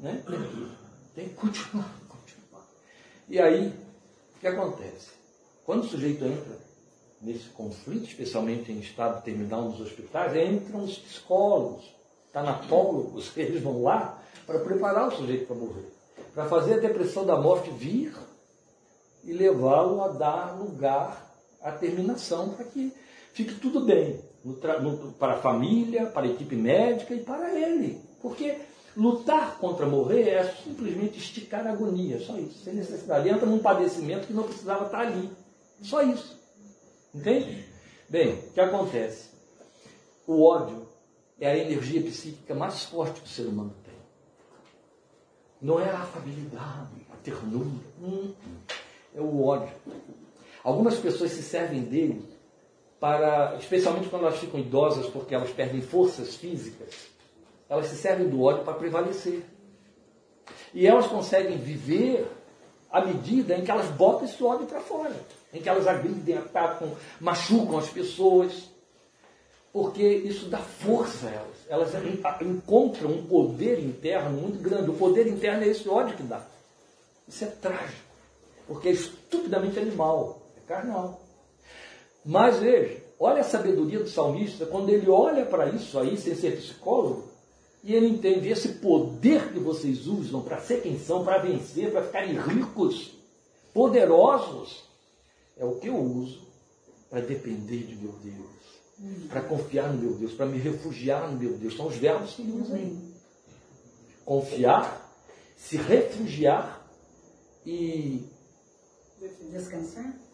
Né? 0.00 0.20
Tem, 0.26 0.42
que, 0.42 0.68
tem 1.14 1.28
que 1.28 1.34
continuar, 1.36 1.88
continuar. 2.10 2.66
E 3.28 3.38
aí, 3.38 3.68
o 3.68 4.40
que 4.40 4.48
acontece? 4.48 5.10
Quando 5.64 5.84
o 5.84 5.86
sujeito 5.86 6.24
entra 6.24 6.58
nesse 7.22 7.50
conflito, 7.50 8.08
especialmente 8.08 8.72
em 8.72 8.80
estado 8.80 9.22
terminal 9.22 9.62
nos 9.62 9.80
hospitais, 9.80 10.34
entram 10.34 10.82
os 10.82 10.98
psicólogos, 10.98 11.84
tanatólogos, 12.32 13.30
eles 13.38 13.62
vão 13.62 13.84
lá 13.84 14.20
para 14.44 14.58
preparar 14.58 15.06
o 15.06 15.12
sujeito 15.12 15.46
para 15.46 15.54
morrer, 15.54 15.88
para 16.34 16.46
fazer 16.46 16.74
a 16.74 16.78
depressão 16.78 17.24
da 17.24 17.40
morte 17.40 17.70
vir 17.70 18.12
e 19.22 19.32
levá-lo 19.32 20.02
a 20.02 20.08
dar 20.08 20.58
lugar 20.58 21.25
à 21.66 21.72
terminação 21.72 22.50
para 22.50 22.64
que 22.64 22.92
fique 23.32 23.54
tudo 23.56 23.80
bem 23.84 24.20
no, 24.44 25.12
para 25.14 25.34
a 25.34 25.38
família, 25.38 26.06
para 26.06 26.26
a 26.26 26.30
equipe 26.30 26.54
médica 26.54 27.12
e 27.12 27.20
para 27.20 27.52
ele. 27.58 28.00
Porque 28.22 28.56
lutar 28.96 29.58
contra 29.58 29.84
morrer 29.84 30.28
é 30.28 30.44
simplesmente 30.62 31.18
esticar 31.18 31.66
a 31.66 31.72
agonia, 31.72 32.20
só 32.20 32.38
isso, 32.38 32.62
sem 32.62 32.74
necessidade. 32.74 33.28
Entra 33.28 33.46
num 33.46 33.58
padecimento 33.58 34.28
que 34.28 34.32
não 34.32 34.44
precisava 34.44 34.86
estar 34.86 35.00
ali. 35.00 35.28
Só 35.82 36.02
isso. 36.02 36.40
Entende? 37.12 37.66
Bem, 38.08 38.34
o 38.34 38.52
que 38.52 38.60
acontece? 38.60 39.30
O 40.24 40.44
ódio 40.44 40.86
é 41.40 41.50
a 41.50 41.56
energia 41.56 42.00
psíquica 42.02 42.54
mais 42.54 42.84
forte 42.84 43.20
que 43.20 43.26
o 43.26 43.30
ser 43.30 43.46
humano 43.46 43.74
tem. 43.84 43.94
Não 45.60 45.80
é 45.80 45.90
a 45.90 45.98
afabilidade, 45.98 47.06
a 47.12 47.16
ternura. 47.16 47.84
Hum, 48.00 48.32
é 49.14 49.20
o 49.20 49.42
ódio. 49.44 49.74
Algumas 50.66 50.96
pessoas 50.96 51.30
se 51.30 51.44
servem 51.44 51.82
dele 51.82 52.28
para, 52.98 53.54
especialmente 53.60 54.08
quando 54.08 54.26
elas 54.26 54.40
ficam 54.40 54.58
idosas 54.58 55.06
porque 55.06 55.32
elas 55.32 55.50
perdem 55.50 55.80
forças 55.80 56.34
físicas, 56.34 56.88
elas 57.68 57.86
se 57.86 57.94
servem 57.94 58.28
do 58.28 58.42
ódio 58.42 58.64
para 58.64 58.74
prevalecer. 58.74 59.44
E 60.74 60.84
elas 60.84 61.06
conseguem 61.06 61.56
viver 61.56 62.26
à 62.90 63.04
medida 63.04 63.54
em 63.54 63.62
que 63.62 63.70
elas 63.70 63.86
botam 63.92 64.24
esse 64.24 64.42
ódio 64.42 64.66
para 64.66 64.80
fora 64.80 65.14
em 65.54 65.60
que 65.60 65.68
elas 65.68 65.86
agridem, 65.86 66.36
atacam, 66.36 66.96
machucam 67.20 67.78
as 67.78 67.88
pessoas, 67.88 68.68
porque 69.72 70.02
isso 70.02 70.48
dá 70.48 70.58
força 70.58 71.28
a 71.28 71.30
elas. 71.30 71.56
Elas 71.68 71.92
encontram 72.42 73.10
um 73.12 73.24
poder 73.24 73.78
interno 73.78 74.40
muito 74.40 74.58
grande. 74.58 74.90
O 74.90 74.94
poder 74.94 75.28
interno 75.28 75.62
é 75.62 75.68
esse 75.68 75.88
ódio 75.88 76.16
que 76.16 76.24
dá. 76.24 76.42
Isso 77.28 77.44
é 77.44 77.46
trágico, 77.46 78.02
porque 78.66 78.88
é 78.88 78.92
estupidamente 78.92 79.78
animal, 79.78 80.42
carnal. 80.66 81.20
Mas 82.24 82.58
veja, 82.58 83.02
olha 83.18 83.40
a 83.40 83.44
sabedoria 83.44 84.00
do 84.00 84.08
salmista 84.08 84.66
quando 84.66 84.90
ele 84.90 85.08
olha 85.08 85.46
para 85.46 85.68
isso 85.70 85.98
aí, 85.98 86.16
sem 86.18 86.34
ser 86.34 86.56
psicólogo, 86.56 87.24
e 87.84 87.94
ele 87.94 88.08
entende 88.08 88.48
esse 88.48 88.68
poder 88.68 89.52
que 89.52 89.60
vocês 89.60 90.08
usam 90.08 90.42
para 90.42 90.60
ser 90.60 90.82
quem 90.82 90.98
são, 90.98 91.24
para 91.24 91.38
vencer, 91.38 91.92
para 91.92 92.02
ficarem 92.02 92.36
ricos, 92.36 93.12
poderosos, 93.72 94.82
é 95.56 95.64
o 95.64 95.76
que 95.76 95.86
eu 95.86 95.96
uso 95.96 96.46
para 97.08 97.20
depender 97.20 97.84
de 97.84 97.94
meu 97.94 98.12
Deus, 98.22 99.28
para 99.28 99.40
confiar 99.42 99.92
no 99.92 100.02
meu 100.02 100.14
Deus, 100.14 100.32
para 100.32 100.46
me 100.46 100.58
refugiar 100.58 101.30
no 101.30 101.38
meu 101.38 101.56
Deus. 101.56 101.76
São 101.76 101.86
os 101.86 101.96
verbos 101.96 102.34
que 102.34 102.42
ele 102.42 102.60
usa 102.60 102.74
aí. 102.74 103.14
Confiar, 104.24 105.14
se 105.56 105.76
refugiar 105.76 106.84
e. 107.64 108.26
Descansar? 109.50 110.25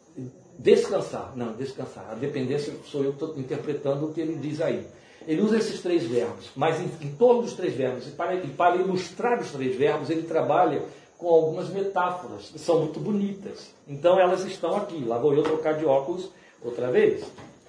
Descansar. 0.58 1.32
Não, 1.36 1.52
descansar. 1.54 2.08
A 2.10 2.14
dependência 2.14 2.74
sou 2.84 3.02
eu 3.02 3.12
que 3.12 3.24
estou 3.24 3.38
interpretando 3.38 4.06
o 4.06 4.12
que 4.12 4.20
ele 4.20 4.36
diz 4.36 4.60
aí. 4.60 4.86
Ele 5.26 5.40
usa 5.40 5.58
esses 5.58 5.80
três 5.80 6.04
verbos, 6.04 6.50
mas 6.56 6.80
em, 6.80 7.06
em 7.06 7.14
torno 7.14 7.42
dos 7.42 7.52
três 7.54 7.74
verbos, 7.74 8.08
e 8.08 8.10
para, 8.10 8.34
e 8.34 8.48
para 8.48 8.76
ilustrar 8.76 9.40
os 9.40 9.52
três 9.52 9.76
verbos, 9.76 10.10
ele 10.10 10.22
trabalha 10.22 10.82
com 11.16 11.28
algumas 11.28 11.68
metáforas, 11.68 12.50
que 12.50 12.58
são 12.58 12.80
muito 12.80 12.98
bonitas. 12.98 13.72
Então 13.86 14.18
elas 14.18 14.44
estão 14.44 14.76
aqui. 14.76 15.04
Lá 15.04 15.18
vou 15.18 15.32
eu 15.34 15.42
trocar 15.42 15.74
de 15.74 15.84
óculos 15.84 16.28
outra 16.60 16.90
vez, 16.90 17.24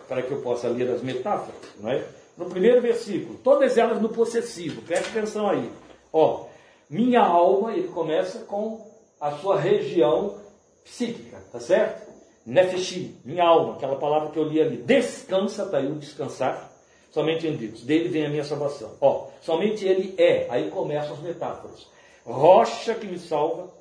para 0.08 0.24
que 0.24 0.32
eu 0.32 0.42
possa 0.42 0.68
ler 0.68 0.90
as 0.90 1.02
metáforas. 1.02 1.56
Não 1.80 1.92
é? 1.92 2.04
No 2.36 2.46
primeiro 2.46 2.82
versículo, 2.82 3.38
todas 3.44 3.78
elas 3.78 4.02
no 4.02 4.10
possessivo, 4.10 4.82
preste 4.82 5.10
atenção 5.10 5.48
aí. 5.48 5.72
Ó, 6.12 6.48
minha 6.90 7.22
alma, 7.22 7.74
ele 7.74 7.88
começa 7.90 8.40
com 8.40 8.92
a 9.22 9.32
sua 9.34 9.60
região 9.60 10.38
psíquica, 10.84 11.38
tá 11.52 11.60
certo? 11.60 12.13
Nefeshi, 12.46 13.16
minha 13.24 13.46
alma, 13.46 13.76
aquela 13.76 13.96
palavra 13.96 14.30
que 14.30 14.38
eu 14.38 14.44
li 14.44 14.62
ali. 14.62 14.78
Descansa, 14.78 15.66
tá 15.66 15.78
aí 15.78 15.90
o 15.90 15.96
descansar, 15.96 16.72
somente 17.10 17.48
em 17.48 17.56
Deus. 17.56 17.84
Dele 17.84 18.10
vem 18.10 18.26
a 18.26 18.30
minha 18.30 18.44
salvação. 18.44 18.92
Ó, 19.00 19.28
somente 19.42 19.86
ele 19.86 20.14
é. 20.18 20.48
Aí 20.50 20.70
começam 20.70 21.14
as 21.14 21.22
metáforas. 21.22 21.88
Rocha 22.26 22.96
que 22.96 23.08
me 23.08 23.18
salva, 23.18 23.72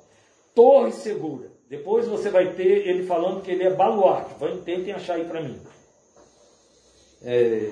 torre 0.55 0.91
segura. 0.91 1.51
Depois 1.69 2.07
você 2.07 2.29
vai 2.29 2.53
ter 2.53 2.87
ele 2.87 3.05
falando 3.05 3.41
que 3.41 3.51
ele 3.51 3.63
é 3.63 3.73
baluarte. 3.73 4.35
Vai, 4.39 4.55
tentem 4.57 4.93
achar 4.93 5.15
aí 5.15 5.25
para 5.25 5.41
mim. 5.41 5.59
É, 7.21 7.71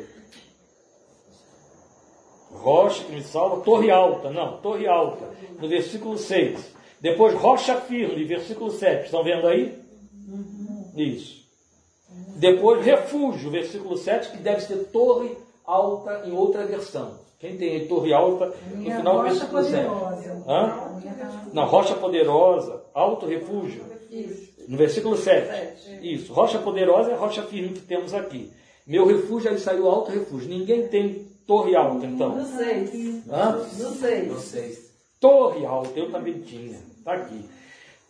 rocha 2.54 3.04
que 3.04 3.12
me 3.12 3.24
salva, 3.24 3.64
torre 3.64 3.90
alta. 3.90 4.30
Não, 4.30 4.58
torre 4.58 4.88
alta. 4.88 5.30
No 5.60 5.68
versículo 5.68 6.18
6. 6.18 6.76
Depois, 7.00 7.34
rocha 7.34 7.80
firme, 7.82 8.24
versículo 8.26 8.72
7. 8.72 9.06
Estão 9.06 9.24
vendo 9.24 9.48
aí? 9.48 9.80
Isso. 10.96 11.42
Depois, 12.38 12.84
refúgio, 12.84 13.50
versículo 13.50 13.98
7, 13.98 14.32
que 14.32 14.38
deve 14.38 14.62
ser 14.62 14.90
torre 14.92 15.38
alta 15.66 16.24
em 16.26 16.32
outra 16.32 16.66
versão. 16.66 17.20
Quem 17.40 17.58
tem 17.58 17.72
aí 17.72 17.88
torre 17.88 18.14
alta, 18.14 18.54
no 18.76 18.84
final 18.84 19.18
do 19.18 19.24
versículo 19.24 19.64
7. 19.64 19.90
Hã? 20.48 21.02
Não, 21.54 21.66
rocha 21.66 21.96
poderosa, 21.96 22.84
alto 22.94 23.26
refúgio. 23.26 23.84
No 24.68 24.78
versículo 24.78 25.18
7. 25.18 26.06
Isso. 26.06 26.34
Rocha 26.34 26.60
poderosa 26.60 27.12
é 27.12 27.14
a 27.14 27.18
rocha 27.18 27.44
firme 27.44 27.70
que 27.70 27.82
temos 27.82 28.14
aqui. 28.14 28.52
Meu 28.86 29.06
refúgio, 29.06 29.50
aí 29.50 29.58
saiu 29.58 29.90
alto 29.90 30.12
refúgio. 30.12 30.50
Ninguém 30.50 30.88
tem 30.88 31.28
torre 31.48 31.76
alta, 31.76 32.06
então. 32.06 32.36
No 32.36 32.46
6. 32.46 33.28
Hã? 33.30 33.68
No 34.28 34.40
6. 34.40 34.92
Torre 35.20 35.66
alta, 35.66 35.98
eu 35.98 36.12
também 36.12 36.42
tinha. 36.42 36.78
Está 36.98 37.14
aqui. 37.14 37.44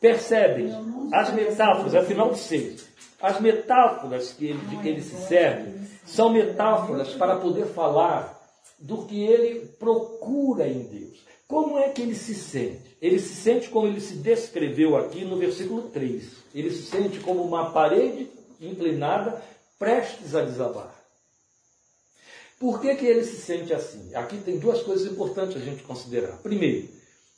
Percebem 0.01 0.73
as 1.13 1.31
metáforas, 1.31 1.93
afinal 1.93 2.31
de 2.31 2.39
6. 2.39 2.89
As 3.21 3.39
metáforas 3.39 4.33
que 4.33 4.47
ele, 4.47 4.59
de 4.65 4.77
que 4.77 4.89
ele 4.89 5.01
se 5.01 5.15
serve 5.27 5.79
são 6.05 6.31
metáforas 6.31 7.13
para 7.13 7.35
poder 7.35 7.67
falar 7.67 8.41
do 8.79 9.05
que 9.05 9.23
ele 9.23 9.67
procura 9.79 10.67
em 10.67 10.83
Deus. 10.83 11.21
Como 11.47 11.77
é 11.77 11.89
que 11.89 12.01
ele 12.01 12.15
se 12.15 12.33
sente? 12.33 12.97
Ele 12.99 13.19
se 13.19 13.35
sente 13.35 13.69
como 13.69 13.85
ele 13.85 14.01
se 14.01 14.15
descreveu 14.15 14.97
aqui 14.97 15.23
no 15.23 15.37
versículo 15.37 15.83
3. 15.89 16.23
Ele 16.55 16.71
se 16.71 16.83
sente 16.83 17.19
como 17.19 17.43
uma 17.43 17.71
parede 17.71 18.27
inclinada 18.59 19.39
prestes 19.77 20.33
a 20.33 20.41
desabar. 20.41 20.95
Por 22.59 22.79
que, 22.79 22.95
que 22.95 23.05
ele 23.05 23.23
se 23.23 23.37
sente 23.37 23.73
assim? 23.73 24.15
Aqui 24.15 24.37
tem 24.37 24.57
duas 24.57 24.81
coisas 24.81 25.11
importantes 25.11 25.57
a 25.57 25.59
gente 25.59 25.83
considerar. 25.83 26.37
Primeiro, 26.37 26.89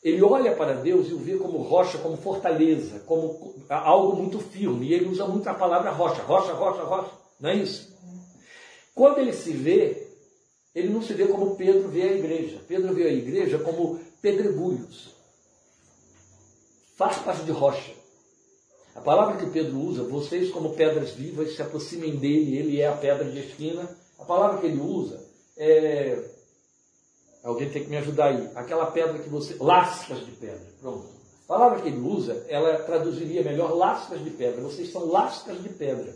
ele 0.04 0.22
olha 0.22 0.54
para 0.54 0.74
Deus 0.74 1.08
e 1.10 1.14
o 1.14 1.18
vê 1.18 1.38
como 1.38 1.60
rocha, 1.60 1.98
como 2.00 2.18
fortaleza, 2.18 3.00
como 3.06 3.56
algo 3.70 4.18
muito 4.18 4.40
firme. 4.40 4.88
E 4.88 4.94
ele 4.94 5.08
usa 5.08 5.26
muito 5.26 5.48
a 5.48 5.54
palavra 5.54 5.92
rocha, 5.92 6.22
rocha, 6.24 6.52
rocha, 6.52 6.84
rocha. 6.84 7.12
Não 7.40 7.50
é 7.50 7.56
isso? 7.56 7.94
Quando 8.94 9.20
ele 9.20 9.32
se 9.32 9.52
vê, 9.52 10.08
ele 10.76 10.90
não 10.90 11.02
se 11.02 11.14
vê 11.14 11.26
como 11.26 11.56
Pedro 11.56 11.88
vê 11.88 12.02
a 12.04 12.14
igreja. 12.14 12.62
Pedro 12.68 12.94
vê 12.94 13.04
a 13.04 13.14
igreja 13.14 13.58
como 13.60 14.00
pedregulhos, 14.22 15.16
farpas 16.98 17.46
de 17.46 17.52
rocha. 17.52 17.94
A 18.96 19.02
palavra 19.02 19.38
que 19.38 19.52
Pedro 19.52 19.80
usa, 19.80 20.04
vocês 20.04 20.52
como 20.52 20.74
pedras 20.74 21.12
vivas 21.12 21.56
se 21.56 21.62
aproximem 21.62 22.18
dele, 22.18 22.58
ele 22.58 22.80
é 22.80 22.88
a 22.88 22.96
pedra 22.96 23.30
de 23.30 23.40
esquina. 23.40 23.90
A 24.20 24.26
palavra 24.26 24.60
que 24.60 24.68
ele 24.68 24.80
usa 24.80 25.20
é. 25.58 26.33
Alguém 27.44 27.70
tem 27.70 27.84
que 27.84 27.90
me 27.90 27.98
ajudar 27.98 28.28
aí. 28.28 28.50
Aquela 28.56 28.86
pedra 28.86 29.20
que 29.20 29.30
você. 29.30 29.56
Lascas 29.60 30.26
de 30.26 30.32
pedra. 30.32 30.66
Pronto. 30.82 31.06
A 31.44 31.48
palavra 31.48 31.82
que 31.82 31.90
ele 31.90 32.00
usa, 32.00 32.46
ela 32.48 32.78
traduziria 32.80 33.44
melhor 33.44 33.76
lascas 33.76 34.24
de 34.24 34.30
pedra. 34.30 34.62
Vocês 34.62 34.92
são 34.92 35.06
lascas 35.06 35.62
de 35.62 35.70
pedra. 35.70 36.16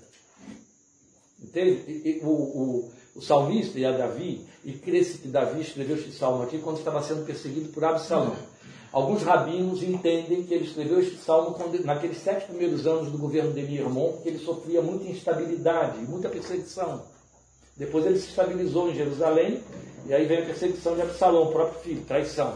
Entende? 1.42 2.22
O, 2.24 2.30
o, 2.30 2.92
o 3.16 3.22
salmista 3.22 3.78
e 3.78 3.86
a 3.86 3.92
Davi, 3.92 4.46
e 4.64 4.74
cresce 4.74 5.18
que 5.18 5.28
Davi 5.28 5.62
escreveu 5.62 5.98
este 5.98 6.12
salmo 6.12 6.44
aqui 6.44 6.60
quando 6.60 6.78
estava 6.78 7.04
sendo 7.04 7.26
perseguido 7.26 7.70
por 7.70 7.84
Absalão. 7.84 8.36
Alguns 8.92 9.22
rabinos 9.22 9.84
entendem 9.84 10.44
que 10.44 10.54
ele 10.54 10.64
escreveu 10.64 11.00
este 11.00 11.18
salmo 11.18 11.54
quando, 11.56 11.84
naqueles 11.84 12.18
sete 12.18 12.48
primeiros 12.48 12.88
anos 12.88 13.12
do 13.12 13.18
governo 13.18 13.54
de 13.54 13.62
Mirmon, 13.62 14.14
porque 14.14 14.30
ele 14.30 14.40
sofria 14.40 14.82
muita 14.82 15.06
instabilidade, 15.06 16.00
muita 16.00 16.30
perseguição. 16.30 17.04
Depois 17.78 18.06
ele 18.06 18.20
se 18.20 18.30
estabilizou 18.30 18.90
em 18.90 18.96
Jerusalém, 18.96 19.62
e 20.06 20.14
aí 20.14 20.26
vem 20.26 20.40
a 20.40 20.46
perseguição 20.46 20.96
de 20.96 21.02
Absalão, 21.02 21.44
o 21.44 21.52
próprio 21.52 21.80
filho, 21.82 22.06
traição. 22.06 22.56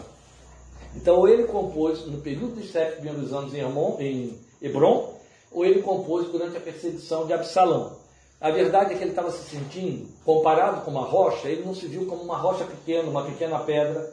Então, 0.96 1.18
ou 1.18 1.28
ele 1.28 1.44
compôs 1.44 2.06
no 2.06 2.20
período 2.20 2.56
dos 2.56 2.72
sete 2.72 2.96
primeiros 2.98 3.32
anos 3.32 3.54
em, 3.54 3.60
Hermon, 3.60 3.98
em 4.00 4.38
Hebron, 4.62 5.16
ou 5.52 5.66
ele 5.66 5.82
compôs 5.82 6.28
durante 6.30 6.58
a 6.58 6.62
perseguição 6.62 7.26
de 7.26 7.34
Absalão. 7.34 7.98
A 8.40 8.50
verdade 8.50 8.94
é 8.94 8.98
que 8.98 9.04
ele 9.04 9.12
estava 9.12 9.32
se 9.32 9.50
sentindo, 9.50 10.08
comparado 10.26 10.82
com 10.82 10.92
uma 10.92 11.04
rocha, 11.04 11.48
ele 11.48 11.64
não 11.64 11.76
se 11.76 11.86
viu 11.86 12.08
como 12.08 12.24
uma 12.24 12.38
rocha 12.38 12.66
pequena, 12.66 13.10
uma 13.10 13.24
pequena 13.24 13.60
pedra. 13.60 14.12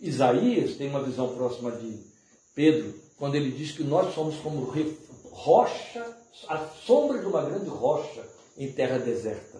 Isaías 0.00 0.76
tem 0.76 0.88
uma 0.88 1.02
visão 1.02 1.34
próxima 1.34 1.70
de 1.72 2.00
Pedro, 2.54 2.94
quando 3.18 3.34
ele 3.34 3.50
diz 3.50 3.72
que 3.72 3.84
nós 3.84 4.14
somos 4.14 4.36
como 4.36 4.72
rocha, 5.30 6.16
a 6.48 6.58
sombra 6.84 7.18
de 7.18 7.26
uma 7.26 7.42
grande 7.42 7.68
rocha 7.68 8.22
em 8.56 8.72
terra 8.72 8.98
deserta. 8.98 9.51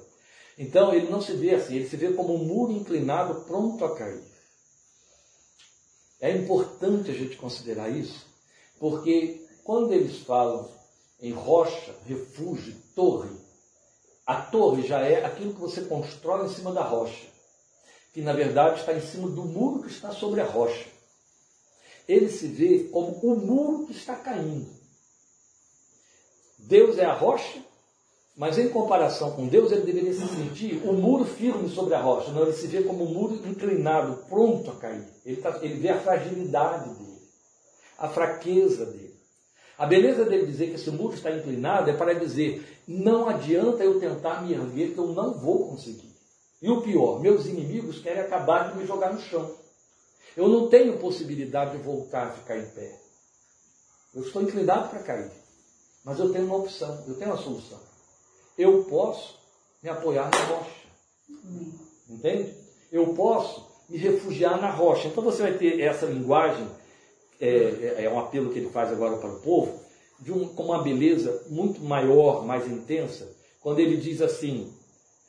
Então 0.62 0.94
ele 0.94 1.10
não 1.10 1.20
se 1.20 1.32
vê 1.32 1.56
assim, 1.56 1.74
ele 1.74 1.88
se 1.88 1.96
vê 1.96 2.12
como 2.12 2.36
um 2.36 2.44
muro 2.44 2.70
inclinado 2.70 3.40
pronto 3.46 3.84
a 3.84 3.96
cair. 3.96 4.22
É 6.20 6.30
importante 6.30 7.10
a 7.10 7.14
gente 7.14 7.36
considerar 7.36 7.88
isso, 7.88 8.24
porque 8.78 9.44
quando 9.64 9.92
eles 9.92 10.18
falam 10.18 10.70
em 11.20 11.32
rocha, 11.32 11.92
refúgio, 12.06 12.76
torre, 12.94 13.36
a 14.24 14.40
torre 14.40 14.86
já 14.86 15.00
é 15.00 15.24
aquilo 15.24 15.52
que 15.52 15.60
você 15.60 15.82
constrói 15.82 16.46
em 16.46 16.54
cima 16.54 16.70
da 16.70 16.84
rocha, 16.84 17.26
que 18.12 18.20
na 18.20 18.32
verdade 18.32 18.78
está 18.78 18.94
em 18.94 19.00
cima 19.00 19.28
do 19.28 19.42
muro 19.42 19.82
que 19.82 19.90
está 19.90 20.12
sobre 20.12 20.40
a 20.40 20.46
rocha. 20.46 20.86
Ele 22.06 22.28
se 22.28 22.46
vê 22.46 22.84
como 22.84 23.18
o 23.18 23.34
muro 23.34 23.86
que 23.86 23.92
está 23.92 24.14
caindo. 24.14 24.70
Deus 26.56 26.98
é 26.98 27.04
a 27.04 27.14
rocha, 27.14 27.64
mas 28.36 28.56
em 28.56 28.68
comparação 28.70 29.32
com 29.32 29.46
Deus, 29.46 29.70
ele 29.70 29.82
deveria 29.82 30.14
se 30.14 30.26
sentir 30.26 30.82
o 30.84 30.90
um 30.90 30.94
muro 30.94 31.24
firme 31.24 31.68
sobre 31.68 31.94
a 31.94 32.00
rocha. 32.00 32.32
Não, 32.32 32.42
ele 32.42 32.54
se 32.54 32.66
vê 32.66 32.82
como 32.82 33.04
um 33.04 33.12
muro 33.12 33.34
inclinado, 33.46 34.24
pronto 34.28 34.70
a 34.70 34.76
cair. 34.76 35.06
Ele, 35.24 35.36
tá, 35.36 35.58
ele 35.60 35.74
vê 35.74 35.90
a 35.90 36.00
fragilidade 36.00 36.94
dele, 36.94 37.20
a 37.98 38.08
fraqueza 38.08 38.86
dele. 38.86 39.12
A 39.76 39.86
beleza 39.86 40.24
dele 40.24 40.46
dizer 40.46 40.68
que 40.68 40.76
esse 40.76 40.90
muro 40.90 41.14
está 41.14 41.30
inclinado 41.30 41.90
é 41.90 41.92
para 41.92 42.14
dizer: 42.14 42.82
não 42.88 43.28
adianta 43.28 43.84
eu 43.84 44.00
tentar 44.00 44.42
me 44.42 44.54
erguer, 44.54 44.94
que 44.94 44.98
eu 44.98 45.08
não 45.08 45.38
vou 45.38 45.68
conseguir. 45.68 46.12
E 46.62 46.70
o 46.70 46.80
pior, 46.80 47.20
meus 47.20 47.46
inimigos 47.46 47.98
querem 47.98 48.22
acabar 48.22 48.70
de 48.70 48.78
me 48.78 48.86
jogar 48.86 49.12
no 49.12 49.20
chão. 49.20 49.54
Eu 50.34 50.48
não 50.48 50.68
tenho 50.68 50.98
possibilidade 50.98 51.76
de 51.76 51.82
voltar 51.82 52.28
a 52.28 52.30
ficar 52.30 52.56
em 52.56 52.64
pé. 52.66 52.98
Eu 54.14 54.22
estou 54.22 54.40
inclinado 54.40 54.88
para 54.88 55.00
cair. 55.00 55.30
Mas 56.04 56.18
eu 56.18 56.32
tenho 56.32 56.46
uma 56.46 56.56
opção, 56.56 57.04
eu 57.06 57.14
tenho 57.14 57.30
uma 57.30 57.42
solução. 57.42 57.91
Eu 58.56 58.84
posso 58.84 59.38
me 59.82 59.88
apoiar 59.88 60.30
na 60.30 60.44
rocha. 60.44 60.82
Entende? 62.08 62.54
Eu 62.90 63.14
posso 63.14 63.66
me 63.88 63.96
refugiar 63.96 64.60
na 64.60 64.70
rocha. 64.70 65.08
Então 65.08 65.22
você 65.22 65.42
vai 65.42 65.54
ter 65.54 65.80
essa 65.80 66.06
linguagem 66.06 66.66
é, 67.40 67.46
é, 67.46 68.04
é, 68.04 68.10
um 68.10 68.20
apelo 68.20 68.50
que 68.52 68.58
ele 68.60 68.70
faz 68.70 68.92
agora 68.92 69.16
para 69.16 69.32
o 69.32 69.40
povo, 69.40 69.80
de 70.20 70.32
um, 70.32 70.46
com 70.48 70.62
uma 70.62 70.82
beleza 70.82 71.44
muito 71.48 71.80
maior, 71.80 72.46
mais 72.46 72.70
intensa, 72.70 73.28
quando 73.60 73.80
ele 73.80 73.96
diz 73.96 74.22
assim, 74.22 74.72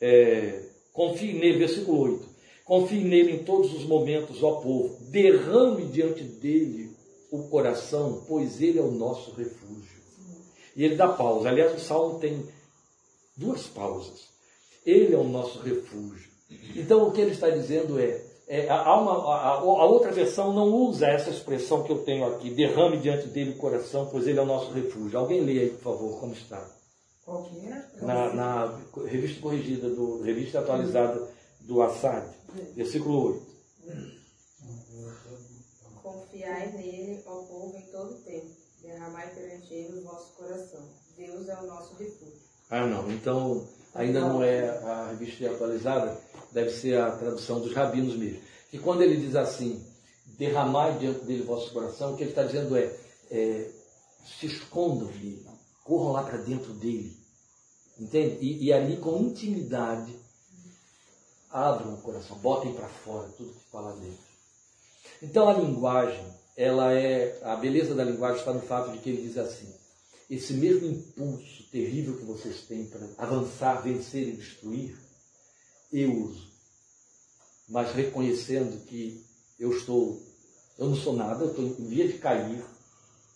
é, 0.00 0.62
confie 0.92 1.32
nele, 1.32 1.58
versículo 1.58 1.98
8, 1.98 2.28
confie 2.64 3.02
nele 3.02 3.32
em 3.32 3.42
todos 3.42 3.74
os 3.74 3.84
momentos, 3.84 4.44
ó 4.44 4.60
povo, 4.60 4.96
derrame 5.10 5.86
diante 5.86 6.22
dele 6.22 6.94
o 7.32 7.48
coração, 7.48 8.24
pois 8.28 8.62
ele 8.62 8.78
é 8.78 8.82
o 8.82 8.92
nosso 8.92 9.32
refúgio. 9.32 10.04
E 10.76 10.84
ele 10.84 10.94
dá 10.94 11.08
pausa. 11.08 11.48
Aliás, 11.48 11.74
o 11.74 11.80
salmo 11.80 12.20
tem 12.20 12.44
duas 13.36 13.66
pausas. 13.66 14.28
Ele 14.84 15.14
é 15.14 15.18
o 15.18 15.24
nosso 15.24 15.60
refúgio. 15.60 16.30
Então, 16.76 17.08
o 17.08 17.12
que 17.12 17.20
ele 17.20 17.32
está 17.32 17.48
dizendo 17.48 17.98
é: 17.98 18.22
é, 18.46 18.68
há 18.68 19.00
uma, 19.00 19.34
a, 19.34 19.48
a, 19.54 19.84
outra 19.86 20.12
versão 20.12 20.52
não 20.52 20.68
usa 20.74 21.06
essa 21.06 21.30
expressão 21.30 21.82
que 21.82 21.90
eu 21.90 22.04
tenho 22.04 22.26
aqui, 22.26 22.50
derrame 22.50 22.98
diante 22.98 23.26
dele 23.28 23.52
o 23.52 23.56
coração, 23.56 24.08
pois 24.10 24.26
ele 24.26 24.38
é 24.38 24.42
o 24.42 24.46
nosso 24.46 24.70
refúgio. 24.72 25.18
Alguém 25.18 25.40
lê 25.40 25.60
aí, 25.60 25.70
por 25.70 25.80
favor, 25.80 26.20
como 26.20 26.34
está. 26.34 26.62
Qual 27.24 27.42
que 27.44 27.66
é? 27.66 27.86
Na, 28.02 28.34
na 28.34 28.80
revista 29.06 29.40
corrigida, 29.40 29.88
do, 29.88 30.20
revista 30.20 30.58
atualizada 30.58 31.26
do 31.60 31.80
Assad, 31.80 32.28
versículo 32.74 33.32
8. 33.32 33.54
Confiai 36.02 36.70
nele, 36.72 37.22
ó 37.24 37.36
povo, 37.44 37.74
em 37.78 37.90
todo 37.90 38.14
tempo. 38.24 38.50
Derramai 38.82 39.34
perante 39.34 39.72
ele 39.72 40.00
o 40.00 40.04
vosso 40.04 40.34
coração. 40.34 40.86
Deus 41.16 41.48
é 41.48 41.56
o 41.56 41.66
nosso 41.66 41.94
refúgio. 41.94 42.33
Ah, 42.74 42.88
não. 42.88 43.08
Então, 43.12 43.68
ainda 43.94 44.20
não 44.20 44.42
é 44.42 44.68
a 44.68 45.10
revista 45.10 45.48
atualizada, 45.48 46.20
deve 46.50 46.70
ser 46.70 46.98
a 46.98 47.12
tradução 47.12 47.60
dos 47.60 47.72
rabinos 47.72 48.16
mesmo. 48.16 48.40
Que 48.68 48.80
quando 48.80 49.02
ele 49.02 49.16
diz 49.16 49.36
assim, 49.36 49.80
derramai 50.36 50.98
diante 50.98 51.24
dele 51.24 51.42
o 51.42 51.46
vosso 51.46 51.72
coração, 51.72 52.12
o 52.12 52.16
que 52.16 52.24
ele 52.24 52.30
está 52.30 52.42
dizendo 52.42 52.76
é, 52.76 52.92
é 53.30 53.70
se 54.24 54.46
escondam 54.46 55.06
nele, 55.06 55.46
corram 55.84 56.10
lá 56.10 56.24
para 56.24 56.38
dentro 56.38 56.72
dele. 56.72 57.16
Entende? 57.96 58.38
E, 58.40 58.64
e, 58.64 58.72
ali 58.72 58.96
com 58.96 59.20
intimidade 59.20 60.12
abram 61.52 61.94
o 61.94 61.98
coração, 61.98 62.36
botem 62.38 62.74
para 62.74 62.88
fora 62.88 63.28
tudo 63.36 63.52
que 63.52 63.66
está 63.66 63.78
lá 63.78 63.92
dentro. 63.92 64.18
Então 65.22 65.48
a 65.48 65.52
linguagem, 65.52 66.26
ela 66.56 66.92
é. 66.92 67.38
A 67.44 67.54
beleza 67.54 67.94
da 67.94 68.02
linguagem 68.02 68.40
está 68.40 68.52
no 68.52 68.62
fato 68.62 68.90
de 68.90 68.98
que 68.98 69.10
ele 69.10 69.22
diz 69.22 69.38
assim: 69.38 69.72
esse 70.28 70.54
mesmo 70.54 70.88
impulso 70.88 71.63
terrível 71.74 72.16
que 72.16 72.24
vocês 72.24 72.60
têm 72.68 72.84
para 72.86 73.04
avançar, 73.18 73.82
vencer 73.82 74.28
e 74.28 74.36
destruir, 74.36 74.96
eu 75.92 76.12
uso. 76.26 76.46
Mas 77.68 77.92
reconhecendo 77.92 78.86
que 78.86 79.26
eu 79.58 79.76
estou, 79.76 80.22
eu 80.78 80.86
não 80.86 80.94
sou 80.94 81.14
nada, 81.14 81.42
eu 81.42 81.50
estou 81.50 81.64
em 81.64 81.88
via 81.88 82.06
de 82.06 82.18
cair, 82.18 82.64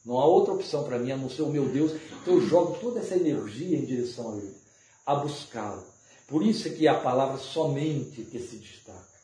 não 0.05 0.20
há 0.20 0.24
outra 0.24 0.55
opção 0.55 0.84
para 0.84 1.01
mim 1.01 1.11
a 1.11 1.16
não 1.16 1.28
ser 1.28 1.43
o 1.43 1.51
meu 1.51 1.68
Deus. 1.68 1.91
Então 2.22 2.34
eu 2.34 2.41
jogo 2.41 2.78
toda 2.78 3.01
essa 3.01 3.16
energia 3.16 3.76
em 3.76 3.84
direção 3.84 4.34
a 4.34 4.36
Ele, 4.36 4.55
a 5.05 5.16
buscá-lo. 5.16 5.84
Por 6.28 6.47
isso 6.47 6.68
é 6.68 6.70
que 6.70 6.86
a 6.86 7.01
palavra 7.01 7.39
somente 7.39 8.22
que 8.22 8.39
se 8.39 8.59
destaca. 8.59 9.18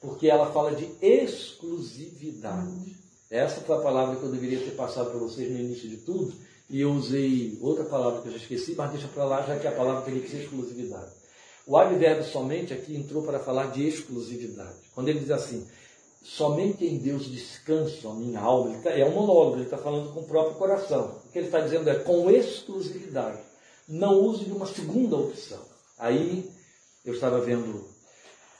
Porque 0.00 0.28
ela 0.28 0.52
fala 0.52 0.72
de 0.72 0.88
exclusividade. 1.04 2.96
Essa 3.28 3.60
foi 3.62 3.76
a 3.76 3.80
palavra 3.80 4.14
que 4.14 4.22
eu 4.22 4.30
deveria 4.30 4.60
ter 4.60 4.76
passado 4.76 5.10
para 5.10 5.18
vocês 5.18 5.50
no 5.50 5.58
início 5.58 5.88
de 5.88 5.96
tudo. 5.96 6.32
E 6.68 6.80
eu 6.80 6.90
usei 6.90 7.58
outra 7.60 7.84
palavra 7.84 8.22
que 8.22 8.28
eu 8.28 8.32
já 8.32 8.38
esqueci, 8.38 8.74
mas 8.76 8.90
deixa 8.90 9.08
para 9.08 9.24
lá, 9.24 9.42
já 9.42 9.58
que 9.58 9.66
a 9.66 9.72
palavra 9.72 10.02
teria 10.02 10.20
que 10.20 10.30
ser 10.30 10.42
exclusividade. 10.42 11.12
O 11.66 11.76
advérbio 11.76 12.24
somente 12.24 12.72
aqui 12.72 12.96
entrou 12.96 13.22
para 13.22 13.38
falar 13.38 13.72
de 13.72 13.86
exclusividade. 13.86 14.76
Quando 14.94 15.08
ele 15.08 15.20
diz 15.20 15.30
assim, 15.30 15.66
somente 16.22 16.84
em 16.84 16.98
Deus 16.98 17.26
descanso 17.26 18.08
a 18.08 18.14
minha 18.14 18.40
alma. 18.40 18.78
Tá, 18.82 18.90
é 18.90 19.04
um 19.04 19.12
monólogo, 19.12 19.56
ele 19.56 19.64
está 19.64 19.78
falando 19.78 20.12
com 20.12 20.20
o 20.20 20.26
próprio 20.26 20.56
coração. 20.56 21.20
O 21.24 21.32
que 21.32 21.38
ele 21.38 21.46
está 21.46 21.60
dizendo 21.60 21.88
é 21.88 21.94
com 21.94 22.28
exclusividade. 22.30 23.40
Não 23.88 24.20
use 24.20 24.44
de 24.44 24.52
uma 24.52 24.66
segunda 24.66 25.16
opção. 25.16 25.60
Aí 25.98 26.50
eu 27.04 27.14
estava 27.14 27.40
vendo 27.40 27.84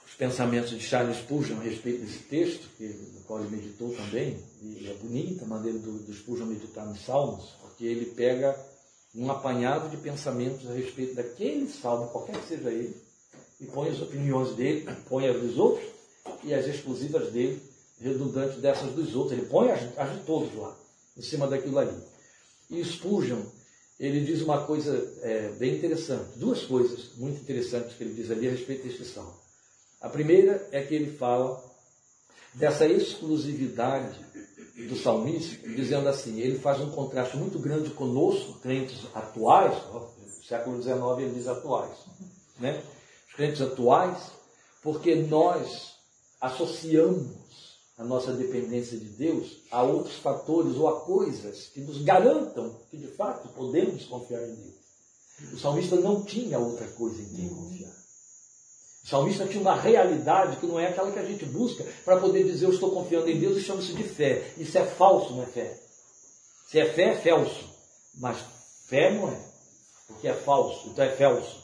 os 0.05 0.13
pensamentos 0.17 0.69
de 0.69 0.79
Charles 0.79 1.17
Spurgeon 1.17 1.57
a 1.57 1.63
respeito 1.63 2.05
desse 2.05 2.19
texto, 2.19 2.69
que, 2.77 2.85
no 2.85 3.21
qual 3.21 3.41
ele 3.41 3.55
meditou 3.55 3.93
também, 3.93 4.41
e 4.61 4.87
é 4.89 4.93
bonita 4.93 5.43
a 5.43 5.47
maneira 5.47 5.77
do, 5.77 5.99
do 5.99 6.13
Spurgeon 6.13 6.45
meditar 6.45 6.85
nos 6.85 7.03
Salmos, 7.05 7.53
porque 7.77 7.85
ele 7.85 8.07
pega 8.07 8.57
um 9.13 9.29
apanhado 9.29 9.87
de 9.89 9.97
pensamentos 9.97 10.67
a 10.67 10.73
respeito 10.73 11.13
daquele 11.13 11.69
salmo, 11.69 12.07
qualquer 12.07 12.39
que 12.41 12.47
seja 12.47 12.71
ele, 12.71 12.95
e 13.61 13.65
põe 13.67 13.89
as 13.89 14.01
opiniões 14.01 14.55
dele, 14.55 14.89
põe 15.07 15.27
as 15.27 15.39
dos 15.39 15.57
outros, 15.59 15.87
e 16.43 16.55
as 16.55 16.65
exclusivas 16.65 17.31
dele, 17.31 17.61
redundantes 18.01 18.59
dessas 18.59 18.93
dos 18.93 19.15
outros. 19.15 19.37
Ele 19.37 19.47
põe 19.47 19.69
as, 19.69 19.97
as 19.97 20.11
de 20.11 20.25
todos 20.25 20.53
lá, 20.55 20.75
em 21.15 21.21
cima 21.21 21.47
daquilo 21.47 21.77
ali. 21.77 21.95
E 22.69 22.83
Spurgeon, 22.83 23.41
ele 23.99 24.25
diz 24.25 24.41
uma 24.41 24.65
coisa 24.65 25.13
é, 25.21 25.49
bem 25.49 25.77
interessante, 25.77 26.37
duas 26.37 26.63
coisas 26.63 27.15
muito 27.15 27.41
interessantes 27.41 27.95
que 27.95 28.03
ele 28.03 28.13
diz 28.15 28.31
ali 28.31 28.47
a 28.47 28.51
respeito 28.51 28.87
deste 28.87 29.05
salmo. 29.05 29.35
A 30.01 30.09
primeira 30.09 30.67
é 30.71 30.81
que 30.81 30.95
ele 30.95 31.15
fala 31.15 31.63
dessa 32.55 32.87
exclusividade 32.87 34.19
do 34.85 34.95
salmista, 34.95 35.67
dizendo 35.69 36.07
assim, 36.07 36.39
ele 36.39 36.59
faz 36.59 36.79
um 36.79 36.91
contraste 36.91 37.35
muito 37.35 37.57
grande 37.57 37.89
conosco, 37.89 38.59
crentes 38.59 38.99
atuais, 39.15 39.75
século 40.47 40.81
XIX 40.81 40.97
ele 41.19 41.33
diz 41.33 41.47
atuais, 41.47 41.97
né? 42.59 42.83
os 43.27 43.33
crentes 43.33 43.61
atuais, 43.61 44.31
porque 44.83 45.15
nós 45.15 45.95
associamos 46.39 47.35
a 47.97 48.03
nossa 48.03 48.31
dependência 48.31 48.97
de 48.97 49.09
Deus 49.09 49.63
a 49.71 49.81
outros 49.81 50.17
fatores 50.17 50.77
ou 50.77 50.87
a 50.87 51.01
coisas 51.01 51.65
que 51.73 51.81
nos 51.81 52.03
garantam 52.03 52.79
que 52.91 52.97
de 52.97 53.07
fato 53.07 53.49
podemos 53.49 54.05
confiar 54.05 54.47
em 54.47 54.53
Deus. 54.53 54.77
O 55.53 55.57
salmista 55.57 55.95
não 55.95 56.23
tinha 56.23 56.59
outra 56.59 56.87
coisa 56.89 57.19
em 57.21 57.35
quem 57.35 57.49
confiar. 57.49 57.96
O 59.07 59.09
salmista 59.09 59.47
tinha 59.47 59.61
uma 59.61 59.75
realidade 59.75 60.57
que 60.57 60.67
não 60.67 60.79
é 60.79 60.87
aquela 60.87 61.11
que 61.11 61.19
a 61.19 61.25
gente 61.25 61.45
busca 61.45 61.83
para 62.05 62.19
poder 62.19 62.43
dizer 62.43 62.65
eu 62.65 62.71
estou 62.71 62.91
confiando 62.91 63.29
em 63.29 63.39
Deus 63.39 63.57
e 63.57 63.61
chama-se 63.61 63.93
de 63.93 64.03
fé. 64.03 64.51
Isso 64.57 64.77
é 64.77 64.85
falso, 64.85 65.33
não 65.33 65.43
é 65.43 65.47
fé. 65.47 65.79
Se 66.67 66.79
é 66.79 66.85
fé, 66.85 67.13
é 67.13 67.15
felso. 67.15 67.69
Mas 68.19 68.37
fé 68.87 69.11
não 69.11 69.29
é. 69.29 69.39
Porque 70.07 70.27
é 70.27 70.33
falso, 70.33 70.89
então 70.89 71.03
é 71.03 71.09
felso. 71.15 71.63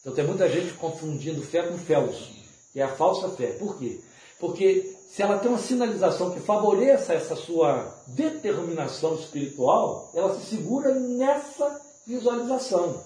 Então 0.00 0.14
tem 0.14 0.24
muita 0.24 0.48
gente 0.48 0.72
confundindo 0.74 1.42
fé 1.42 1.64
com 1.64 1.76
felso 1.76 2.38
que 2.72 2.80
é 2.80 2.84
a 2.84 2.94
falsa 2.94 3.30
fé. 3.30 3.48
Por 3.52 3.76
quê? 3.76 4.00
Porque 4.38 4.96
se 5.10 5.20
ela 5.20 5.38
tem 5.38 5.50
uma 5.50 5.58
sinalização 5.58 6.30
que 6.30 6.38
favoreça 6.38 7.12
essa 7.12 7.34
sua 7.34 7.92
determinação 8.06 9.16
espiritual, 9.16 10.12
ela 10.14 10.38
se 10.38 10.46
segura 10.46 10.94
nessa 10.94 11.80
visualização. 12.06 13.02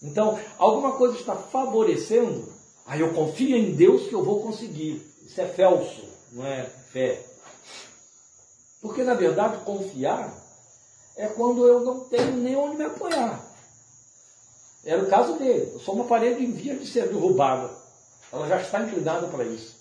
Então, 0.00 0.38
alguma 0.56 0.92
coisa 0.92 1.16
está 1.16 1.34
favorecendo, 1.34 2.52
aí 2.88 3.00
eu 3.00 3.14
confio 3.14 3.56
em 3.56 3.76
Deus 3.76 4.08
que 4.08 4.14
eu 4.14 4.24
vou 4.24 4.42
conseguir. 4.42 5.00
Isso 5.24 5.40
é 5.40 5.46
felso, 5.46 6.02
não 6.32 6.44
é 6.44 6.64
fé. 6.64 7.22
Porque, 8.82 9.04
na 9.04 9.14
verdade, 9.14 9.64
confiar 9.64 10.34
é 11.16 11.26
quando 11.28 11.66
eu 11.66 11.80
não 11.80 12.00
tenho 12.00 12.32
nem 12.38 12.56
onde 12.56 12.76
me 12.76 12.84
apoiar. 12.84 13.44
Era 14.84 15.02
o 15.02 15.06
caso 15.06 15.34
dele. 15.38 15.70
Eu 15.74 15.80
sou 15.80 15.94
uma 15.94 16.04
parede 16.04 16.42
em 16.42 16.52
via 16.52 16.76
de 16.76 16.86
ser 16.86 17.08
derrubada. 17.08 17.70
Ela 18.32 18.48
já 18.48 18.60
está 18.60 18.80
inclinada 18.80 19.26
para 19.28 19.44
isso. 19.44 19.76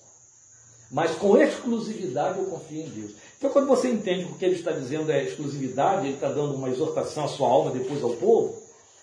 Mas 0.89 1.16
com 1.16 1.38
exclusividade 1.38 2.39
eu 2.39 2.45
confio 2.45 2.82
em 2.82 2.89
Deus. 2.89 3.12
Então, 3.38 3.49
quando 3.49 3.68
você 3.68 3.89
entende 3.89 4.26
o 4.26 4.36
que 4.36 4.45
ele 4.45 4.55
está 4.55 4.72
dizendo 4.72 5.12
é 5.12 5.24
exclusividade, 5.24 6.08
ele 6.08 6.16
está 6.16 6.30
dando 6.30 6.55
uma 6.55 6.70
exortação 6.70 7.26
à 7.26 7.28
sua 7.28 7.47
alma, 7.47 7.72
depois 7.72 8.01
ao 8.01 8.16
povo, 8.16 8.58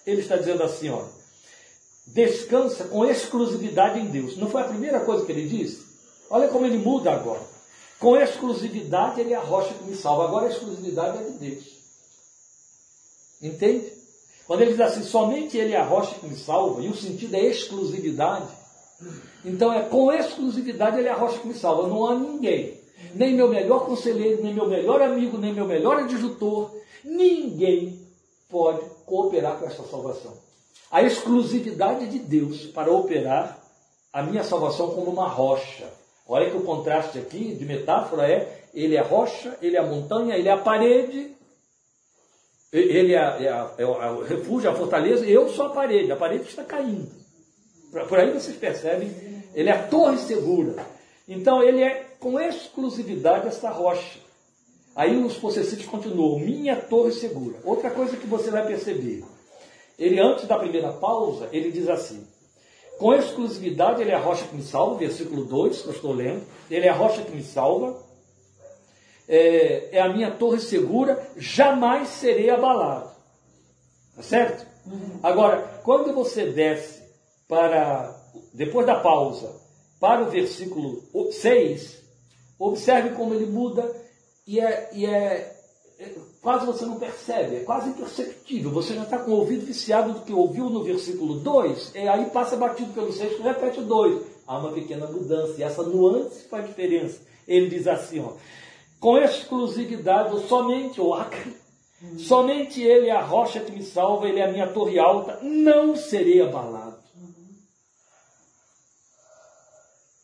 ele 0.07 0.23
está 0.23 0.37
dizendo 0.37 0.63
assim: 0.63 0.89
olha, 0.89 1.09
descansa 2.07 2.85
com 2.85 3.05
exclusividade 3.05 3.99
em 3.99 4.07
Deus. 4.07 4.37
Não 4.37 4.49
foi 4.49 4.63
a 4.63 4.69
primeira 4.69 5.01
coisa 5.01 5.25
que 5.25 5.33
ele 5.33 5.49
disse? 5.49 5.85
Olha 6.31 6.49
como 6.49 6.67
ele 6.67 6.79
muda 6.79 7.13
agora. 7.13 7.41
Com 7.99 8.17
exclusividade 8.17 9.21
ele 9.21 9.33
é 9.33 9.37
a 9.37 9.41
rocha 9.41 9.75
que 9.75 9.85
me 9.85 9.97
salva. 9.97 10.25
Agora 10.25 10.47
a 10.47 10.51
exclusividade 10.51 11.19
é 11.19 11.23
de 11.23 11.39
Deus. 11.39 11.65
Entende? 13.43 13.93
Quando 14.47 14.61
ele 14.61 14.73
diz 14.73 14.81
assim, 14.81 15.03
somente 15.03 15.57
ele 15.57 15.73
é 15.73 15.77
a 15.79 15.85
rocha 15.85 16.15
que 16.17 16.27
me 16.27 16.37
salva, 16.37 16.83
e 16.83 16.89
o 16.89 16.95
sentido 16.95 17.35
é 17.35 17.45
exclusividade, 17.45 18.49
então 19.45 19.73
é 19.73 19.83
com 19.83 20.13
exclusividade 20.13 20.99
ele 20.99 21.09
é 21.09 21.13
a 21.13 21.17
rocha 21.17 21.39
que 21.39 21.49
me 21.49 21.55
salva. 21.55 21.89
Não 21.89 22.07
há 22.07 22.15
ninguém, 22.15 22.79
nem 23.15 23.35
meu 23.35 23.49
melhor 23.49 23.87
conselheiro, 23.87 24.43
nem 24.43 24.53
meu 24.53 24.69
melhor 24.69 25.01
amigo, 25.01 25.39
nem 25.39 25.55
meu 25.55 25.67
melhor 25.67 25.99
adjutor, 25.99 26.71
ninguém 27.03 27.99
pode 28.49 28.85
cooperar 29.07 29.59
com 29.59 29.67
esta 29.67 29.83
salvação. 29.85 30.44
A 30.91 31.03
exclusividade 31.03 32.07
de 32.07 32.19
Deus 32.19 32.67
para 32.67 32.91
operar 32.91 33.59
a 34.13 34.23
minha 34.23 34.45
salvação 34.45 34.91
como 34.91 35.11
uma 35.11 35.29
rocha. 35.29 35.89
Olha 36.27 36.51
que 36.51 36.57
o 36.57 36.63
contraste 36.63 37.19
aqui 37.19 37.55
de 37.55 37.65
metáfora 37.65 38.31
é: 38.31 38.65
ele 38.73 38.97
é 38.97 39.01
rocha, 39.01 39.57
ele 39.61 39.77
é 39.77 39.81
a 39.81 39.87
montanha, 39.87 40.37
ele 40.37 40.49
é 40.49 40.53
a 40.53 40.59
parede, 40.59 41.35
ele 42.73 43.15
é, 43.15 43.19
é, 43.19 43.47
é, 43.79 43.83
é 43.83 43.87
o 43.87 44.23
refúgio, 44.23 44.69
a 44.69 44.75
fortaleza, 44.75 45.25
eu 45.27 45.49
sou 45.49 45.67
a 45.67 45.71
parede, 45.71 46.11
a 46.11 46.17
parede 46.17 46.49
está 46.49 46.65
caindo. 46.65 47.09
Por 48.09 48.19
aí 48.19 48.33
vocês 48.33 48.57
percebem, 48.57 49.13
ele 49.55 49.69
é 49.69 49.73
a 49.73 49.87
torre 49.87 50.19
segura. 50.19 50.85
Então 51.29 51.63
ele 51.63 51.83
é 51.83 52.05
com 52.19 52.41
exclusividade 52.41 53.47
essa 53.47 53.71
rocha. 53.71 54.19
Aí 54.97 55.17
os 55.17 55.37
possessivos 55.37 55.87
continuam, 55.87 56.39
minha 56.39 56.77
torre 56.77 57.13
segura. 57.13 57.57
Outra 57.65 57.91
coisa 57.91 58.17
que 58.17 58.27
você 58.27 58.51
vai 58.51 58.67
perceber, 58.67 59.25
ele 59.99 60.21
antes 60.21 60.47
da 60.47 60.59
primeira 60.59 60.93
pausa, 60.93 61.49
ele 61.53 61.71
diz 61.71 61.89
assim, 61.89 62.27
com 62.99 63.15
exclusividade 63.15 64.01
ele 64.01 64.11
é 64.11 64.15
a 64.15 64.21
rocha 64.21 64.47
que 64.47 64.55
me 64.55 64.63
salva, 64.63 64.99
versículo 64.99 65.45
2, 65.45 65.83
que 65.83 65.89
eu 65.89 65.93
estou 65.93 66.13
lendo, 66.13 66.45
ele 66.71 66.87
é 66.87 66.89
a 66.89 66.95
rocha 66.95 67.23
que 67.23 67.33
me 67.33 67.43
salva, 67.43 68.03
é, 69.29 69.97
é 69.97 70.01
a 70.01 70.09
minha 70.09 70.31
torre 70.31 70.61
segura, 70.61 71.27
jamais 71.37 72.09
serei 72.09 72.51
abalado. 72.51 73.11
Tá 74.15 74.23
certo? 74.23 74.67
Uhum. 74.87 75.19
Agora, 75.23 75.81
quando 75.83 76.13
você 76.13 76.47
desce 76.47 77.03
para, 77.49 78.15
depois 78.53 78.87
da 78.87 79.01
pausa, 79.01 79.51
para 79.99 80.23
o 80.23 80.31
versículo 80.31 81.03
6, 81.33 82.03
observe 82.59 83.11
como 83.11 83.35
ele 83.35 83.47
muda 83.47 83.91
e 84.47 84.61
é, 84.61 84.91
e 84.93 85.07
é 85.07 85.55
é, 85.99 86.11
quase 86.45 86.67
você 86.67 86.85
não 86.85 86.97
percebe, 86.97 87.57
é 87.57 87.61
quase 87.61 87.89
imperceptível. 87.89 88.71
Você 88.73 88.95
já 88.95 89.05
está 89.05 89.19
com 89.19 89.31
o 89.31 89.39
ouvido 89.39 89.65
viciado 89.65 90.13
do 90.13 90.21
que 90.21 90.33
ouviu 90.33 90.69
no 90.69 90.85
versículo 90.85 91.37
2, 91.41 91.93
e 91.95 92.07
aí 92.07 92.27
passa 92.27 92.55
batido 92.55 92.93
pelo 92.93 93.11
6, 93.11 93.41
repete 93.41 93.81
o 93.81 93.85
2. 93.85 94.23
Há 94.47 94.59
uma 94.59 94.73
pequena 94.73 95.07
mudança, 95.07 95.55
e 95.59 95.63
essa 95.63 95.83
nuance 95.83 96.47
faz 96.49 96.67
diferença. 96.67 97.19
Ele 97.49 97.71
diz 97.71 97.87
assim, 97.87 98.21
ó, 98.21 98.33
com 99.01 99.17
exclusividade, 99.17 100.47
somente 100.47 101.01
o 101.01 101.15
acre, 101.15 101.57
somente 102.19 102.83
ele 102.83 103.09
é 103.09 103.13
a 103.13 103.25
rocha 103.25 103.61
que 103.61 103.73
me 103.73 103.83
salva, 103.83 104.29
ele 104.29 104.39
é 104.39 104.45
a 104.45 104.53
minha 104.53 104.69
torre 104.69 104.99
alta, 104.99 105.39
não 105.43 105.97
serei 105.97 106.43
abalado. 106.43 107.03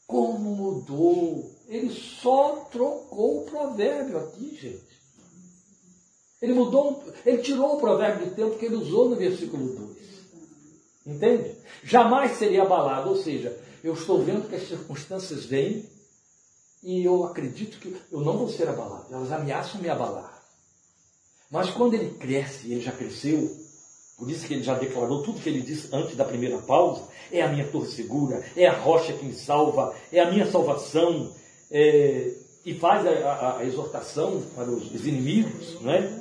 Como 0.06 0.38
mudou? 0.38 1.50
Ele 1.66 1.90
só 1.90 2.66
trocou 2.70 3.38
o 3.38 3.44
provérbio 3.44 4.18
aqui, 4.18 4.54
gente. 4.60 4.89
Ele 6.40 6.54
mudou, 6.54 7.04
ele 7.24 7.38
tirou 7.38 7.76
o 7.76 7.80
provérbio 7.80 8.26
do 8.26 8.34
tempo 8.34 8.58
que 8.58 8.66
ele 8.66 8.76
usou 8.76 9.10
no 9.10 9.16
versículo 9.16 9.66
2. 9.66 10.00
Entende? 11.06 11.56
Jamais 11.84 12.36
seria 12.38 12.62
abalado, 12.62 13.10
ou 13.10 13.16
seja, 13.16 13.56
eu 13.82 13.94
estou 13.94 14.22
vendo 14.22 14.48
que 14.48 14.54
as 14.54 14.66
circunstâncias 14.66 15.44
vêm 15.44 15.84
e 16.82 17.04
eu 17.04 17.24
acredito 17.24 17.78
que 17.78 17.94
eu 18.10 18.20
não 18.20 18.38
vou 18.38 18.48
ser 18.48 18.68
abalado. 18.68 19.06
Elas 19.12 19.32
ameaçam 19.32 19.80
me 19.80 19.88
abalar. 19.88 20.42
Mas 21.50 21.70
quando 21.70 21.94
ele 21.94 22.10
cresce, 22.10 22.70
ele 22.70 22.80
já 22.80 22.92
cresceu, 22.92 23.50
por 24.16 24.30
isso 24.30 24.46
que 24.46 24.54
ele 24.54 24.62
já 24.62 24.74
declarou 24.74 25.22
tudo 25.22 25.40
que 25.40 25.48
ele 25.48 25.62
disse 25.62 25.88
antes 25.92 26.14
da 26.14 26.24
primeira 26.24 26.58
pausa, 26.58 27.02
é 27.32 27.42
a 27.42 27.48
minha 27.48 27.66
torre 27.66 27.88
segura, 27.88 28.44
é 28.56 28.66
a 28.66 28.78
rocha 28.78 29.12
que 29.12 29.24
me 29.24 29.34
salva, 29.34 29.94
é 30.12 30.20
a 30.20 30.30
minha 30.30 30.50
salvação, 30.50 31.34
é, 31.70 32.34
e 32.64 32.74
faz 32.74 33.06
a, 33.06 33.10
a, 33.10 33.58
a, 33.58 33.64
exortação 33.64 34.42
para 34.54 34.70
os, 34.70 34.94
os 34.94 35.06
inimigos, 35.06 35.80
não 35.80 35.90
é? 35.90 36.19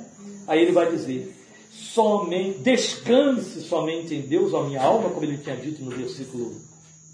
Aí 0.50 0.62
ele 0.62 0.72
vai 0.72 0.90
dizer, 0.90 1.32
somente, 1.70 2.58
descanse 2.58 3.60
somente 3.60 4.12
em 4.16 4.22
Deus, 4.22 4.52
a 4.52 4.64
minha 4.64 4.82
alma, 4.82 5.08
como 5.10 5.24
ele 5.24 5.38
tinha 5.38 5.54
dito 5.54 5.80
no 5.80 5.92
versículo 5.92 6.60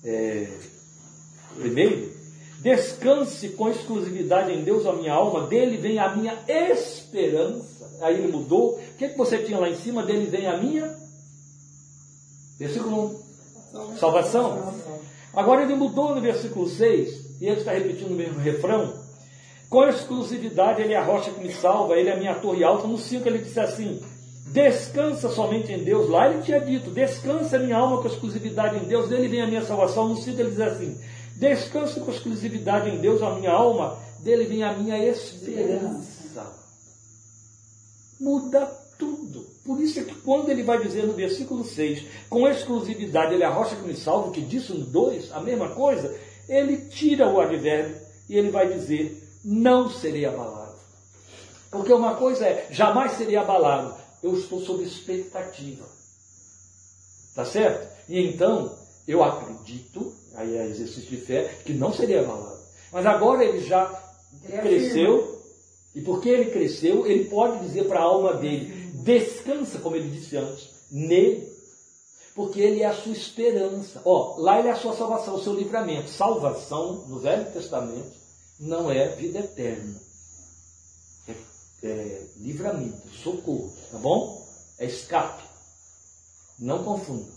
é, 0.02 0.48
primeiro, 1.54 2.10
descanse 2.62 3.50
com 3.50 3.68
exclusividade 3.68 4.54
em 4.54 4.64
Deus, 4.64 4.86
a 4.86 4.94
minha 4.94 5.12
alma, 5.12 5.46
dele 5.48 5.76
vem 5.76 5.98
a 5.98 6.16
minha 6.16 6.42
esperança. 6.48 7.98
Aí 8.00 8.14
ele 8.14 8.32
mudou. 8.32 8.78
O 8.78 8.96
que, 8.96 9.10
que 9.10 9.18
você 9.18 9.36
tinha 9.36 9.58
lá 9.58 9.68
em 9.68 9.76
cima? 9.76 10.02
Dele 10.02 10.24
vem 10.30 10.46
a 10.46 10.56
minha. 10.56 10.96
Versículo 12.58 13.22
1. 13.74 13.98
Salvação. 13.98 14.74
Agora 15.34 15.62
ele 15.62 15.74
mudou 15.74 16.14
no 16.14 16.22
versículo 16.22 16.66
6, 16.66 17.38
e 17.42 17.46
ele 17.46 17.58
está 17.58 17.72
repetindo 17.72 18.12
o 18.12 18.16
mesmo 18.16 18.38
refrão. 18.38 19.05
Com 19.68 19.84
exclusividade, 19.84 20.82
ele 20.82 20.92
é 20.94 20.96
a 20.96 21.04
rocha 21.04 21.30
que 21.30 21.40
me 21.40 21.52
salva, 21.52 21.96
ele 21.96 22.08
é 22.08 22.12
a 22.12 22.16
minha 22.16 22.34
torre 22.34 22.62
alta. 22.62 22.86
No 22.86 22.98
5 22.98 23.28
ele 23.28 23.38
disse 23.38 23.58
assim: 23.58 24.00
Descansa 24.46 25.28
somente 25.28 25.72
em 25.72 25.82
Deus. 25.82 26.08
Lá 26.08 26.30
ele 26.30 26.42
tinha 26.42 26.60
dito: 26.60 26.90
Descansa 26.90 27.58
minha 27.58 27.76
alma 27.76 28.00
com 28.00 28.08
exclusividade 28.08 28.76
em 28.76 28.86
Deus, 28.86 29.08
dele 29.08 29.28
vem 29.28 29.42
a 29.42 29.46
minha 29.46 29.64
salvação. 29.64 30.08
No 30.08 30.16
5 30.16 30.40
ele 30.40 30.50
diz 30.50 30.60
assim: 30.60 30.98
Descansa 31.36 32.00
com 32.00 32.10
exclusividade 32.10 32.88
em 32.88 32.98
Deus, 32.98 33.22
a 33.22 33.34
minha 33.34 33.50
alma, 33.50 33.98
dele 34.20 34.44
vem 34.44 34.62
a 34.62 34.72
minha 34.72 34.96
esperança. 35.04 36.46
Muda 38.20 38.66
tudo. 38.98 39.44
Por 39.64 39.80
isso 39.80 40.00
é 40.00 40.04
que 40.04 40.14
quando 40.14 40.48
ele 40.48 40.62
vai 40.62 40.80
dizer 40.80 41.06
no 41.06 41.12
versículo 41.12 41.64
6, 41.64 42.04
com 42.30 42.48
exclusividade, 42.48 43.34
ele 43.34 43.42
é 43.42 43.46
a 43.46 43.50
rocha 43.50 43.76
que 43.76 43.86
me 43.86 43.94
salva, 43.94 44.30
que 44.30 44.40
disse 44.40 44.72
no 44.72 44.86
2, 44.86 45.32
a 45.32 45.40
mesma 45.40 45.70
coisa, 45.70 46.16
ele 46.48 46.78
tira 46.88 47.28
o 47.28 47.40
advérbio 47.40 47.96
e 48.28 48.36
ele 48.36 48.50
vai 48.50 48.72
dizer: 48.72 49.25
não 49.46 49.88
serei 49.88 50.24
abalado. 50.24 50.74
Porque 51.70 51.92
uma 51.92 52.16
coisa 52.16 52.44
é, 52.44 52.66
jamais 52.72 53.12
serei 53.12 53.36
abalado. 53.36 53.94
Eu 54.20 54.36
estou 54.36 54.60
sob 54.60 54.82
expectativa. 54.82 55.84
Tá 57.32 57.44
certo? 57.44 57.86
E 58.08 58.20
então, 58.20 58.76
eu 59.06 59.22
acredito, 59.22 60.12
aí 60.34 60.56
é 60.56 60.66
exercício 60.66 61.08
de 61.08 61.18
fé, 61.18 61.58
que 61.64 61.72
não 61.72 61.92
seria 61.92 62.22
abalado. 62.22 62.58
Mas 62.92 63.06
agora 63.06 63.44
ele 63.44 63.60
já 63.60 63.86
cresceu, 64.62 65.40
e 65.94 66.00
porque 66.00 66.28
ele 66.28 66.50
cresceu, 66.50 67.06
ele 67.06 67.26
pode 67.26 67.60
dizer 67.60 67.86
para 67.86 68.00
a 68.00 68.04
alma 68.04 68.34
dele: 68.34 68.90
descansa, 69.04 69.78
como 69.78 69.94
ele 69.94 70.10
disse 70.10 70.36
antes, 70.36 70.70
nele. 70.90 71.54
Porque 72.34 72.60
ele 72.60 72.82
é 72.82 72.86
a 72.86 72.94
sua 72.94 73.12
esperança. 73.12 74.02
Ó, 74.04 74.36
lá 74.38 74.58
ele 74.58 74.68
é 74.68 74.72
a 74.72 74.76
sua 74.76 74.94
salvação, 74.94 75.36
o 75.36 75.42
seu 75.42 75.54
livramento. 75.54 76.10
Salvação, 76.10 77.06
no 77.06 77.18
Velho 77.18 77.50
Testamento, 77.52 78.25
não 78.58 78.90
é 78.90 79.08
vida 79.16 79.40
eterna. 79.40 80.00
É, 81.28 81.32
é 81.86 82.26
livramento, 82.36 83.08
socorro, 83.22 83.76
tá 83.90 83.98
bom? 83.98 84.46
É 84.78 84.86
escape. 84.86 85.44
Não 86.58 86.84
confunda. 86.84 87.30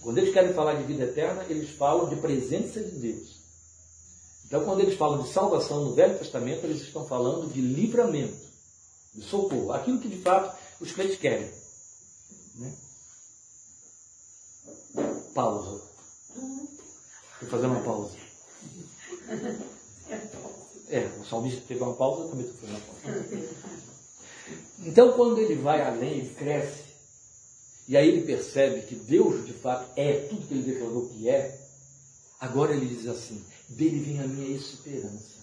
Quando 0.00 0.18
eles 0.18 0.32
querem 0.32 0.52
falar 0.52 0.74
de 0.74 0.84
vida 0.84 1.04
eterna, 1.04 1.44
eles 1.48 1.70
falam 1.70 2.08
de 2.08 2.16
presença 2.16 2.82
de 2.82 2.98
Deus. 2.98 3.40
Então, 4.46 4.64
quando 4.64 4.80
eles 4.80 4.96
falam 4.96 5.22
de 5.22 5.28
salvação 5.30 5.84
no 5.84 5.94
Velho 5.94 6.18
Testamento, 6.18 6.64
eles 6.64 6.82
estão 6.82 7.06
falando 7.06 7.52
de 7.52 7.60
livramento, 7.60 8.36
de 9.14 9.22
socorro, 9.22 9.72
aquilo 9.72 9.98
que 9.98 10.08
de 10.08 10.20
fato 10.20 10.56
os 10.80 10.92
crentes 10.92 11.18
querem. 11.18 11.50
Né? 12.56 12.76
Pausa. 15.34 15.82
Vou 17.40 17.50
fazer 17.50 17.66
uma 17.66 17.82
pausa. 17.82 18.16
É, 20.88 21.06
o 21.20 21.24
salmista 21.24 21.62
teve 21.66 21.82
uma 21.82 21.94
pausa, 21.94 22.28
também 22.28 22.46
estou 22.46 22.68
uma 22.68 22.80
pausa. 22.80 23.72
Então, 24.80 25.12
quando 25.12 25.38
ele 25.38 25.54
vai 25.56 25.80
além, 25.80 26.18
ele 26.18 26.34
cresce, 26.34 26.82
e 27.88 27.96
aí 27.96 28.08
ele 28.08 28.26
percebe 28.26 28.82
que 28.82 28.94
Deus, 28.94 29.46
de 29.46 29.52
fato, 29.52 29.90
é 29.96 30.26
tudo 30.28 30.46
que 30.46 30.54
ele 30.54 30.62
declarou 30.62 31.08
que 31.08 31.28
é, 31.28 31.60
agora 32.40 32.74
ele 32.74 32.86
diz 32.86 33.06
assim: 33.06 33.44
dele 33.68 34.00
vem 34.00 34.20
a 34.20 34.26
minha 34.26 34.56
esperança. 34.56 35.42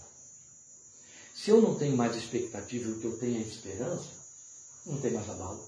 Se 1.33 1.51
eu 1.51 1.61
não 1.61 1.75
tenho 1.75 1.95
mais 1.95 2.15
expectativa 2.15 2.91
o 2.91 2.99
que 2.99 3.05
eu 3.05 3.17
tenho 3.17 3.37
é 3.37 3.41
esperança, 3.41 4.09
não 4.85 4.99
tem 4.99 5.11
mais 5.11 5.29
abalo. 5.29 5.63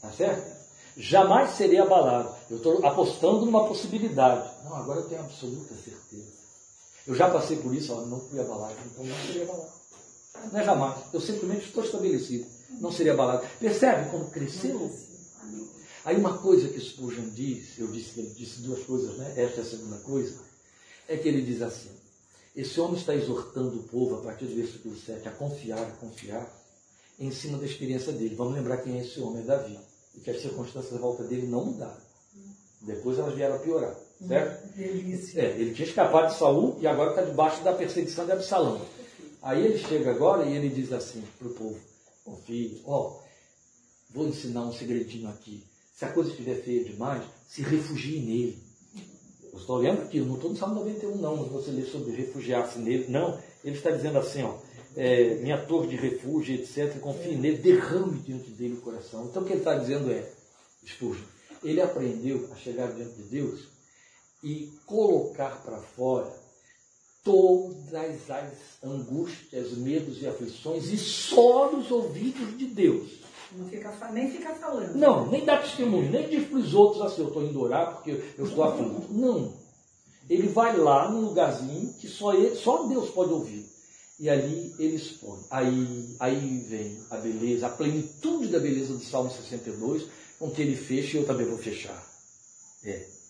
Tá 0.00 0.10
certo? 0.12 0.62
Jamais 0.96 1.50
serei 1.56 1.78
abalado. 1.78 2.34
Eu 2.50 2.56
estou 2.56 2.84
apostando 2.84 3.44
numa 3.44 3.66
possibilidade. 3.66 4.50
Não, 4.64 4.74
agora 4.74 5.00
eu 5.00 5.08
tenho 5.08 5.20
absoluta 5.20 5.74
certeza. 5.74 6.41
Eu 7.06 7.14
já 7.14 7.30
passei 7.30 7.56
por 7.56 7.74
isso, 7.74 7.92
ó, 7.92 8.02
não 8.06 8.20
fui 8.20 8.40
abalado, 8.40 8.76
então 8.86 9.04
não 9.04 9.16
seria 9.26 9.42
abalado. 9.44 9.72
Não 10.52 10.60
é 10.60 10.64
jamais. 10.64 10.98
Eu 11.12 11.20
simplesmente 11.20 11.66
estou 11.66 11.84
estabelecido. 11.84 12.46
Não 12.80 12.90
seria 12.92 13.12
abalado. 13.12 13.46
Percebe 13.58 14.10
como 14.10 14.30
cresceu? 14.30 14.90
Aí 16.04 16.16
uma 16.16 16.38
coisa 16.38 16.68
que 16.68 16.80
Spurgeon 16.80 17.28
diz, 17.30 17.78
eu 17.78 17.86
disse 17.88 18.14
que 18.14 18.20
ele 18.20 18.30
disse 18.30 18.60
duas 18.62 18.82
coisas, 18.84 19.16
né? 19.16 19.34
Esta 19.36 19.60
é 19.60 19.62
a 19.62 19.66
segunda 19.66 19.98
coisa, 19.98 20.36
é 21.06 21.16
que 21.16 21.28
ele 21.28 21.42
diz 21.42 21.62
assim, 21.62 21.90
esse 22.54 22.80
homem 22.80 22.98
está 22.98 23.14
exortando 23.14 23.78
o 23.78 23.82
povo, 23.84 24.16
a 24.16 24.22
partir 24.22 24.46
do 24.46 24.54
versículo 24.54 24.96
7, 24.96 25.28
a 25.28 25.30
confiar, 25.30 25.82
a 25.82 25.92
confiar, 25.92 26.52
em 27.18 27.30
cima 27.30 27.56
da 27.56 27.64
experiência 27.64 28.12
dele. 28.12 28.34
Vamos 28.34 28.54
lembrar 28.54 28.78
quem 28.78 28.98
é 28.98 29.02
esse 29.02 29.20
homem, 29.20 29.42
é 29.42 29.46
Davi. 29.46 29.78
E 30.14 30.20
que 30.20 30.30
as 30.30 30.42
circunstâncias 30.42 30.94
à 30.94 30.98
volta 30.98 31.22
dele 31.24 31.46
não 31.46 31.64
mudaram. 31.64 31.96
Depois 32.82 33.18
elas 33.18 33.34
vieram 33.34 33.54
a 33.54 33.58
piorar. 33.58 33.96
Certo? 34.26 34.76
Delícia. 34.76 35.42
É, 35.42 35.50
ele 35.58 35.74
tinha 35.74 35.88
escapado 35.88 36.32
de 36.32 36.38
Saul 36.38 36.76
e 36.80 36.86
agora 36.86 37.10
está 37.10 37.22
debaixo 37.22 37.62
da 37.62 37.72
perseguição 37.72 38.24
de 38.24 38.32
Absalão. 38.32 38.80
Aí 39.42 39.64
ele 39.64 39.78
chega 39.78 40.10
agora 40.10 40.44
e 40.46 40.56
ele 40.56 40.68
diz 40.68 40.92
assim 40.92 41.22
para 41.38 41.48
o 41.48 41.54
povo: 41.54 41.80
confie, 42.24 42.80
ó, 42.86 43.18
vou 44.10 44.28
ensinar 44.28 44.62
um 44.62 44.72
segredinho 44.72 45.28
aqui. 45.28 45.64
Se 45.94 46.04
a 46.04 46.12
coisa 46.12 46.30
estiver 46.30 46.56
feia 46.62 46.84
demais, 46.84 47.22
se 47.48 47.62
refugie 47.62 48.20
nele. 48.20 48.58
Eu 49.52 49.58
estou 49.58 49.76
lendo 49.76 50.02
aqui, 50.02 50.18
eu 50.18 50.24
não 50.24 50.36
estou 50.36 50.50
no 50.50 50.56
Salmo 50.56 50.76
91, 50.76 51.16
não, 51.16 51.36
mas 51.36 51.48
você 51.48 51.70
lê 51.70 51.82
sobre 51.82 52.12
refugiar-se 52.12 52.78
nele. 52.78 53.06
Não, 53.08 53.38
ele 53.62 53.76
está 53.76 53.90
dizendo 53.90 54.18
assim, 54.18 54.42
ó, 54.42 54.56
é, 54.96 55.34
minha 55.36 55.58
torre 55.58 55.88
de 55.88 55.96
refúgio, 55.96 56.54
etc., 56.54 56.98
confie 57.00 57.36
nele, 57.36 57.58
derrame 57.58 58.18
diante 58.20 58.50
dele 58.50 58.74
o 58.74 58.80
coração. 58.80 59.26
Então 59.26 59.42
o 59.42 59.46
que 59.46 59.52
ele 59.52 59.60
está 59.60 59.76
dizendo 59.76 60.10
é, 60.10 60.26
Spurgeon, 60.86 61.24
ele 61.62 61.80
aprendeu 61.80 62.48
a 62.50 62.56
chegar 62.56 62.92
diante 62.92 63.14
de 63.16 63.24
Deus 63.24 63.71
e 64.42 64.72
colocar 64.86 65.62
para 65.62 65.78
fora 65.78 66.32
todas 67.22 68.28
as 68.28 68.82
angústias, 68.82 69.72
medos 69.72 70.20
e 70.20 70.26
aflições 70.26 70.86
e 70.86 70.98
só 70.98 71.70
nos 71.70 71.90
ouvidos 71.90 72.58
de 72.58 72.66
Deus. 72.66 73.22
Não 73.56 73.68
fica, 73.68 73.92
nem 74.12 74.30
fica 74.30 74.54
falando. 74.54 74.94
Não, 74.96 75.30
nem 75.30 75.44
dá 75.44 75.58
testemunho, 75.58 76.10
nem 76.10 76.28
diz 76.28 76.48
para 76.48 76.58
os 76.58 76.74
outros 76.74 77.02
assim, 77.02 77.20
eu 77.20 77.28
estou 77.28 77.44
indo 77.44 77.60
orar 77.60 77.94
porque 77.94 78.22
eu 78.36 78.46
estou 78.46 78.64
aflito. 78.64 79.06
Não. 79.10 79.52
Ele 80.28 80.48
vai 80.48 80.76
lá 80.76 81.10
num 81.10 81.20
lugarzinho 81.20 81.92
que 81.94 82.08
só, 82.08 82.32
ele, 82.32 82.56
só 82.56 82.84
Deus 82.84 83.10
pode 83.10 83.32
ouvir. 83.32 83.70
E 84.18 84.30
ali 84.30 84.74
ele 84.78 84.96
expõe. 84.96 85.40
Aí, 85.50 86.16
aí 86.18 86.58
vem 86.68 86.98
a 87.10 87.16
beleza, 87.16 87.66
a 87.66 87.70
plenitude 87.70 88.48
da 88.48 88.58
beleza 88.58 88.94
do 88.94 89.04
Salmo 89.04 89.30
62, 89.30 90.04
com 90.38 90.50
que 90.50 90.62
ele 90.62 90.76
fecha 90.76 91.16
e 91.16 91.20
eu 91.20 91.26
também 91.26 91.46
vou 91.46 91.58
fechar. 91.58 92.06
É. 92.84 93.21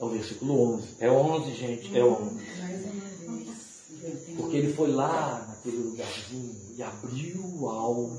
É 0.00 0.04
o 0.04 0.08
versículo 0.08 0.76
11. 0.76 0.88
É 0.98 1.10
11, 1.10 1.54
gente, 1.54 1.98
é 1.98 2.02
11. 2.02 2.40
Porque 4.34 4.56
ele 4.56 4.72
foi 4.72 4.90
lá 4.90 5.44
naquele 5.46 5.76
lugarzinho 5.76 6.56
e 6.74 6.82
abriu 6.82 7.68
alma 7.68 8.18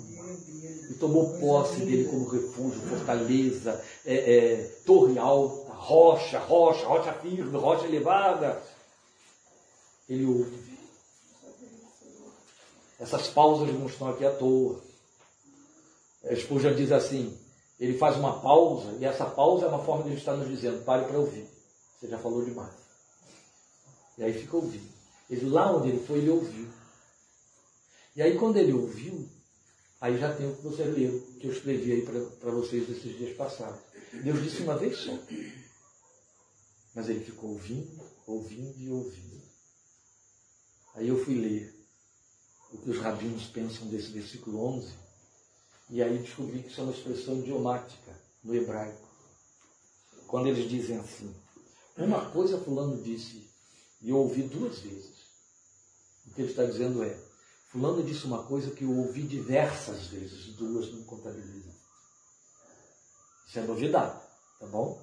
e 0.91 0.93
tomou 0.93 1.39
posse 1.39 1.77
dele 1.77 2.05
como 2.05 2.29
refúgio, 2.29 2.79
fortaleza, 2.81 3.83
é, 4.05 4.13
é, 4.13 4.57
torre 4.85 5.17
alta, 5.17 5.73
rocha, 5.73 6.37
rocha, 6.37 6.85
rocha 6.85 7.13
firme, 7.13 7.57
rocha 7.57 7.87
elevada. 7.87 8.61
Ele 10.07 10.25
ouve. 10.25 10.71
Essas 12.99 13.27
pausas 13.29 13.73
não 13.73 13.87
estão 13.87 14.09
aqui 14.09 14.23
à 14.23 14.29
toa. 14.29 14.79
A 16.25 16.33
esposa 16.33 16.71
diz 16.75 16.91
assim: 16.91 17.35
ele 17.79 17.97
faz 17.97 18.17
uma 18.17 18.39
pausa, 18.39 18.95
e 18.99 19.05
essa 19.05 19.25
pausa 19.25 19.65
é 19.65 19.69
uma 19.69 19.83
forma 19.83 20.03
de 20.03 20.09
ele 20.09 20.19
estar 20.19 20.35
nos 20.35 20.47
dizendo: 20.47 20.85
pare 20.85 21.05
para 21.05 21.17
ouvir. 21.17 21.60
Você 22.01 22.07
já 22.07 22.17
falou 22.17 22.43
demais. 22.43 22.73
E 24.17 24.23
aí 24.23 24.33
fica 24.33 24.57
ouvindo. 24.57 24.89
Ele, 25.29 25.47
lá 25.49 25.71
onde 25.71 25.89
ele 25.89 26.03
foi, 26.03 26.17
ele 26.17 26.31
ouviu. 26.31 26.67
E 28.15 28.23
aí, 28.23 28.37
quando 28.39 28.57
ele 28.57 28.73
ouviu, 28.73 29.29
aí 30.01 30.17
já 30.17 30.33
tem 30.35 30.49
o 30.49 30.55
que 30.55 30.63
você 30.63 30.83
leu, 30.83 31.21
que 31.39 31.45
eu 31.45 31.51
escrevi 31.51 31.91
aí 31.91 32.01
para 32.01 32.51
vocês 32.51 32.89
esses 32.89 33.15
dias 33.15 33.37
passados. 33.37 33.79
Deus 34.11 34.41
disse 34.43 34.63
uma 34.63 34.75
vez 34.77 34.97
só. 34.97 35.15
Mas 36.95 37.07
ele 37.07 37.23
ficou 37.23 37.51
ouvindo, 37.51 38.03
ouvindo 38.25 38.79
e 38.79 38.89
ouvindo. 38.89 39.41
Aí 40.95 41.07
eu 41.07 41.23
fui 41.23 41.35
ler 41.35 41.73
o 42.73 42.79
que 42.79 42.89
os 42.89 42.97
rabinos 42.97 43.45
pensam 43.45 43.87
desse 43.87 44.11
versículo 44.11 44.65
11, 44.77 44.91
e 45.89 46.01
aí 46.01 46.17
descobri 46.17 46.63
que 46.63 46.69
isso 46.69 46.81
é 46.81 46.83
uma 46.83 46.93
expressão 46.93 47.39
idiomática 47.39 48.19
no 48.43 48.55
hebraico. 48.55 49.07
Quando 50.27 50.47
eles 50.47 50.69
dizem 50.69 50.97
assim, 50.97 51.33
uma 51.97 52.29
coisa 52.31 52.57
fulano 52.57 53.01
disse, 53.01 53.49
e 54.01 54.09
eu 54.09 54.17
ouvi 54.17 54.43
duas 54.43 54.79
vezes. 54.79 55.21
O 56.25 56.33
que 56.33 56.41
ele 56.41 56.51
está 56.51 56.65
dizendo 56.65 57.03
é, 57.03 57.17
fulano 57.69 58.03
disse 58.03 58.25
uma 58.25 58.43
coisa 58.43 58.71
que 58.71 58.83
eu 58.83 58.97
ouvi 58.97 59.23
diversas 59.23 60.07
vezes, 60.07 60.55
duas 60.55 60.91
não 60.93 61.03
contabilizam. 61.03 61.73
Isso 63.47 63.59
é 63.59 63.63
novidade, 63.63 64.19
tá 64.59 64.65
bom? 64.67 65.01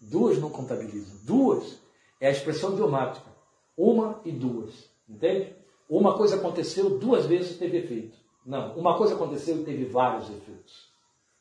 Duas 0.00 0.38
não 0.38 0.50
contabilizam. 0.50 1.16
Duas 1.24 1.78
é 2.20 2.28
a 2.28 2.32
expressão 2.32 2.72
idiomática. 2.72 3.28
Uma 3.76 4.20
e 4.24 4.32
duas. 4.32 4.90
Entende? 5.08 5.54
Uma 5.88 6.16
coisa 6.16 6.36
aconteceu, 6.36 6.98
duas 6.98 7.26
vezes 7.26 7.56
teve 7.56 7.78
efeito. 7.78 8.18
Não, 8.44 8.76
uma 8.76 8.96
coisa 8.98 9.14
aconteceu 9.14 9.60
e 9.60 9.64
teve 9.64 9.84
vários 9.86 10.28
efeitos. 10.30 10.88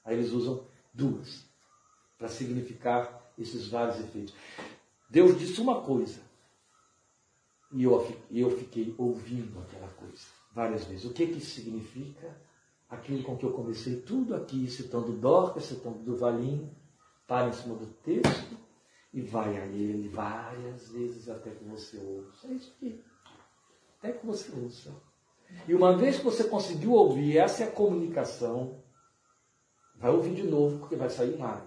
Aí 0.06 0.16
eles 0.16 0.32
usam 0.32 0.66
duas 0.94 1.44
para 2.18 2.28
significar 2.28 3.27
esses 3.38 3.68
vários 3.68 4.00
efeitos. 4.00 4.34
Deus 5.10 5.38
disse 5.40 5.62
uma 5.62 5.82
coisa 5.82 6.20
e 7.72 7.84
eu, 7.84 8.16
eu 8.32 8.52
fiquei 8.58 8.94
ouvindo 8.98 9.60
aquela 9.60 9.88
coisa 9.90 10.26
várias 10.54 10.86
vezes. 10.86 11.06
O 11.06 11.14
que, 11.14 11.28
que 11.28 11.40
significa? 11.40 12.36
Aquilo 12.90 13.22
com 13.24 13.38
que 13.38 13.46
eu 13.46 13.52
comecei 13.52 13.98
tudo 13.98 14.34
aqui, 14.34 14.68
citando 14.70 15.12
Dorcas, 15.12 15.66
citando 15.66 16.00
do 16.00 16.16
Valim, 16.16 16.70
para 17.28 17.50
em 17.50 17.54
cima 17.54 17.76
do 17.76 17.86
texto 17.86 18.58
e 19.14 19.22
vai 19.22 19.58
a 19.58 19.66
ele 19.66 20.08
várias 20.10 20.90
vezes 20.90 21.28
até 21.30 21.52
que 21.52 21.64
você 21.66 21.98
ouça. 21.98 22.48
É 22.48 22.52
isso 22.52 22.74
aqui. 22.78 23.04
Até 24.00 24.12
que 24.14 24.26
você 24.26 24.52
ouça. 24.52 24.96
E 25.68 25.74
uma 25.74 25.96
vez 25.98 26.18
que 26.18 26.24
você 26.24 26.44
conseguiu 26.46 26.92
ouvir, 26.94 27.38
essa 27.38 27.64
é 27.64 27.68
a 27.68 27.72
comunicação, 27.72 28.82
vai 29.96 30.12
ouvir 30.12 30.36
de 30.36 30.44
novo, 30.44 30.80
porque 30.80 30.96
vai 30.96 31.10
sair 31.10 31.38
mais. 31.38 31.66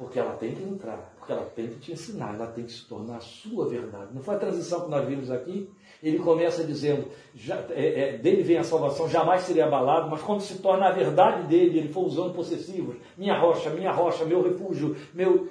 Porque 0.00 0.18
ela 0.18 0.32
tem 0.32 0.54
que 0.54 0.62
entrar, 0.62 0.96
porque 1.18 1.30
ela 1.30 1.44
tem 1.54 1.68
que 1.68 1.78
te 1.78 1.92
ensinar, 1.92 2.34
ela 2.34 2.46
tem 2.46 2.64
que 2.64 2.72
se 2.72 2.86
tornar 2.86 3.18
a 3.18 3.20
sua 3.20 3.68
verdade. 3.68 4.14
Não 4.14 4.22
foi 4.22 4.34
a 4.34 4.38
transição 4.38 4.80
que 4.80 4.88
nós 4.88 5.06
vimos 5.06 5.30
aqui? 5.30 5.68
Ele 6.02 6.18
começa 6.18 6.64
dizendo, 6.64 7.06
já, 7.34 7.56
é, 7.68 8.14
é, 8.14 8.16
dele 8.16 8.42
vem 8.42 8.56
a 8.56 8.64
salvação, 8.64 9.06
jamais 9.10 9.42
seria 9.42 9.66
abalado, 9.66 10.08
mas 10.08 10.22
quando 10.22 10.40
se 10.40 10.56
torna 10.60 10.88
a 10.88 10.90
verdade 10.90 11.46
dele, 11.48 11.80
ele 11.80 11.92
foi 11.92 12.04
usando 12.04 12.32
possessivos, 12.32 12.96
minha 13.14 13.38
rocha, 13.38 13.68
minha 13.68 13.92
rocha, 13.92 14.24
meu 14.24 14.42
refúgio, 14.42 14.96
meu. 15.12 15.50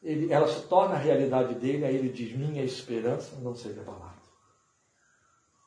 Ele, 0.00 0.32
ela 0.32 0.46
se 0.46 0.68
torna 0.68 0.94
a 0.94 0.98
realidade 0.98 1.56
dele, 1.56 1.84
aí 1.84 1.96
ele 1.96 2.10
diz, 2.10 2.36
minha 2.36 2.62
esperança 2.62 3.36
não 3.42 3.52
seja 3.52 3.80
abalada. 3.80 4.14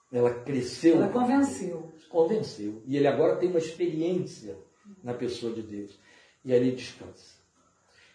Ela 0.10 0.34
cresceu. 0.36 0.96
Ela 0.96 1.10
convenceu. 1.10 1.94
Convenceu. 2.10 2.82
E 2.86 2.96
ele 2.96 3.08
agora 3.08 3.36
tem 3.36 3.50
uma 3.50 3.60
experiência 3.60 4.58
na 5.04 5.14
pessoa 5.14 5.54
de 5.54 5.64
Deus. 5.64 6.00
E 6.46 6.54
ali 6.54 6.72
descansa. 6.72 7.37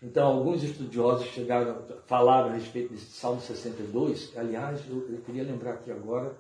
Então, 0.03 0.26
alguns 0.26 0.64
estudiosos 0.64 1.28
chegaram, 1.28 1.86
falaram 2.07 2.48
a 2.50 2.55
respeito 2.55 2.92
desse 2.92 3.12
Salmo 3.12 3.40
62. 3.40 4.36
Aliás, 4.36 4.84
eu, 4.90 5.09
eu 5.09 5.22
queria 5.22 5.44
lembrar 5.44 5.74
aqui 5.74 5.92
agora. 5.92 6.36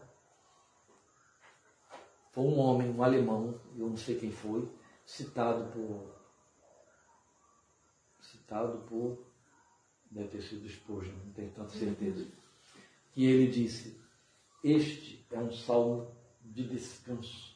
Foi 2.32 2.42
um 2.42 2.58
homem, 2.58 2.90
um 2.90 3.04
alemão, 3.04 3.60
eu 3.76 3.88
não 3.88 3.96
sei 3.96 4.18
quem 4.18 4.32
foi, 4.32 4.68
citado 5.06 5.70
por. 5.70 6.12
Citado 8.20 8.78
por. 8.88 9.24
Deve 10.10 10.28
ter 10.28 10.42
sido 10.42 10.68
Spurgeon, 10.68 11.14
não 11.24 11.32
tenho 11.32 11.52
tanta 11.52 11.70
certeza. 11.70 12.26
Que 13.12 13.24
ele 13.24 13.46
disse: 13.46 13.96
Este 14.64 15.24
é 15.30 15.38
um 15.38 15.52
salmo 15.52 16.10
de 16.40 16.66
descanso, 16.66 17.54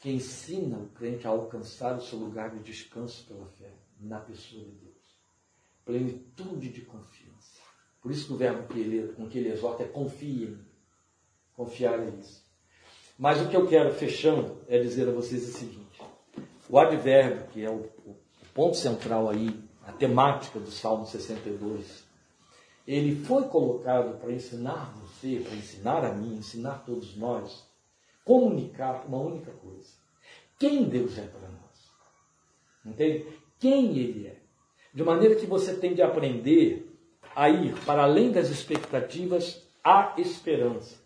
que 0.00 0.10
ensina 0.10 0.76
o 0.76 0.88
crente 0.88 1.26
a 1.26 1.30
alcançar 1.30 1.96
o 1.96 2.00
seu 2.00 2.18
lugar 2.18 2.50
de 2.50 2.64
descanso 2.64 3.24
pela 3.26 3.46
fé 3.46 3.72
na 4.00 4.20
pessoa 4.20 4.64
de 4.64 4.70
Deus. 4.72 4.87
Plenitude 5.88 6.68
de 6.68 6.82
confiança. 6.82 7.62
Por 8.02 8.12
isso 8.12 8.26
que 8.26 8.32
o 8.34 8.36
verbo 8.36 8.68
que 8.68 8.78
ele, 8.78 9.10
com 9.14 9.26
que 9.26 9.38
ele 9.38 9.48
exorta 9.48 9.84
é 9.84 9.86
confiem. 9.86 10.58
Confiar 11.54 11.98
é 12.00 12.10
isso. 12.10 12.44
Mas 13.18 13.40
o 13.40 13.48
que 13.48 13.56
eu 13.56 13.66
quero, 13.66 13.94
fechando, 13.94 14.58
é 14.68 14.78
dizer 14.78 15.08
a 15.08 15.12
vocês 15.12 15.48
o 15.48 15.52
seguinte: 15.52 16.02
o 16.68 16.78
advérbio, 16.78 17.46
que 17.46 17.64
é 17.64 17.70
o, 17.70 17.90
o 18.04 18.14
ponto 18.52 18.76
central 18.76 19.30
aí, 19.30 19.48
a 19.82 19.90
temática 19.90 20.60
do 20.60 20.70
Salmo 20.70 21.06
62, 21.06 22.04
ele 22.86 23.24
foi 23.24 23.44
colocado 23.48 24.20
para 24.20 24.30
ensinar 24.30 24.94
você, 25.00 25.40
para 25.40 25.56
ensinar 25.56 26.04
a 26.04 26.12
mim, 26.12 26.36
ensinar 26.36 26.84
todos 26.84 27.16
nós, 27.16 27.66
comunicar 28.26 29.06
uma 29.06 29.18
única 29.18 29.52
coisa: 29.52 29.88
quem 30.58 30.84
Deus 30.84 31.16
é 31.16 31.26
para 31.26 31.48
nós. 31.48 31.90
Entende? 32.84 33.26
quem 33.58 33.98
ele 33.98 34.26
é. 34.26 34.37
De 34.92 35.02
maneira 35.02 35.34
que 35.34 35.46
você 35.46 35.74
tem 35.74 35.94
de 35.94 36.02
aprender 36.02 36.88
a 37.34 37.48
ir 37.48 37.74
para 37.84 38.02
além 38.02 38.32
das 38.32 38.48
expectativas 38.48 39.62
à 39.84 40.14
esperança. 40.18 40.96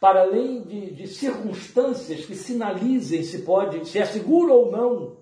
Para 0.00 0.22
além 0.22 0.62
de, 0.62 0.92
de 0.92 1.08
circunstâncias 1.08 2.24
que 2.26 2.34
sinalizem 2.34 3.22
se 3.22 3.42
pode, 3.42 3.88
se 3.88 3.98
é 3.98 4.04
seguro 4.04 4.52
ou 4.52 4.70
não, 4.70 5.16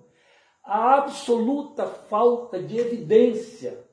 a 0.63 0.97
absoluta 0.97 1.85
falta 1.85 2.61
de 2.61 2.77
evidência, 2.77 3.83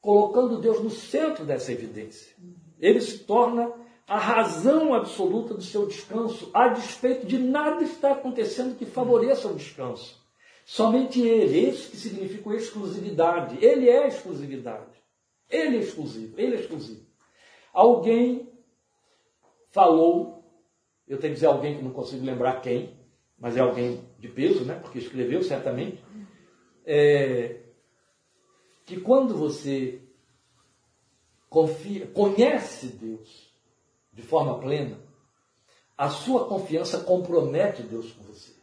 colocando 0.00 0.60
Deus 0.60 0.80
no 0.82 0.90
centro 0.90 1.44
dessa 1.44 1.72
evidência. 1.72 2.34
Ele 2.78 3.00
se 3.00 3.18
torna 3.20 3.72
a 4.06 4.18
razão 4.18 4.94
absoluta 4.94 5.54
do 5.54 5.62
seu 5.62 5.86
descanso, 5.86 6.50
a 6.54 6.68
despeito 6.68 7.26
de 7.26 7.38
nada 7.38 7.84
estar 7.84 8.12
acontecendo 8.12 8.76
que 8.76 8.86
favoreça 8.86 9.48
o 9.48 9.54
descanso. 9.54 10.19
Somente 10.64 11.20
ele, 11.20 11.70
isso 11.70 11.90
que 11.90 11.96
significa 11.96 12.54
exclusividade. 12.54 13.64
Ele 13.64 13.88
é 13.88 14.06
exclusividade. 14.06 15.00
Ele 15.48 15.78
é 15.78 15.80
exclusivo, 15.80 16.38
ele 16.38 16.56
é 16.56 16.60
exclusivo. 16.60 17.04
Alguém 17.72 18.48
falou, 19.70 20.44
eu 21.08 21.18
tenho 21.18 21.32
que 21.32 21.36
dizer 21.36 21.46
alguém 21.46 21.76
que 21.76 21.82
não 21.82 21.92
consigo 21.92 22.24
lembrar 22.24 22.60
quem, 22.60 22.96
mas 23.38 23.56
é 23.56 23.60
alguém 23.60 24.04
de 24.18 24.28
peso, 24.28 24.64
né? 24.64 24.78
Porque 24.78 24.98
escreveu 24.98 25.42
certamente, 25.42 26.02
é, 26.84 27.62
que 28.84 29.00
quando 29.00 29.36
você 29.36 30.02
confia, 31.48 32.06
conhece 32.06 32.88
Deus 32.88 33.52
de 34.12 34.22
forma 34.22 34.58
plena, 34.60 34.98
a 35.96 36.08
sua 36.08 36.46
confiança 36.46 37.00
compromete 37.00 37.82
Deus 37.82 38.12
com 38.12 38.24
você. 38.24 38.59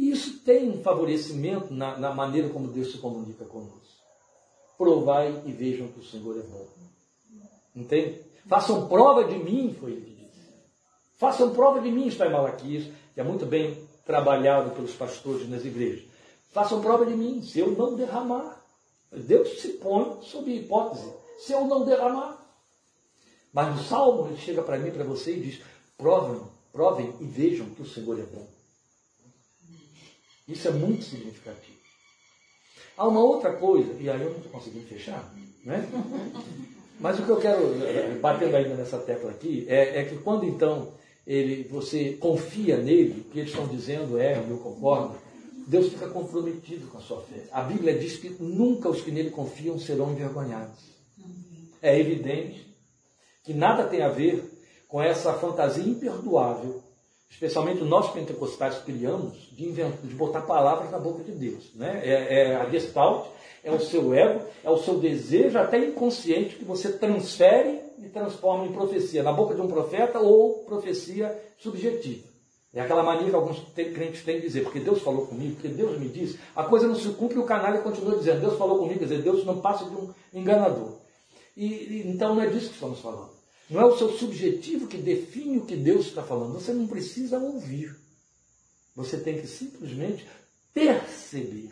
E 0.00 0.12
isso 0.12 0.38
tem 0.38 0.70
um 0.70 0.82
favorecimento 0.82 1.74
na, 1.74 1.98
na 1.98 2.14
maneira 2.14 2.48
como 2.48 2.68
Deus 2.68 2.90
se 2.90 2.96
comunica 2.96 3.44
conosco. 3.44 4.00
Provai 4.78 5.42
e 5.44 5.52
vejam 5.52 5.88
que 5.88 6.00
o 6.00 6.02
Senhor 6.02 6.38
é 6.38 6.42
bom. 6.42 6.66
Entende? 7.76 8.22
Façam 8.48 8.88
prova 8.88 9.24
de 9.24 9.36
mim, 9.36 9.76
foi 9.78 9.90
ele 9.90 10.00
que 10.00 10.24
disse. 10.24 10.48
Façam 11.18 11.52
prova 11.52 11.82
de 11.82 11.90
mim, 11.92 12.06
está 12.06 12.26
em 12.26 12.32
Malaquias, 12.32 12.90
que 13.12 13.20
é 13.20 13.22
muito 13.22 13.44
bem 13.44 13.76
trabalhado 14.06 14.70
pelos 14.70 14.94
pastores 14.94 15.46
nas 15.50 15.66
igrejas. 15.66 16.08
Façam 16.50 16.80
prova 16.80 17.04
de 17.04 17.14
mim, 17.14 17.42
se 17.42 17.58
eu 17.58 17.72
não 17.72 17.94
derramar. 17.94 18.58
Deus 19.12 19.60
se 19.60 19.74
põe 19.74 20.22
sob 20.22 20.50
hipótese, 20.50 21.12
se 21.40 21.52
eu 21.52 21.66
não 21.66 21.84
derramar. 21.84 22.38
Mas 23.52 23.76
no 23.76 23.82
Salmo 23.82 24.28
ele 24.28 24.38
chega 24.38 24.62
para 24.62 24.78
mim, 24.78 24.92
para 24.92 25.04
você 25.04 25.36
e 25.36 25.40
diz: 25.40 25.60
provem, 25.98 26.40
provem 26.72 27.14
e 27.20 27.24
vejam 27.26 27.68
que 27.68 27.82
o 27.82 27.86
Senhor 27.86 28.18
é 28.18 28.22
bom. 28.22 28.59
Isso 30.50 30.68
é 30.68 30.72
muito 30.72 31.04
significativo. 31.04 31.78
Há 32.96 33.06
uma 33.06 33.20
outra 33.20 33.52
coisa, 33.52 33.94
e 34.00 34.10
aí 34.10 34.20
eu 34.20 34.30
não 34.30 34.36
estou 34.36 34.52
conseguindo 34.52 34.86
fechar, 34.86 35.32
né? 35.64 35.88
Mas 37.00 37.18
o 37.18 37.22
que 37.22 37.30
eu 37.30 37.40
quero, 37.40 37.62
batendo 38.20 38.54
ainda 38.54 38.74
nessa 38.74 38.98
tecla 38.98 39.30
aqui, 39.30 39.64
é, 39.68 40.00
é 40.00 40.04
que 40.04 40.18
quando 40.18 40.44
então 40.44 40.92
ele, 41.26 41.64
você 41.64 42.12
confia 42.20 42.76
nele, 42.76 43.20
o 43.20 43.24
que 43.30 43.38
eles 43.38 43.50
estão 43.50 43.66
dizendo 43.66 44.18
é, 44.18 44.38
eu 44.38 44.58
concordo, 44.58 45.16
Deus 45.66 45.88
fica 45.88 46.08
comprometido 46.08 46.88
com 46.88 46.98
a 46.98 47.00
sua 47.00 47.22
fé. 47.22 47.44
A 47.52 47.62
Bíblia 47.62 47.98
diz 47.98 48.16
que 48.16 48.28
nunca 48.28 48.90
os 48.90 49.00
que 49.00 49.10
nele 49.10 49.30
confiam 49.30 49.78
serão 49.78 50.12
envergonhados. 50.12 50.80
É 51.80 51.98
evidente 51.98 52.76
que 53.44 53.54
nada 53.54 53.84
tem 53.84 54.02
a 54.02 54.08
ver 54.08 54.44
com 54.86 55.00
essa 55.00 55.32
fantasia 55.34 55.84
imperdoável, 55.84 56.82
especialmente 57.30 57.82
nós 57.84 58.12
pentecostais 58.12 58.78
criamos, 58.78 59.48
de, 59.52 59.64
inventar, 59.64 60.00
de 60.02 60.14
botar 60.14 60.42
palavras 60.42 60.90
na 60.90 60.98
boca 60.98 61.22
de 61.22 61.32
Deus. 61.32 61.72
Né? 61.74 62.02
É, 62.04 62.40
é 62.40 62.56
a 62.56 62.68
gestalt, 62.68 63.28
é 63.62 63.70
o 63.70 63.80
seu 63.80 64.12
ego, 64.12 64.44
é 64.64 64.70
o 64.70 64.78
seu 64.78 64.98
desejo, 64.98 65.58
até 65.58 65.78
inconsciente, 65.78 66.56
que 66.56 66.64
você 66.64 66.92
transfere 66.92 67.80
e 67.98 68.08
transforma 68.08 68.66
em 68.66 68.72
profecia 68.72 69.22
na 69.22 69.32
boca 69.32 69.54
de 69.54 69.60
um 69.60 69.68
profeta 69.68 70.18
ou 70.18 70.64
profecia 70.64 71.38
subjetiva. 71.58 72.28
É 72.72 72.80
aquela 72.80 73.02
mania 73.02 73.28
que 73.28 73.34
alguns 73.34 73.60
crentes 73.74 74.22
têm 74.22 74.36
de 74.36 74.42
dizer, 74.42 74.62
porque 74.62 74.78
Deus 74.78 75.02
falou 75.02 75.26
comigo, 75.26 75.54
porque 75.54 75.68
Deus 75.68 75.98
me 75.98 76.08
disse, 76.08 76.38
a 76.54 76.62
coisa 76.62 76.86
não 76.86 76.94
se 76.94 77.08
cumpre 77.10 77.36
e 77.36 77.40
o 77.40 77.44
canalha 77.44 77.80
continua 77.80 78.16
dizendo, 78.16 78.40
Deus 78.40 78.56
falou 78.56 78.78
comigo, 78.78 79.00
quer 79.00 79.06
dizer, 79.06 79.22
Deus 79.22 79.44
não 79.44 79.60
passa 79.60 79.84
de 79.84 79.94
um 79.94 80.12
enganador. 80.32 80.98
E, 81.56 82.04
então 82.06 82.34
não 82.34 82.42
é 82.42 82.46
disso 82.46 82.68
que 82.68 82.74
estamos 82.74 83.00
falando. 83.00 83.39
Não 83.70 83.80
é 83.80 83.84
o 83.84 83.96
seu 83.96 84.10
subjetivo 84.18 84.88
que 84.88 84.98
define 84.98 85.58
o 85.58 85.64
que 85.64 85.76
Deus 85.76 86.06
está 86.06 86.24
falando. 86.24 86.54
Você 86.54 86.72
não 86.72 86.88
precisa 86.88 87.38
ouvir. 87.38 87.96
Você 88.96 89.16
tem 89.16 89.40
que 89.40 89.46
simplesmente 89.46 90.26
perceber. 90.74 91.70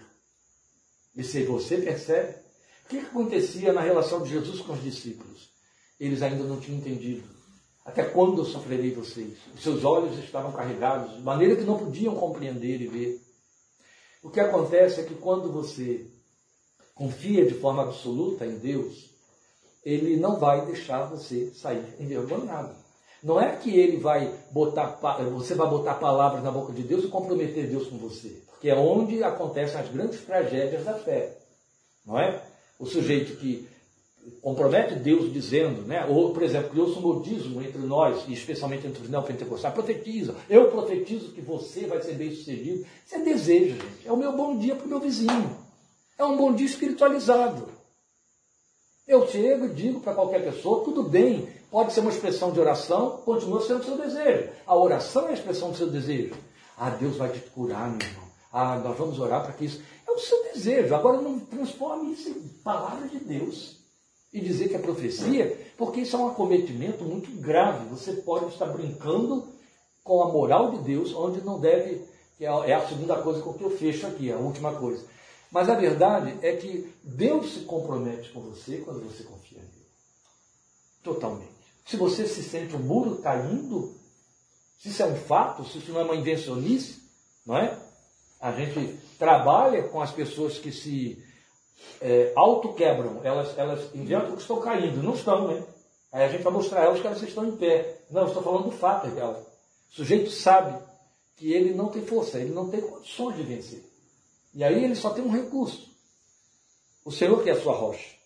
E 1.17 1.25
se 1.25 1.43
você 1.43 1.79
percebe, 1.79 2.37
o 2.85 2.89
que 2.89 2.99
acontecia 2.99 3.73
na 3.73 3.81
relação 3.81 4.23
de 4.23 4.31
Jesus 4.31 4.61
com 4.61 4.75
os 4.75 4.83
discípulos? 4.83 5.51
Eles 5.99 6.23
ainda 6.23 6.45
não 6.45 6.61
tinham 6.61 6.79
entendido. 6.79 7.25
Até 7.85 8.05
quando 8.05 8.39
eu 8.39 8.45
sofrerei 8.45 8.93
vocês? 8.93 9.37
Os 9.53 9.63
seus 9.63 9.83
olhos 9.83 10.17
estavam 10.23 10.53
carregados, 10.53 11.17
de 11.17 11.23
maneira 11.23 11.57
que 11.57 11.65
não 11.65 11.79
podiam 11.79 12.15
compreender 12.15 12.81
e 12.81 12.87
ver. 12.87 13.21
O 14.23 14.31
que 14.31 14.39
acontece 14.39 15.01
é 15.01 15.05
que 15.05 15.15
quando 15.15 15.51
você 15.51 16.07
confia 16.95 17.45
de 17.45 17.55
forma 17.55 17.83
absoluta 17.83 18.47
em 18.47 18.59
Deus, 18.59 19.11
Ele 19.85 20.17
não 20.17 20.37
vai 20.37 20.65
deixar 20.67 21.05
você 21.05 21.51
sair 21.55 21.85
envergonhado. 21.99 22.75
Não 23.23 23.41
é 23.41 23.57
que 23.57 23.77
ele 23.77 23.97
vai 23.97 24.33
botar, 24.51 24.99
você 25.33 25.55
vai 25.55 25.69
botar 25.69 25.95
palavras 25.95 26.43
na 26.43 26.51
boca 26.51 26.73
de 26.73 26.83
Deus 26.83 27.05
e 27.05 27.09
comprometer 27.09 27.67
Deus 27.67 27.89
com 27.89 27.99
você 27.99 28.49
que 28.61 28.69
é 28.69 28.75
onde 28.75 29.23
acontecem 29.23 29.81
as 29.81 29.89
grandes 29.89 30.21
tragédias 30.21 30.85
da 30.85 30.95
fé. 30.95 31.37
Não 32.05 32.19
é? 32.19 32.43
O 32.79 32.87
sujeito 32.87 33.37
que 33.39 33.69
compromete 34.43 34.95
Deus 34.97 35.33
dizendo, 35.33 35.83
né? 35.83 36.05
ou, 36.07 36.33
por 36.33 36.43
exemplo, 36.43 36.71
criou-se 36.71 36.99
um 36.99 37.03
modismo 37.03 37.63
entre 37.63 37.81
nós, 37.81 38.25
e 38.29 38.33
especialmente 38.33 38.87
entre 38.87 39.03
os 39.03 39.09
neopentecostais, 39.09 39.73
profetiza, 39.73 40.35
eu 40.51 40.71
profetizo 40.71 41.33
que 41.33 41.41
você 41.41 41.87
vai 41.87 42.03
ser 42.03 42.15
bem 42.15 42.31
sucedido. 42.31 42.85
Isso 43.07 43.15
é 43.15 43.21
desejo, 43.21 43.77
gente. 43.77 44.07
É 44.07 44.13
o 44.13 44.17
meu 44.17 44.37
bom 44.37 44.57
dia 44.59 44.75
para 44.75 44.87
o 44.87 44.89
meu 44.89 45.01
vizinho. 45.01 45.57
É 46.19 46.25
um 46.25 46.37
bom 46.37 46.53
dia 46.53 46.67
espiritualizado. 46.67 47.69
Eu 49.09 49.27
chego 49.27 49.65
e 49.65 49.71
digo 49.71 50.01
para 50.01 50.13
qualquer 50.13 50.45
pessoa, 50.45 50.85
tudo 50.85 51.03
bem, 51.03 51.49
pode 51.71 51.95
ser 51.95 52.01
uma 52.01 52.11
expressão 52.11 52.53
de 52.53 52.61
oração, 52.61 53.23
continua 53.25 53.63
sendo 53.63 53.81
o 53.81 53.85
seu 53.85 53.97
desejo. 53.97 54.51
A 54.67 54.77
oração 54.77 55.29
é 55.29 55.31
a 55.31 55.33
expressão 55.33 55.71
do 55.71 55.79
seu 55.79 55.89
desejo. 55.89 56.35
Ah, 56.77 56.91
Deus 56.91 57.17
vai 57.17 57.31
te 57.31 57.41
curar, 57.41 57.89
meu 57.89 58.07
irmão. 58.07 58.29
Ah, 58.53 58.77
nós 58.77 58.99
vamos 58.99 59.19
orar 59.19 59.43
para 59.43 59.55
que 59.55 59.65
isso. 59.65 59.81
É 60.07 60.11
o 60.11 60.19
seu 60.19 60.53
desejo. 60.53 60.95
Agora 60.95 61.23
não 61.23 61.41
transforme 61.41 62.13
isso 62.13 62.29
em 62.29 62.49
palavra 62.63 63.09
de 63.09 63.19
Deus. 63.19 63.79
E 64.31 64.41
dizer 64.41 64.69
que 64.69 64.77
é 64.77 64.79
profecia, 64.79 65.59
porque 65.79 66.01
isso 66.01 66.15
é 66.15 66.19
um 66.19 66.29
acometimento 66.29 67.03
muito 67.03 67.31
grave. 67.41 67.89
Você 67.89 68.13
pode 68.13 68.53
estar 68.53 68.67
brincando 68.67 69.49
com 70.05 70.23
a 70.23 70.29
moral 70.29 70.73
de 70.73 70.79
Deus, 70.81 71.15
onde 71.15 71.41
não 71.41 71.59
deve. 71.59 72.05
Que 72.37 72.45
é 72.45 72.75
a 72.75 72.87
segunda 72.87 73.17
coisa 73.17 73.41
com 73.41 73.55
que 73.55 73.65
eu 73.65 73.71
fecho 73.71 74.07
aqui, 74.07 74.31
a 74.31 74.37
última 74.37 74.75
coisa. 74.75 75.03
Mas 75.51 75.69
a 75.69 75.75
verdade 75.75 76.39
é 76.43 76.57
que 76.57 76.93
Deus 77.03 77.55
se 77.55 77.61
compromete 77.61 78.31
com 78.31 78.41
você 78.41 78.79
quando 78.79 79.01
você 79.01 79.23
confia 79.23 79.59
nele. 79.59 79.87
Totalmente. 81.03 81.59
Se 81.87 81.97
você 81.97 82.27
se 82.27 82.43
sente 82.43 82.77
um 82.77 82.81
muro 82.81 83.19
caindo, 83.23 83.97
se 84.79 84.91
isso 84.91 85.03
é 85.03 85.07
um 85.07 85.17
fato, 85.17 85.65
se 85.65 85.79
isso 85.79 85.91
não 85.91 86.01
é 86.01 86.05
uma 86.05 86.17
invencionice, 86.17 87.03
não 87.47 87.57
é? 87.57 87.79
A 88.41 88.53
gente 88.53 88.99
trabalha 89.19 89.85
com 89.85 90.01
as 90.01 90.13
pessoas 90.13 90.59
que 90.59 90.71
se 90.71 91.25
é, 92.01 92.33
auto-quebram, 92.37 93.21
elas, 93.25 93.57
elas 93.57 93.95
inventam 93.95 94.37
que 94.37 94.43
estão 94.43 94.61
caindo, 94.61 95.03
não 95.03 95.15
estão, 95.15 95.49
né? 95.49 95.65
Aí 96.13 96.25
a 96.25 96.29
gente 96.29 96.43
vai 96.43 96.53
mostrar 96.53 96.83
a 96.83 96.85
elas 96.85 97.01
que 97.01 97.07
elas 97.07 97.23
estão 97.23 97.47
em 97.47 97.57
pé. 97.57 98.01
Não, 98.11 98.27
estou 98.27 98.43
falando 98.43 98.65
do 98.65 98.71
fato 98.71 99.09
dela. 99.09 99.45
O 99.91 99.95
sujeito 99.95 100.31
sabe 100.31 100.79
que 101.37 101.53
ele 101.53 101.75
não 101.75 101.89
tem 101.89 102.05
força, 102.05 102.39
ele 102.39 102.53
não 102.53 102.69
tem 102.69 102.81
condições 102.81 103.37
de 103.37 103.43
vencer. 103.43 103.88
E 104.55 104.65
aí 104.65 104.85
ele 104.85 104.95
só 104.95 105.11
tem 105.11 105.25
um 105.25 105.31
recurso. 105.31 105.89
O 107.05 107.13
Senhor 107.13 107.43
que 107.43 107.51
é 107.51 107.53
a 107.53 107.61
sua 107.61 107.75
rocha. 107.75 108.17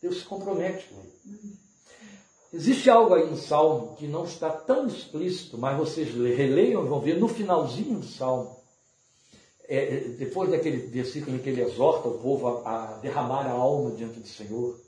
Deus 0.00 0.18
se 0.18 0.24
compromete 0.24 0.86
com 0.88 1.00
ele. 1.00 1.58
Existe 2.52 2.88
algo 2.88 3.14
aí 3.14 3.28
no 3.28 3.36
Salmo 3.36 3.96
que 3.96 4.06
não 4.06 4.24
está 4.24 4.50
tão 4.50 4.86
explícito, 4.86 5.58
mas 5.58 5.76
vocês 5.76 6.14
releiam 6.14 6.84
e 6.84 6.88
vão 6.88 7.00
ver 7.00 7.18
no 7.18 7.28
finalzinho 7.28 7.98
do 7.98 8.06
Salmo 8.06 8.58
é, 9.68 9.76
é, 9.76 10.00
depois 10.18 10.50
daquele 10.50 10.78
versículo 10.78 11.36
em 11.36 11.40
que 11.40 11.50
ele 11.50 11.60
exorta 11.60 12.08
o 12.08 12.18
povo 12.18 12.64
a, 12.64 12.94
a 12.94 12.96
derramar 12.96 13.46
a 13.46 13.50
alma 13.50 13.90
diante 13.90 14.18
do 14.18 14.26
Senhor, 14.26 14.80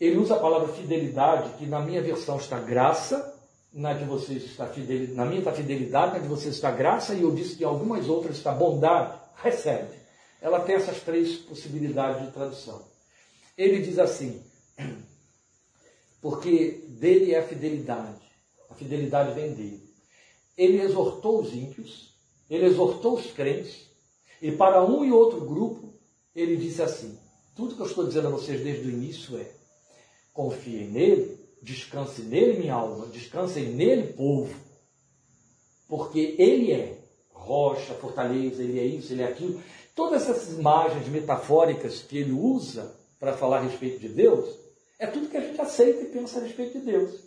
ele 0.00 0.18
usa 0.18 0.36
a 0.36 0.38
palavra 0.38 0.68
fidelidade, 0.68 1.54
que 1.58 1.66
na 1.66 1.80
minha 1.80 2.00
versão 2.00 2.36
está 2.36 2.60
graça, 2.60 3.36
na 3.72 3.92
de 3.92 4.04
vocês 4.04 4.44
está 4.44 4.68
fidelidade, 4.68 5.16
na 5.16 5.24
minha 5.24 5.40
está 5.40 5.52
fidelidade, 5.52 6.12
na 6.12 6.18
de 6.20 6.28
vocês 6.28 6.54
está 6.54 6.70
graça, 6.70 7.14
e 7.14 7.22
eu 7.22 7.32
disse 7.32 7.56
que 7.56 7.64
em 7.64 7.66
algumas 7.66 8.08
outras 8.08 8.36
está 8.36 8.52
bondade, 8.52 9.18
recebe. 9.36 9.94
Ela 10.40 10.60
tem 10.60 10.74
essas 10.74 11.00
três 11.00 11.36
possibilidades 11.36 12.26
de 12.26 12.32
tradução. 12.32 12.84
Ele 13.56 13.80
diz 13.80 13.98
assim, 13.98 14.42
porque 16.20 16.84
dele 16.88 17.34
é 17.34 17.38
a 17.38 17.46
fidelidade, 17.46 18.22
a 18.70 18.74
fidelidade 18.74 19.34
vem 19.34 19.52
dele. 19.54 19.92
Ele 20.56 20.80
exortou 20.80 21.40
os 21.40 21.52
ímpios, 21.52 22.14
ele 22.48 22.66
exortou 22.66 23.14
os 23.14 23.30
crentes, 23.30 23.88
e 24.40 24.50
para 24.52 24.84
um 24.84 25.04
e 25.04 25.12
outro 25.12 25.40
grupo, 25.40 25.94
ele 26.34 26.56
disse 26.56 26.82
assim: 26.82 27.18
tudo 27.54 27.76
que 27.76 27.82
eu 27.82 27.86
estou 27.86 28.06
dizendo 28.06 28.28
a 28.28 28.30
vocês 28.30 28.62
desde 28.62 28.88
o 28.88 28.90
início 28.90 29.38
é: 29.38 29.50
confiem 30.32 30.88
nele, 30.88 31.38
descanse 31.62 32.22
nele, 32.22 32.58
minha 32.58 32.74
alma, 32.74 33.06
descansem 33.06 33.68
nele, 33.68 34.12
povo, 34.14 34.54
porque 35.86 36.34
ele 36.38 36.72
é 36.72 37.01
rocha, 37.42 37.94
fortaleza, 37.94 38.62
ele 38.62 38.78
é 38.78 38.84
isso, 38.84 39.12
ele 39.12 39.22
é 39.22 39.26
aquilo. 39.26 39.62
Todas 39.94 40.28
essas 40.28 40.56
imagens 40.58 41.06
metafóricas 41.08 42.02
que 42.02 42.18
ele 42.18 42.32
usa 42.32 42.94
para 43.20 43.34
falar 43.34 43.58
a 43.58 43.62
respeito 43.62 44.00
de 44.00 44.08
Deus, 44.08 44.48
é 44.98 45.06
tudo 45.06 45.28
que 45.28 45.36
a 45.36 45.40
gente 45.40 45.60
aceita 45.60 46.02
e 46.02 46.06
pensa 46.06 46.38
a 46.38 46.42
respeito 46.42 46.78
de 46.78 46.86
Deus. 46.86 47.20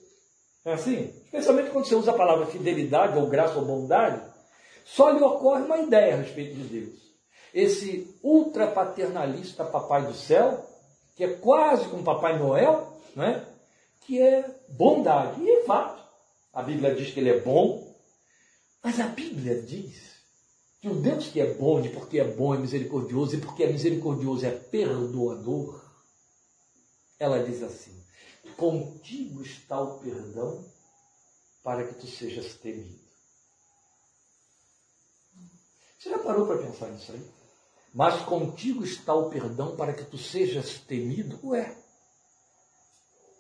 É 0.66 0.74
assim? 0.74 1.14
Especialmente 1.26 1.70
quando 1.70 1.86
você 1.86 1.96
usa 1.96 2.12
a 2.12 2.18
palavra 2.18 2.48
fidelidade, 2.48 3.18
ou 3.18 3.28
graça, 3.28 3.60
ou 3.60 3.66
bondade, 3.66 4.22
só 4.84 5.10
lhe 5.10 5.24
ocorre 5.24 5.64
uma 5.64 5.78
ideia 5.78 6.16
a 6.16 6.18
respeito 6.18 6.56
de 6.56 6.64
Deus. 6.64 7.00
Esse 7.54 8.16
ultrapaternalista 8.24 9.64
Papai 9.64 10.06
do 10.06 10.14
Céu, 10.14 10.66
que 11.16 11.24
é 11.24 11.36
quase 11.36 11.88
como 11.88 12.04
Papai 12.04 12.38
Noel, 12.38 12.94
não 13.16 13.24
é? 13.24 13.46
que 14.06 14.22
é 14.22 14.46
bondade. 14.70 15.42
E 15.42 15.50
é 15.50 15.64
fato. 15.64 16.04
A 16.54 16.62
Bíblia 16.62 16.96
diz 16.96 17.12
que 17.12 17.20
ele 17.20 17.30
é 17.30 17.40
bom, 17.40 17.85
mas 18.86 19.00
a 19.00 19.08
Bíblia 19.08 19.64
diz 19.64 20.12
que 20.80 20.88
o 20.88 21.02
Deus 21.02 21.30
que 21.30 21.42
é 21.42 21.56
bom, 21.56 21.84
e 21.84 21.90
porque 21.90 22.20
é 22.20 22.24
bom 22.24 22.54
é 22.54 22.60
misericordioso, 22.60 23.36
e 23.36 23.42
porque 23.42 23.64
é 23.64 23.72
misericordioso 23.72 24.46
é 24.46 24.52
perdoador, 24.52 25.84
ela 27.18 27.44
diz 27.44 27.64
assim: 27.64 28.00
Contigo 28.56 29.42
está 29.42 29.82
o 29.82 29.98
perdão 30.02 30.64
para 31.64 31.88
que 31.88 31.96
tu 31.96 32.06
sejas 32.06 32.54
temido. 32.54 33.04
Você 35.98 36.12
já 36.12 36.20
parou 36.20 36.46
para 36.46 36.60
pensar 36.60 36.92
nisso 36.92 37.12
aí? 37.12 37.28
Mas 37.92 38.22
contigo 38.22 38.84
está 38.84 39.16
o 39.16 39.32
perdão 39.32 39.76
para 39.76 39.94
que 39.94 40.04
tu 40.04 40.20
sejas 40.20 40.78
temido? 40.82 41.40
Ué. 41.44 41.76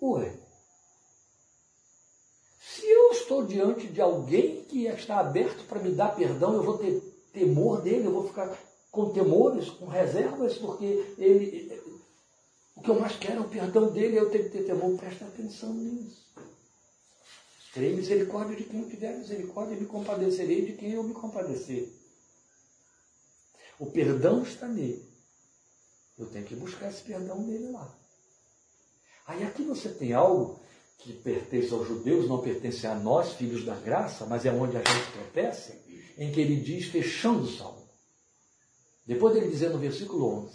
Ué. 0.01 0.44
Estou 3.15 3.45
diante 3.45 3.87
de 3.87 4.01
alguém 4.01 4.63
que 4.65 4.85
está 4.85 5.19
aberto 5.19 5.65
para 5.67 5.79
me 5.79 5.91
dar 5.91 6.15
perdão, 6.15 6.53
eu 6.53 6.63
vou 6.63 6.77
ter 6.77 7.01
temor 7.33 7.81
dele, 7.81 8.05
eu 8.05 8.11
vou 8.11 8.27
ficar 8.27 8.57
com 8.91 9.09
temores, 9.09 9.69
com 9.69 9.87
reservas, 9.87 10.57
porque 10.57 11.13
ele. 11.17 11.81
O 12.75 12.81
que 12.81 12.89
eu 12.89 12.99
mais 12.99 13.15
quero 13.15 13.37
é 13.37 13.41
o 13.41 13.49
perdão 13.49 13.91
dele, 13.91 14.17
eu 14.17 14.29
tenho 14.29 14.45
que 14.45 14.49
ter 14.51 14.63
temor. 14.63 14.97
Presta 14.97 15.25
atenção 15.25 15.73
nisso. 15.73 16.25
Terei 17.73 17.95
misericórdia 17.95 18.55
de 18.55 18.63
quem 18.63 18.81
eu 18.81 18.89
tiver 18.89 19.17
misericórdia 19.17 19.75
e 19.75 19.79
me 19.81 19.85
compadecerei 19.85 20.65
de 20.65 20.73
quem 20.73 20.91
eu 20.91 21.03
me 21.03 21.13
compadecer. 21.13 21.91
O 23.77 23.87
perdão 23.87 24.43
está 24.43 24.67
nele. 24.67 25.03
Eu 26.17 26.27
tenho 26.27 26.45
que 26.45 26.55
buscar 26.55 26.89
esse 26.89 27.01
perdão 27.01 27.43
dele 27.43 27.71
lá. 27.71 27.93
Aí 29.27 29.43
aqui 29.43 29.63
você 29.63 29.89
tem 29.89 30.13
algo 30.13 30.59
que 30.97 31.13
pertence 31.13 31.73
aos 31.73 31.87
judeus, 31.87 32.27
não 32.27 32.41
pertence 32.41 32.87
a 32.87 32.95
nós, 32.95 33.33
filhos 33.33 33.63
da 33.63 33.75
graça, 33.75 34.25
mas 34.25 34.45
é 34.45 34.51
onde 34.51 34.75
a 34.77 34.79
gente 34.79 35.11
tropeça, 35.11 35.77
em 36.17 36.31
que 36.31 36.41
ele 36.41 36.57
diz, 36.57 36.85
fechando 36.87 37.43
o 37.43 37.51
salmo. 37.51 37.85
Depois 39.05 39.33
dele 39.33 39.49
dizer 39.49 39.69
no 39.69 39.77
versículo 39.77 40.45
11, 40.45 40.51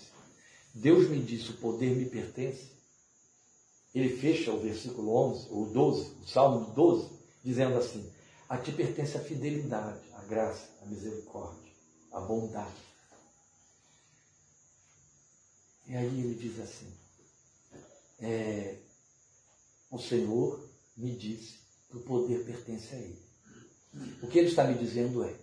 Deus 0.75 1.09
me 1.09 1.21
disse, 1.23 1.51
o 1.51 1.57
poder 1.59 1.95
me 1.95 2.07
pertence. 2.07 2.71
Ele 3.95 4.17
fecha 4.17 4.53
o 4.53 4.61
versículo 4.61 5.15
11, 5.15 5.49
ou 5.51 5.67
12, 5.67 6.13
o 6.23 6.27
salmo 6.27 6.73
12, 6.75 7.11
dizendo 7.45 7.77
assim, 7.77 8.11
a 8.49 8.57
ti 8.57 8.73
pertence 8.73 9.17
a 9.17 9.21
fidelidade, 9.21 10.01
a 10.15 10.23
graça, 10.23 10.69
a 10.83 10.87
misericórdia, 10.87 11.73
a 12.13 12.21
bondade. 12.21 12.91
E 15.87 15.97
aí 15.97 16.21
ele 16.21 16.35
diz 16.35 16.59
assim, 16.61 16.87
é, 18.21 18.77
o 19.91 19.99
Senhor 19.99 20.69
me 20.97 21.17
disse 21.17 21.59
que 21.91 21.97
o 21.97 22.01
poder 22.01 22.45
pertence 22.45 22.95
a 22.95 22.99
Ele. 22.99 23.19
O 24.23 24.29
que 24.29 24.39
Ele 24.39 24.49
está 24.49 24.65
me 24.65 24.79
dizendo 24.79 25.25
é, 25.25 25.35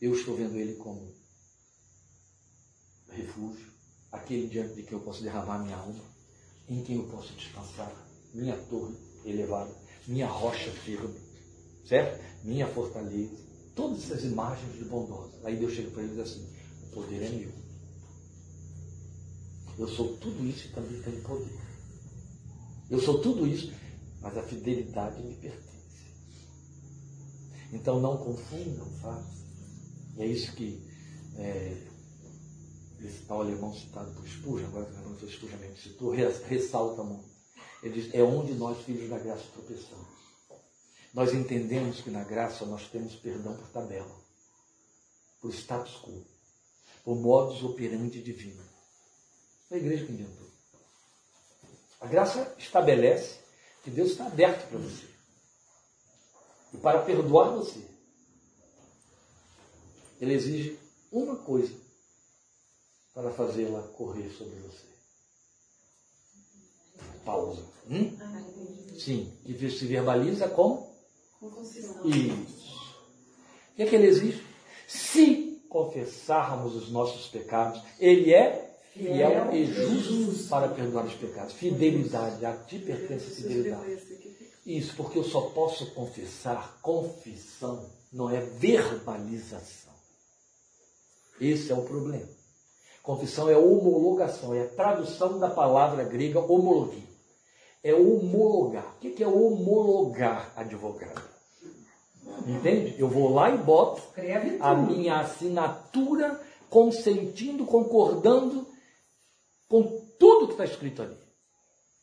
eu 0.00 0.14
estou 0.14 0.34
vendo 0.34 0.56
Ele 0.56 0.74
como 0.76 1.12
refúgio, 3.10 3.70
aquele 4.10 4.48
diante 4.48 4.74
de 4.74 4.82
quem 4.82 4.96
eu 4.96 5.04
posso 5.04 5.22
derramar 5.22 5.58
minha 5.58 5.76
alma, 5.76 6.02
em 6.68 6.82
quem 6.82 6.96
eu 6.96 7.04
posso 7.08 7.32
descansar, 7.34 7.92
minha 8.32 8.56
torre 8.56 8.96
elevada, 9.24 9.74
minha 10.06 10.26
rocha 10.26 10.70
firme, 10.70 11.20
certo? 11.86 12.22
Minha 12.44 12.66
fortaleza, 12.66 13.36
todas 13.74 14.04
essas 14.04 14.24
imagens 14.24 14.78
de 14.78 14.84
bondosa. 14.84 15.38
Aí 15.44 15.56
Deus 15.56 15.72
chega 15.74 15.90
para 15.90 16.02
ele 16.02 16.12
e 16.12 16.16
diz 16.16 16.32
assim: 16.32 16.48
o 16.84 16.86
poder 16.94 17.22
é 17.22 17.28
meu. 17.28 17.52
Eu 19.78 19.88
sou 19.88 20.16
tudo 20.16 20.46
isso 20.46 20.68
e 20.68 20.70
também 20.72 21.00
tenho 21.02 21.22
poder. 21.22 21.60
Eu 22.90 23.00
sou 23.00 23.20
tudo 23.20 23.46
isso, 23.46 23.72
mas 24.22 24.38
a 24.38 24.42
fidelidade 24.42 25.20
me 25.20 25.34
pertence. 25.34 26.06
Então 27.72 28.00
não 28.00 28.16
confundam 28.16 28.86
fatos. 29.00 29.42
E 30.16 30.22
é 30.22 30.26
isso 30.26 30.54
que 30.54 30.88
é, 31.36 31.76
esse 33.00 33.24
tal 33.26 33.40
alemão 33.40 33.74
citado 33.74 34.12
por 34.12 34.26
Spurgeon, 34.26 34.68
agora 34.68 34.86
que 34.86 34.96
não 35.00 35.16
foi 35.16 35.28
Spurgeon 35.28 35.58
mesmo 35.58 35.76
citou, 35.76 36.10
ressalta 36.12 37.02
muito. 37.02 37.32
Ele 37.82 38.00
diz, 38.00 38.14
é 38.14 38.22
onde 38.22 38.54
nós, 38.54 38.80
filhos 38.84 39.10
da 39.10 39.18
graça, 39.18 39.42
tropeçamos. 39.52 40.06
Nós 41.12 41.34
entendemos 41.34 42.00
que 42.00 42.10
na 42.10 42.22
graça 42.22 42.64
nós 42.64 42.88
temos 42.88 43.16
perdão 43.16 43.56
por 43.56 43.68
tabela, 43.68 44.16
por 45.40 45.52
status 45.52 45.96
quo, 45.96 46.24
por 47.04 47.16
modus 47.16 47.62
operandi 47.64 48.22
divino. 48.22 48.62
Foi 49.68 49.78
a 49.78 49.80
igreja 49.80 50.06
que 50.06 50.12
inventou. 50.12 50.48
A 52.00 52.06
graça 52.06 52.54
estabelece 52.56 53.41
que 53.82 53.90
Deus 53.90 54.12
está 54.12 54.26
aberto 54.26 54.68
para 54.68 54.78
você. 54.78 55.06
E 56.72 56.76
para 56.78 57.02
perdoar 57.02 57.50
você, 57.50 57.80
Ele 60.20 60.34
exige 60.34 60.78
uma 61.10 61.36
coisa 61.36 61.74
para 63.12 63.30
fazê-la 63.30 63.82
correr 63.88 64.30
sobre 64.30 64.56
você. 64.60 64.86
Pausa. 67.24 67.64
Hum? 67.88 68.16
Sim, 68.98 69.32
que 69.44 69.70
se 69.70 69.86
verbaliza 69.86 70.48
com? 70.48 70.92
Isso. 72.04 72.72
O 73.72 73.74
que 73.74 73.82
é 73.82 73.86
que 73.86 73.96
ele 73.96 74.06
exige? 74.06 74.44
Se 74.86 75.62
confessarmos 75.68 76.74
os 76.76 76.90
nossos 76.90 77.26
pecados, 77.28 77.82
Ele 77.98 78.32
é 78.32 78.71
fiel 78.92 79.52
e 79.52 79.64
justo 79.66 80.48
para 80.48 80.68
perdoar 80.68 81.06
os 81.06 81.14
pecados. 81.14 81.54
Fidelidade, 81.54 82.44
a 82.44 82.52
ti 82.52 82.78
pertence 82.78 83.26
a 83.26 83.34
fidelidade. 83.34 83.98
Isso, 84.64 84.94
porque 84.96 85.18
eu 85.18 85.24
só 85.24 85.40
posso 85.40 85.90
confessar, 85.92 86.78
confissão, 86.80 87.84
não 88.12 88.30
é 88.30 88.40
verbalização. 88.40 89.92
Esse 91.40 91.72
é 91.72 91.74
o 91.74 91.82
problema. 91.82 92.28
Confissão 93.02 93.50
é 93.50 93.56
homologação, 93.56 94.54
é 94.54 94.62
a 94.62 94.68
tradução 94.68 95.38
da 95.38 95.50
palavra 95.50 96.04
grega 96.04 96.38
homologia. 96.38 97.02
É 97.82 97.92
homologar. 97.92 98.94
O 98.96 99.00
que 99.00 99.22
é 99.24 99.26
homologar, 99.26 100.52
advogado? 100.54 101.20
Entende? 102.46 102.94
Eu 102.96 103.08
vou 103.08 103.32
lá 103.34 103.50
e 103.50 103.58
boto 103.58 104.02
a 104.60 104.74
minha 104.74 105.18
assinatura, 105.18 106.40
consentindo, 106.70 107.64
concordando 107.64 108.64
com 109.72 109.84
tudo 110.18 110.48
que 110.48 110.52
está 110.52 110.66
escrito 110.66 111.00
ali. 111.00 111.16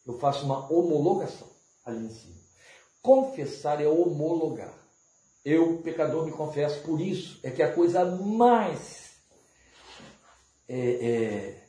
Eu 0.04 0.18
faço 0.18 0.44
uma 0.44 0.74
homologação 0.74 1.48
ali 1.86 2.08
em 2.08 2.10
cima. 2.10 2.36
Confessar 3.00 3.80
é 3.80 3.88
homologar. 3.88 4.74
Eu, 5.46 5.78
pecador, 5.84 6.26
me 6.26 6.32
confesso 6.32 6.82
por 6.82 7.00
isso. 7.00 7.40
É 7.44 7.52
que 7.52 7.62
a 7.62 7.72
coisa 7.72 8.04
mais 8.04 9.12
é, 10.68 10.80
é, 10.80 11.64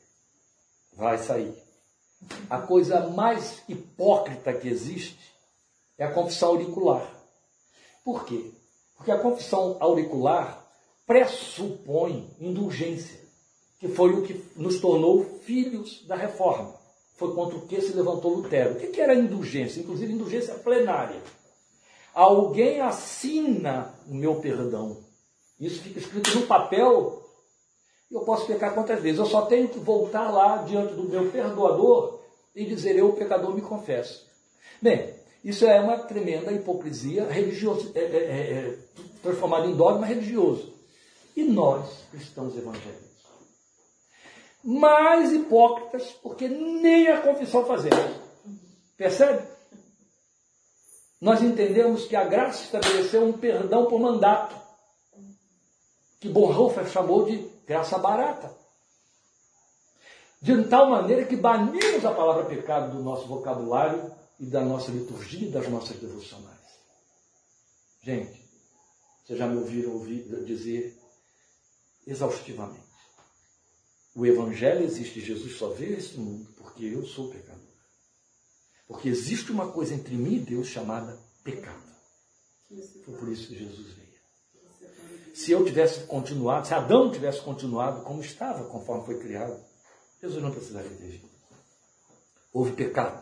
vai 0.93 1.19
sair. 1.19 1.53
A 2.49 2.59
coisa 2.59 3.07
mais 3.09 3.61
hipócrita 3.69 4.53
que 4.53 4.67
existe 4.67 5.35
é 5.99 6.05
a 6.05 6.11
confissão 6.11 6.49
auricular. 6.49 7.15
Por 8.03 8.25
quê? 8.25 8.51
Porque 8.97 9.11
a 9.11 9.19
confissão 9.19 9.77
auricular 9.79 10.67
pressupõe 11.05 12.35
indulgência, 12.39 13.20
que 13.81 13.89
foi 13.89 14.13
o 14.13 14.21
que 14.21 14.41
nos 14.55 14.79
tornou 14.79 15.25
filhos 15.41 16.05
da 16.07 16.15
reforma. 16.15 16.73
Foi 17.17 17.33
contra 17.33 17.57
o 17.57 17.67
que 17.67 17.81
se 17.81 17.93
levantou 17.93 18.35
Lutero. 18.35 18.75
O 18.75 18.75
que 18.75 19.01
era 19.01 19.13
indulgência? 19.13 19.81
Inclusive, 19.81 20.13
indulgência 20.13 20.53
plenária. 20.53 21.19
Alguém 22.13 22.79
assina 22.79 23.93
o 24.07 24.13
meu 24.13 24.35
perdão. 24.35 24.97
Isso 25.59 25.81
fica 25.81 25.99
escrito 25.99 26.39
no 26.39 26.47
papel 26.47 27.21
eu 28.11 28.21
posso 28.21 28.45
pecar 28.45 28.73
quantas 28.73 29.01
vezes? 29.01 29.19
Eu 29.19 29.25
só 29.25 29.43
tenho 29.43 29.69
que 29.69 29.79
voltar 29.79 30.29
lá 30.29 30.57
diante 30.57 30.93
do 30.93 31.03
meu 31.03 31.31
perdoador 31.31 32.19
e 32.53 32.65
dizer: 32.65 32.97
Eu, 32.97 33.13
pecador, 33.13 33.55
me 33.55 33.61
confesso. 33.61 34.27
Bem, 34.81 35.13
isso 35.43 35.65
é 35.65 35.79
uma 35.79 35.97
tremenda 35.97 36.51
hipocrisia 36.51 37.25
religiosa, 37.29 37.89
é, 37.95 37.99
é, 37.99 38.03
é, 38.03 38.53
é 38.53 38.77
transformada 39.23 39.65
em 39.65 39.75
dogma 39.75 40.05
religioso. 40.05 40.73
E 41.35 41.43
nós, 41.43 42.03
cristãos 42.11 42.57
evangélicos, 42.57 43.10
mais 44.63 45.31
hipócritas, 45.31 46.11
porque 46.21 46.47
nem 46.47 47.07
a 47.07 47.21
confissão 47.21 47.65
fazemos. 47.65 48.19
Percebe? 48.95 49.47
Nós 51.19 51.41
entendemos 51.41 52.05
que 52.05 52.15
a 52.15 52.23
graça 52.23 52.63
estabeleceu 52.63 53.23
um 53.23 53.33
perdão 53.33 53.85
por 53.85 53.99
mandato, 53.99 54.55
que 56.19 56.29
Bonhoeffer 56.29 56.87
chamou 56.87 57.25
de 57.25 57.37
graça 57.65 57.97
barata. 57.97 58.55
De 60.41 60.63
tal 60.63 60.89
maneira 60.89 61.25
que 61.25 61.35
banimos 61.35 62.03
a 62.03 62.11
palavra 62.11 62.45
pecado 62.45 62.97
do 62.97 63.03
nosso 63.03 63.27
vocabulário 63.27 64.11
e 64.39 64.45
da 64.45 64.61
nossa 64.61 64.91
liturgia 64.91 65.47
e 65.47 65.51
das 65.51 65.67
nossas 65.67 65.97
devocionais. 65.97 66.57
Gente, 68.01 68.43
vocês 69.23 69.37
já 69.37 69.45
me 69.45 69.57
ouviram 69.57 69.93
ouvir, 69.93 70.23
dizer 70.43 70.99
exaustivamente. 72.07 72.90
O 74.15 74.25
Evangelho 74.25 74.83
existe, 74.83 75.21
Jesus 75.21 75.55
só 75.55 75.69
veio 75.69 75.95
a 75.95 75.99
esse 75.99 76.17
mundo 76.17 76.53
porque 76.57 76.85
eu 76.85 77.05
sou 77.05 77.29
pecador. 77.29 77.61
Porque 78.87 79.07
existe 79.07 79.51
uma 79.51 79.71
coisa 79.71 79.93
entre 79.93 80.15
mim 80.15 80.35
e 80.35 80.39
Deus 80.39 80.67
chamada 80.67 81.17
pecado. 81.43 81.81
Foi 83.05 83.15
por 83.15 83.29
isso 83.29 83.47
que 83.47 83.57
Jesus 83.57 83.87
veio 83.93 84.01
se 85.33 85.51
eu 85.51 85.63
tivesse 85.65 86.01
continuado, 86.01 86.67
se 86.67 86.73
Adão 86.73 87.11
tivesse 87.11 87.41
continuado 87.41 88.01
como 88.03 88.21
estava, 88.21 88.65
conforme 88.65 89.05
foi 89.05 89.19
criado, 89.19 89.59
Jesus 90.21 90.41
não 90.41 90.51
precisaria 90.51 90.89
ter 90.89 91.07
vindo. 91.07 91.29
Houve 92.53 92.73
pecado. 92.73 93.21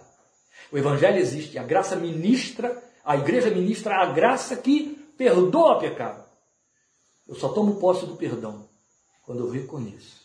O 0.71 0.77
Evangelho 0.77 1.17
existe, 1.17 1.57
a 1.57 1.63
graça 1.63 1.95
ministra, 1.95 2.83
a 3.05 3.15
igreja 3.15 3.49
ministra 3.49 3.95
a 3.95 4.11
graça 4.11 4.57
que 4.57 4.95
perdoa 5.17 5.79
pecado. 5.79 6.27
Eu 7.27 7.35
só 7.35 7.49
tomo 7.49 7.75
posse 7.75 8.05
do 8.05 8.15
perdão 8.15 8.67
quando 9.23 9.45
eu 9.45 9.49
reconheço 9.49 10.18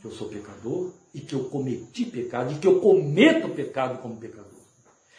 que 0.00 0.06
eu 0.06 0.10
sou 0.10 0.28
pecador 0.28 0.92
e 1.12 1.20
que 1.20 1.34
eu 1.34 1.44
cometi 1.44 2.06
pecado 2.06 2.52
e 2.52 2.58
que 2.58 2.66
eu 2.66 2.80
cometo 2.80 3.48
pecado 3.50 4.00
como 4.00 4.16
pecador. 4.16 4.60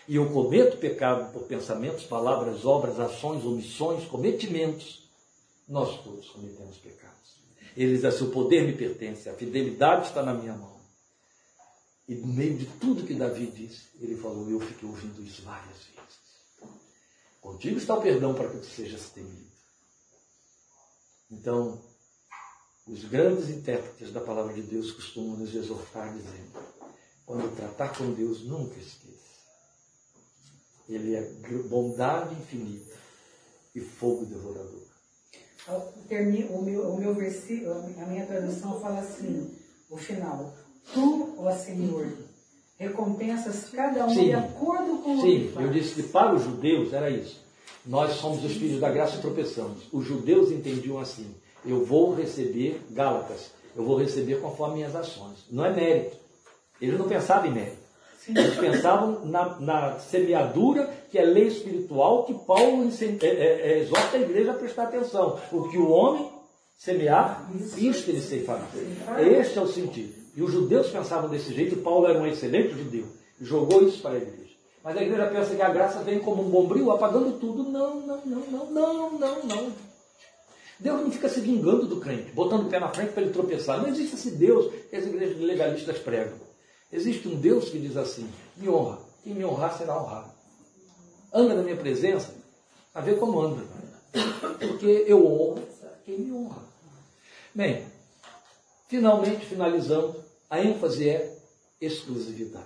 E 0.08 0.16
eu 0.16 0.30
cometo 0.32 0.78
pecado 0.78 1.32
por 1.32 1.44
pensamentos, 1.44 2.04
palavras, 2.04 2.66
obras, 2.66 3.00
ações, 3.00 3.46
omissões, 3.46 4.06
cometimentos 4.06 5.02
nós 5.72 6.04
todos 6.04 6.30
cometemos 6.30 6.78
pecados. 6.78 7.38
Ele 7.78 7.96
diz 7.96 8.04
assim: 8.04 8.26
o 8.26 8.32
poder 8.32 8.64
me 8.66 8.74
pertence, 8.74 9.30
a 9.30 9.34
fidelidade 9.34 10.08
está 10.08 10.22
na 10.22 10.34
minha 10.34 10.54
mão. 10.54 10.82
E 12.08 12.16
no 12.16 12.28
meio 12.28 12.58
de 12.58 12.66
tudo 12.66 13.06
que 13.06 13.14
Davi 13.14 13.48
disse, 13.48 13.88
ele 14.02 14.18
falou: 14.18 14.50
Eu 14.50 14.60
fiquei 14.60 14.88
ouvindo 14.88 15.24
isso 15.24 15.44
várias 15.44 15.78
vezes. 15.78 16.72
Contigo 17.40 17.78
está 17.78 17.96
o 17.96 18.02
perdão 18.02 18.34
para 18.34 18.50
que 18.50 18.58
tu 18.58 18.66
sejas 18.66 19.10
temido. 19.12 19.50
Então, 21.32 21.82
os 22.92 23.06
grandes 23.06 23.50
intérpretes 23.50 24.12
da 24.12 24.20
palavra 24.20 24.54
de 24.54 24.62
Deus 24.64 24.92
costumam 24.92 25.38
nos 25.38 25.56
exortar 25.56 26.14
dizendo: 26.14 26.52
Quando 27.26 27.56
tratar 27.56 27.98
com 27.98 28.12
Deus, 28.12 28.44
nunca 28.44 28.78
esqueça. 28.78 29.22
Ele 30.90 31.16
é 31.16 31.22
bondade 31.70 32.36
infinita 32.36 32.94
e 33.74 33.80
fogo 33.80 34.26
devorador. 34.26 34.82
O 35.70 36.62
meu, 36.62 36.92
o 36.92 37.00
meu 37.00 37.16
versículo, 37.16 37.72
a 37.72 38.06
minha 38.08 38.26
tradução 38.26 38.82
fala 38.82 39.00
assim, 39.00 39.50
o 39.90 39.96
final. 39.96 40.54
Tu, 40.94 41.36
ó 41.38 41.52
Senhor, 41.52 42.12
recompensas 42.78 43.70
cada 43.70 44.06
um 44.06 44.10
Sim. 44.10 44.26
de 44.26 44.34
acordo 44.34 44.98
com 45.02 45.18
o 45.18 45.22
Sim, 45.22 45.54
eu 45.56 45.72
disse 45.72 45.96
que 45.96 46.04
para 46.04 46.36
os 46.36 46.44
judeus 46.44 46.92
era 46.92 47.10
isso. 47.10 47.40
Nós 47.86 48.14
somos 48.14 48.44
os 48.44 48.54
filhos 48.54 48.82
da 48.82 48.92
graça 48.92 49.16
e 49.16 49.22
tropeçamos. 49.22 49.88
Os 49.94 50.06
judeus 50.06 50.52
entendiam 50.52 51.00
assim: 51.00 51.34
eu 51.66 51.86
vou 51.86 52.14
receber 52.14 52.82
Gálatas, 52.92 53.52
eu 53.76 53.84
vou 53.84 53.98
receber 53.98 54.42
conforme 54.42 54.76
minhas 54.76 54.96
ações. 54.96 55.46
Não 55.50 55.66
é 55.66 55.72
mérito. 55.72 56.18
Eles 56.82 56.98
não 56.98 57.08
pensavam 57.08 57.48
em 57.50 57.54
mérito. 57.54 57.82
Eles 58.28 58.56
pensavam 58.56 59.26
na, 59.26 59.60
na, 59.60 60.00
semeadura, 60.00 60.90
que 61.10 61.18
é 61.18 61.24
lei 61.24 61.48
espiritual, 61.48 62.24
que 62.26 62.34
Paulo 62.34 62.88
é, 62.88 63.26
é, 63.26 63.28
é, 63.28 63.80
exorta 63.80 64.18
a 64.18 64.22
igreja 64.22 64.52
a 64.52 64.56
prestar 64.56 64.84
atenção. 64.84 65.40
O 65.52 65.70
que 65.70 65.78
o 65.78 65.90
homem 65.90 66.30
semear, 66.78 67.50
isto 67.78 68.10
ele 68.10 68.22
ceifará. 68.22 68.68
Este 69.20 69.58
é 69.58 69.62
o 69.62 69.68
sentido. 69.68 70.14
E 70.36 70.42
os 70.42 70.52
judeus 70.52 70.90
pensavam 70.90 71.30
desse 71.30 71.54
jeito, 71.54 71.76
e 71.76 71.82
Paulo 71.82 72.08
era 72.08 72.20
um 72.20 72.28
excelente 72.28 72.74
judeu. 72.74 73.06
E 73.40 73.46
jogou 73.46 73.84
isso 73.84 74.02
para 74.02 74.12
a 74.12 74.18
igreja. 74.18 74.52
Mas 74.84 74.98
a 74.98 75.04
igreja 75.04 75.28
pensa 75.28 75.56
que 75.56 75.62
a 75.62 75.70
graça 75.70 76.00
vem 76.00 76.20
como 76.20 76.44
um 76.44 76.50
bombril 76.50 76.92
apagando 76.92 77.40
tudo. 77.40 77.64
Não, 77.64 78.00
não, 78.02 78.22
não, 78.26 78.42
não, 78.50 78.72
não, 78.72 79.20
não, 79.20 79.44
não. 79.44 79.91
Deus 80.82 81.00
não 81.00 81.12
fica 81.12 81.30
se 81.30 81.40
vingando 81.40 81.86
do 81.86 82.00
crente, 82.00 82.32
botando 82.32 82.66
o 82.66 82.70
pé 82.70 82.80
na 82.80 82.90
frente 82.90 83.14
para 83.14 83.22
ele 83.22 83.32
tropeçar. 83.32 83.80
Não 83.80 83.88
existe 83.88 84.16
esse 84.16 84.32
Deus 84.32 84.74
que 84.90 84.96
as 84.96 85.06
igrejas 85.06 85.40
legalistas 85.40 86.00
pregam. 86.00 86.40
Existe 86.92 87.28
um 87.28 87.36
Deus 87.36 87.70
que 87.70 87.78
diz 87.78 87.96
assim: 87.96 88.28
me 88.58 88.68
honra, 88.68 88.98
quem 89.24 89.36
me 89.36 89.46
honrar 89.46 89.78
será 89.78 90.02
honrado. 90.02 90.32
Anda 91.32 91.54
na 91.54 91.62
minha 91.62 91.78
presença, 91.78 92.34
a 92.96 93.00
ver 93.00 93.20
como 93.20 93.40
anda. 93.40 93.64
Porque 94.60 95.06
eu 95.08 95.24
honro 95.24 95.62
quem 96.04 96.18
me 96.18 96.32
honra. 96.32 96.64
Bem, 97.54 97.86
finalmente, 98.90 99.46
finalizando, 99.46 100.16
a 100.50 100.60
ênfase 100.60 101.08
é 101.08 101.38
exclusividade. 101.80 102.66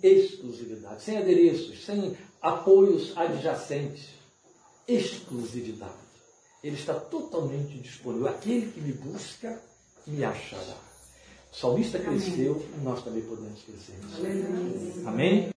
Exclusividade, 0.00 1.02
sem 1.02 1.18
adereços, 1.18 1.84
sem 1.84 2.16
apoios 2.40 3.12
adjacentes. 3.16 4.10
Exclusividade. 4.86 6.05
Ele 6.66 6.74
está 6.74 6.94
totalmente 6.94 7.78
disponível. 7.78 8.26
Aquele 8.26 8.72
que 8.72 8.80
me 8.80 8.92
busca, 8.92 9.56
me 10.04 10.24
achará. 10.24 10.76
O 11.52 11.56
salmista 11.56 11.96
cresceu 12.00 12.60
e 12.76 12.84
nós 12.84 13.04
também 13.04 13.22
podemos 13.22 13.62
crescer. 13.62 13.94
Amém? 15.06 15.48